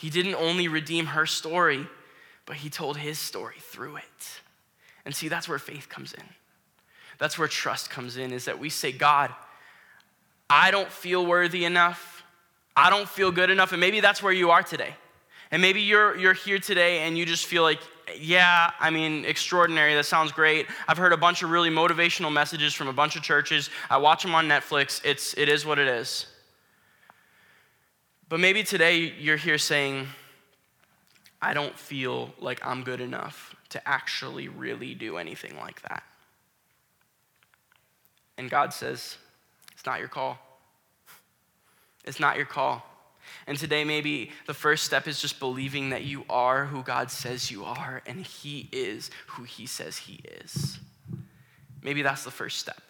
He 0.01 0.09
didn't 0.09 0.37
only 0.37 0.67
redeem 0.67 1.07
her 1.07 1.27
story, 1.27 1.87
but 2.47 2.57
he 2.57 2.71
told 2.71 2.97
his 2.97 3.19
story 3.19 3.57
through 3.59 3.97
it. 3.97 4.41
And 5.05 5.15
see, 5.15 5.29
that's 5.29 5.47
where 5.47 5.59
faith 5.59 5.91
comes 5.91 6.15
in. 6.15 6.25
That's 7.19 7.39
where 7.39 7.49
trust 7.49 7.91
comes 7.91 8.17
in, 8.17 8.33
is 8.33 8.47
that 8.47 8.59
we 8.59 8.71
say, 8.71 8.93
God, 8.93 9.31
I 10.49 10.71
don't 10.71 10.91
feel 10.91 11.27
worthy 11.27 11.67
enough. 11.67 12.25
I 12.75 12.89
don't 12.89 13.07
feel 13.07 13.31
good 13.31 13.51
enough. 13.51 13.73
And 13.73 13.81
maybe 13.81 14.01
that's 14.01 14.23
where 14.23 14.33
you 14.33 14.51
are 14.51 14.63
today. 14.63 14.95
And 15.51 15.61
maybe 15.61 15.83
you're, 15.83 16.17
you're 16.17 16.33
here 16.33 16.59
today 16.59 17.01
and 17.01 17.19
you 17.19 17.27
just 17.27 17.45
feel 17.45 17.63
like, 17.63 17.81
yeah, 18.19 18.71
I 18.81 18.89
mean, 18.89 19.27
extraordinary. 19.27 19.95
That 19.95 20.07
sounds 20.07 20.33
great. 20.33 20.67
I've 20.89 20.97
heard 20.97 21.13
a 21.13 21.19
bunch 21.19 21.43
of 21.43 21.51
really 21.51 21.69
motivational 21.69 22.33
messages 22.33 22.73
from 22.73 22.89
a 22.89 22.93
bunch 22.95 23.17
of 23.17 23.23
churches. 23.23 23.69
I 23.91 23.99
watch 23.99 24.23
them 24.23 24.35
on 24.35 24.49
Netflix. 24.49 25.05
It's, 25.05 25.35
it 25.37 25.51
is 25.51 25.67
what 25.67 25.79
it 25.79 25.89
is. 25.89 26.25
But 28.31 28.39
maybe 28.39 28.63
today 28.63 29.13
you're 29.19 29.37
here 29.37 29.59
saying, 29.59 30.07
I 31.43 31.53
don't 31.53 31.77
feel 31.77 32.33
like 32.39 32.65
I'm 32.65 32.85
good 32.85 33.01
enough 33.01 33.57
to 33.71 33.89
actually 33.89 34.47
really 34.47 34.95
do 34.95 35.17
anything 35.17 35.57
like 35.57 35.83
that. 35.83 36.05
And 38.39 38.49
God 38.49 38.73
says, 38.73 39.19
It's 39.73 39.85
not 39.85 39.99
your 39.99 40.09
call. 40.09 40.39
It's 42.05 42.21
not 42.21 42.37
your 42.37 42.47
call. 42.47 42.87
And 43.49 43.59
today, 43.59 43.83
maybe 43.83 44.31
the 44.47 44.55
first 44.55 44.85
step 44.85 45.09
is 45.09 45.21
just 45.21 45.41
believing 45.41 45.91
that 45.91 46.05
you 46.05 46.25
are 46.31 46.67
who 46.67 46.83
God 46.83 47.11
says 47.11 47.51
you 47.51 47.65
are 47.65 48.01
and 48.07 48.25
He 48.25 48.69
is 48.71 49.11
who 49.27 49.43
He 49.43 49.67
says 49.67 49.97
He 49.97 50.21
is. 50.43 50.79
Maybe 51.83 52.03
that's 52.03 52.23
the 52.23 52.31
first 52.31 52.61
step. 52.61 52.81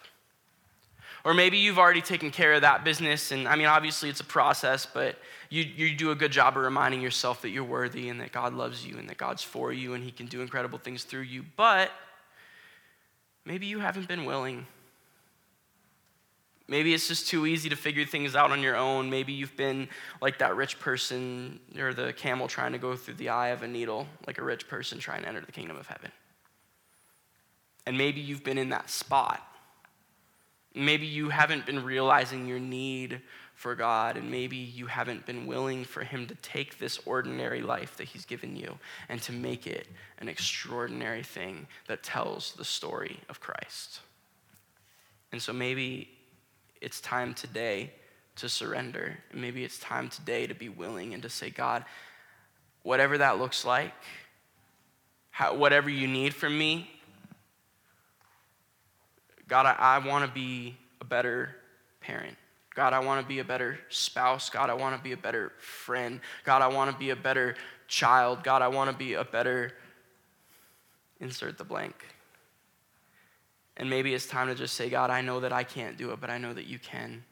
Or 1.23 1.33
maybe 1.33 1.57
you've 1.57 1.79
already 1.79 2.01
taken 2.01 2.31
care 2.31 2.53
of 2.53 2.61
that 2.61 2.83
business, 2.83 3.31
and 3.31 3.47
I 3.47 3.55
mean, 3.55 3.67
obviously 3.67 4.09
it's 4.09 4.21
a 4.21 4.25
process, 4.25 4.87
but 4.91 5.17
you, 5.51 5.63
you 5.63 5.95
do 5.95 6.09
a 6.09 6.15
good 6.15 6.31
job 6.31 6.57
of 6.57 6.63
reminding 6.63 7.01
yourself 7.01 7.43
that 7.43 7.49
you're 7.49 7.63
worthy 7.63 8.09
and 8.09 8.19
that 8.21 8.31
God 8.31 8.55
loves 8.55 8.83
you 8.83 8.97
and 8.97 9.07
that 9.09 9.17
God's 9.17 9.43
for 9.43 9.71
you 9.71 9.93
and 9.93 10.03
He 10.03 10.11
can 10.11 10.25
do 10.25 10.41
incredible 10.41 10.79
things 10.79 11.03
through 11.03 11.21
you. 11.21 11.45
But 11.55 11.91
maybe 13.45 13.67
you 13.67 13.79
haven't 13.79 14.07
been 14.07 14.25
willing 14.25 14.65
Maybe 16.71 16.93
it's 16.93 17.09
just 17.09 17.27
too 17.27 17.45
easy 17.45 17.67
to 17.67 17.75
figure 17.75 18.05
things 18.05 18.33
out 18.33 18.51
on 18.51 18.61
your 18.61 18.77
own. 18.77 19.09
Maybe 19.09 19.33
you've 19.33 19.57
been 19.57 19.89
like 20.21 20.37
that 20.37 20.55
rich 20.55 20.79
person 20.79 21.59
or 21.77 21.93
the 21.93 22.13
camel 22.13 22.47
trying 22.47 22.71
to 22.71 22.77
go 22.77 22.95
through 22.95 23.15
the 23.15 23.27
eye 23.27 23.49
of 23.49 23.61
a 23.61 23.67
needle, 23.67 24.07
like 24.25 24.37
a 24.37 24.41
rich 24.41 24.69
person 24.69 24.97
trying 24.97 25.23
to 25.23 25.27
enter 25.27 25.41
the 25.41 25.51
kingdom 25.51 25.75
of 25.75 25.87
heaven. 25.87 26.13
And 27.85 27.97
maybe 27.97 28.21
you've 28.21 28.45
been 28.45 28.57
in 28.57 28.69
that 28.69 28.89
spot. 28.89 29.45
Maybe 30.73 31.05
you 31.05 31.27
haven't 31.27 31.65
been 31.65 31.83
realizing 31.83 32.47
your 32.47 32.59
need 32.59 33.19
for 33.61 33.75
God, 33.75 34.17
and 34.17 34.31
maybe 34.31 34.57
you 34.57 34.87
haven't 34.87 35.27
been 35.27 35.45
willing 35.45 35.83
for 35.85 36.03
Him 36.03 36.25
to 36.25 36.35
take 36.35 36.79
this 36.79 36.99
ordinary 37.05 37.61
life 37.61 37.95
that 37.97 38.07
He's 38.07 38.25
given 38.25 38.55
you 38.55 38.79
and 39.07 39.21
to 39.21 39.31
make 39.31 39.67
it 39.67 39.87
an 40.17 40.27
extraordinary 40.27 41.21
thing 41.21 41.67
that 41.87 42.01
tells 42.01 42.53
the 42.53 42.65
story 42.65 43.19
of 43.29 43.39
Christ. 43.39 43.99
And 45.31 45.39
so 45.39 45.53
maybe 45.53 46.09
it's 46.81 46.99
time 47.01 47.35
today 47.35 47.91
to 48.37 48.49
surrender. 48.49 49.19
maybe 49.31 49.63
it's 49.63 49.77
time 49.77 50.09
today 50.09 50.47
to 50.47 50.55
be 50.55 50.67
willing 50.69 51.13
and 51.13 51.21
to 51.21 51.29
say, 51.29 51.51
God, 51.51 51.85
whatever 52.81 53.19
that 53.19 53.37
looks 53.37 53.63
like, 53.63 53.93
how, 55.29 55.53
whatever 55.53 55.89
you 55.89 56.07
need 56.07 56.33
from 56.33 56.57
me, 56.57 56.89
God, 59.47 59.67
I, 59.67 59.75
I 59.77 59.97
want 59.99 60.25
to 60.25 60.31
be 60.31 60.75
a 60.99 61.05
better 61.05 61.55
parent. 61.99 62.37
God, 62.73 62.93
I 62.93 62.99
want 62.99 63.21
to 63.21 63.27
be 63.27 63.39
a 63.39 63.43
better 63.43 63.79
spouse. 63.89 64.49
God, 64.49 64.69
I 64.69 64.73
want 64.73 64.95
to 64.95 65.03
be 65.03 65.11
a 65.11 65.17
better 65.17 65.51
friend. 65.59 66.21
God, 66.45 66.61
I 66.61 66.67
want 66.67 66.89
to 66.91 66.97
be 66.97 67.09
a 67.09 67.15
better 67.15 67.55
child. 67.87 68.43
God, 68.43 68.61
I 68.61 68.69
want 68.69 68.89
to 68.89 68.95
be 68.95 69.13
a 69.15 69.25
better 69.25 69.73
insert 71.19 71.57
the 71.57 71.65
blank. 71.65 71.95
And 73.77 73.89
maybe 73.89 74.13
it's 74.13 74.25
time 74.25 74.47
to 74.47 74.55
just 74.55 74.75
say, 74.75 74.89
God, 74.89 75.09
I 75.09 75.21
know 75.21 75.41
that 75.41 75.51
I 75.51 75.63
can't 75.63 75.97
do 75.97 76.11
it, 76.11 76.21
but 76.21 76.29
I 76.29 76.37
know 76.37 76.53
that 76.53 76.65
you 76.65 76.79
can. 76.79 77.23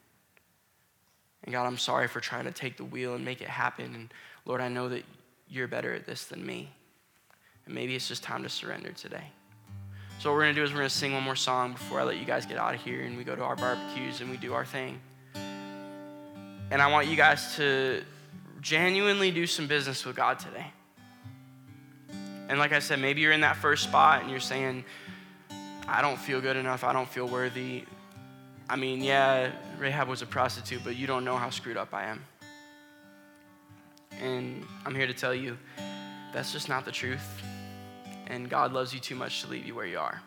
And 1.43 1.53
God, 1.53 1.65
I'm 1.65 1.77
sorry 1.77 2.07
for 2.07 2.19
trying 2.19 2.45
to 2.45 2.51
take 2.51 2.75
the 2.75 2.83
wheel 2.83 3.15
and 3.15 3.23
make 3.23 3.41
it 3.41 3.47
happen. 3.47 3.95
And 3.95 4.13
Lord, 4.45 4.59
I 4.59 4.67
know 4.67 4.89
that 4.89 5.03
you're 5.47 5.67
better 5.67 5.93
at 5.93 6.05
this 6.05 6.25
than 6.25 6.45
me. 6.45 6.69
And 7.65 7.73
maybe 7.73 7.95
it's 7.95 8.07
just 8.07 8.23
time 8.23 8.43
to 8.43 8.49
surrender 8.49 8.91
today. 8.91 9.31
So, 10.19 10.29
what 10.29 10.35
we're 10.35 10.43
going 10.43 10.55
to 10.55 10.61
do 10.61 10.65
is 10.65 10.71
we're 10.71 10.79
going 10.79 10.89
to 10.89 10.95
sing 10.95 11.13
one 11.13 11.23
more 11.23 11.35
song 11.35 11.73
before 11.73 12.01
I 12.01 12.03
let 12.03 12.17
you 12.17 12.25
guys 12.25 12.45
get 12.45 12.57
out 12.57 12.75
of 12.75 12.81
here 12.81 13.03
and 13.03 13.17
we 13.17 13.23
go 13.23 13.37
to 13.37 13.43
our 13.43 13.55
barbecues 13.55 14.19
and 14.19 14.29
we 14.29 14.35
do 14.35 14.53
our 14.53 14.65
thing. 14.65 14.99
And 16.71 16.81
I 16.81 16.87
want 16.87 17.07
you 17.07 17.15
guys 17.15 17.55
to 17.55 18.03
genuinely 18.61 19.31
do 19.31 19.47
some 19.47 19.67
business 19.67 20.05
with 20.05 20.15
God 20.15 20.37
today. 20.37 20.67
And 22.47 22.59
like 22.59 22.73
I 22.73 22.79
said, 22.79 22.99
maybe 22.99 23.21
you're 23.21 23.31
in 23.31 23.41
that 23.41 23.57
first 23.57 23.83
spot 23.83 24.21
and 24.21 24.31
you're 24.31 24.39
saying, 24.39 24.83
I 25.87 26.01
don't 26.01 26.17
feel 26.17 26.41
good 26.41 26.57
enough. 26.57 26.83
I 26.83 26.93
don't 26.93 27.09
feel 27.09 27.27
worthy. 27.27 27.85
I 28.69 28.75
mean, 28.75 29.03
yeah, 29.03 29.51
Rahab 29.79 30.07
was 30.07 30.21
a 30.21 30.27
prostitute, 30.27 30.83
but 30.83 30.95
you 30.95 31.07
don't 31.07 31.25
know 31.25 31.37
how 31.37 31.49
screwed 31.49 31.77
up 31.77 31.93
I 31.93 32.05
am. 32.05 32.23
And 34.21 34.63
I'm 34.85 34.93
here 34.93 35.07
to 35.07 35.13
tell 35.13 35.33
you 35.33 35.57
that's 36.33 36.51
just 36.51 36.69
not 36.69 36.85
the 36.85 36.91
truth. 36.91 37.41
And 38.27 38.47
God 38.47 38.73
loves 38.73 38.93
you 38.93 38.99
too 38.99 39.15
much 39.15 39.41
to 39.41 39.47
leave 39.47 39.65
you 39.65 39.73
where 39.73 39.87
you 39.87 39.97
are. 39.97 40.21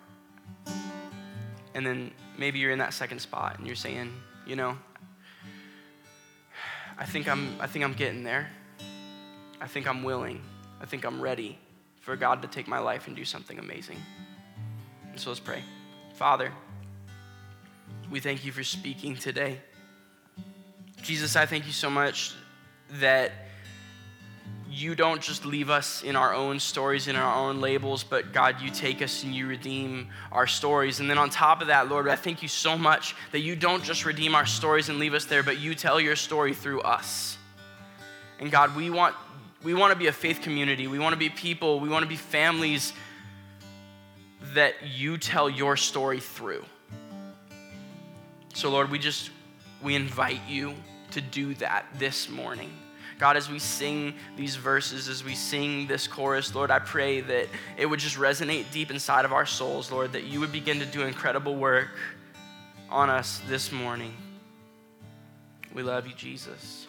And 1.74 1.86
then 1.86 2.10
maybe 2.36 2.58
you're 2.58 2.72
in 2.72 2.80
that 2.80 2.94
second 2.94 3.20
spot 3.20 3.58
and 3.58 3.66
you're 3.66 3.76
saying, 3.76 4.12
you 4.46 4.56
know, 4.56 4.76
I 6.98 7.04
think 7.04 7.28
I'm 7.28 7.56
I 7.60 7.66
think 7.66 7.84
I'm 7.84 7.94
getting 7.94 8.22
there. 8.22 8.50
I 9.60 9.66
think 9.66 9.86
I'm 9.86 10.02
willing. 10.02 10.42
I 10.80 10.86
think 10.86 11.04
I'm 11.04 11.20
ready 11.20 11.58
for 12.00 12.16
God 12.16 12.42
to 12.42 12.48
take 12.48 12.66
my 12.66 12.78
life 12.78 13.06
and 13.06 13.14
do 13.14 13.24
something 13.24 13.58
amazing. 13.58 13.98
And 15.10 15.20
so 15.20 15.30
let's 15.30 15.40
pray. 15.40 15.62
Father, 16.14 16.52
we 18.10 18.20
thank 18.20 18.44
you 18.44 18.52
for 18.52 18.64
speaking 18.64 19.16
today. 19.16 19.60
Jesus, 21.02 21.36
I 21.36 21.46
thank 21.46 21.66
you 21.66 21.72
so 21.72 21.90
much 21.90 22.34
that 23.00 23.32
you 24.72 24.94
don't 24.94 25.20
just 25.20 25.44
leave 25.44 25.68
us 25.68 26.02
in 26.02 26.16
our 26.16 26.32
own 26.32 26.58
stories, 26.58 27.06
in 27.06 27.14
our 27.14 27.34
own 27.34 27.60
labels, 27.60 28.02
but 28.02 28.32
God, 28.32 28.62
you 28.62 28.70
take 28.70 29.02
us 29.02 29.22
and 29.22 29.34
you 29.34 29.46
redeem 29.46 30.08
our 30.32 30.46
stories. 30.46 30.98
And 30.98 31.10
then 31.10 31.18
on 31.18 31.28
top 31.28 31.60
of 31.60 31.66
that, 31.66 31.90
Lord, 31.90 32.08
I 32.08 32.16
thank 32.16 32.40
you 32.40 32.48
so 32.48 32.78
much 32.78 33.14
that 33.32 33.40
you 33.40 33.54
don't 33.54 33.84
just 33.84 34.06
redeem 34.06 34.34
our 34.34 34.46
stories 34.46 34.88
and 34.88 34.98
leave 34.98 35.12
us 35.12 35.26
there, 35.26 35.42
but 35.42 35.58
you 35.58 35.74
tell 35.74 36.00
your 36.00 36.16
story 36.16 36.54
through 36.54 36.80
us. 36.80 37.36
And 38.40 38.50
God, 38.50 38.74
we 38.74 38.88
want, 38.88 39.14
we 39.62 39.74
want 39.74 39.92
to 39.92 39.98
be 39.98 40.06
a 40.06 40.12
faith 40.12 40.40
community. 40.40 40.86
We 40.86 40.98
want 40.98 41.12
to 41.12 41.18
be 41.18 41.28
people. 41.28 41.78
We 41.78 41.90
want 41.90 42.04
to 42.04 42.08
be 42.08 42.16
families 42.16 42.94
that 44.54 44.74
you 44.86 45.18
tell 45.18 45.50
your 45.50 45.76
story 45.76 46.20
through. 46.20 46.64
So, 48.54 48.70
Lord, 48.70 48.90
we 48.90 48.98
just, 48.98 49.30
we 49.82 49.94
invite 49.96 50.40
you 50.48 50.74
to 51.10 51.20
do 51.20 51.54
that 51.56 51.84
this 51.98 52.30
morning. 52.30 52.70
God, 53.22 53.36
as 53.36 53.48
we 53.48 53.60
sing 53.60 54.14
these 54.36 54.56
verses, 54.56 55.06
as 55.06 55.22
we 55.22 55.36
sing 55.36 55.86
this 55.86 56.08
chorus, 56.08 56.56
Lord, 56.56 56.72
I 56.72 56.80
pray 56.80 57.20
that 57.20 57.46
it 57.76 57.86
would 57.86 58.00
just 58.00 58.16
resonate 58.16 58.64
deep 58.72 58.90
inside 58.90 59.24
of 59.24 59.32
our 59.32 59.46
souls, 59.46 59.92
Lord, 59.92 60.14
that 60.14 60.24
you 60.24 60.40
would 60.40 60.50
begin 60.50 60.80
to 60.80 60.86
do 60.86 61.02
incredible 61.02 61.54
work 61.54 61.90
on 62.90 63.10
us 63.10 63.40
this 63.46 63.70
morning. 63.70 64.12
We 65.72 65.84
love 65.84 66.08
you, 66.08 66.14
Jesus. 66.14 66.88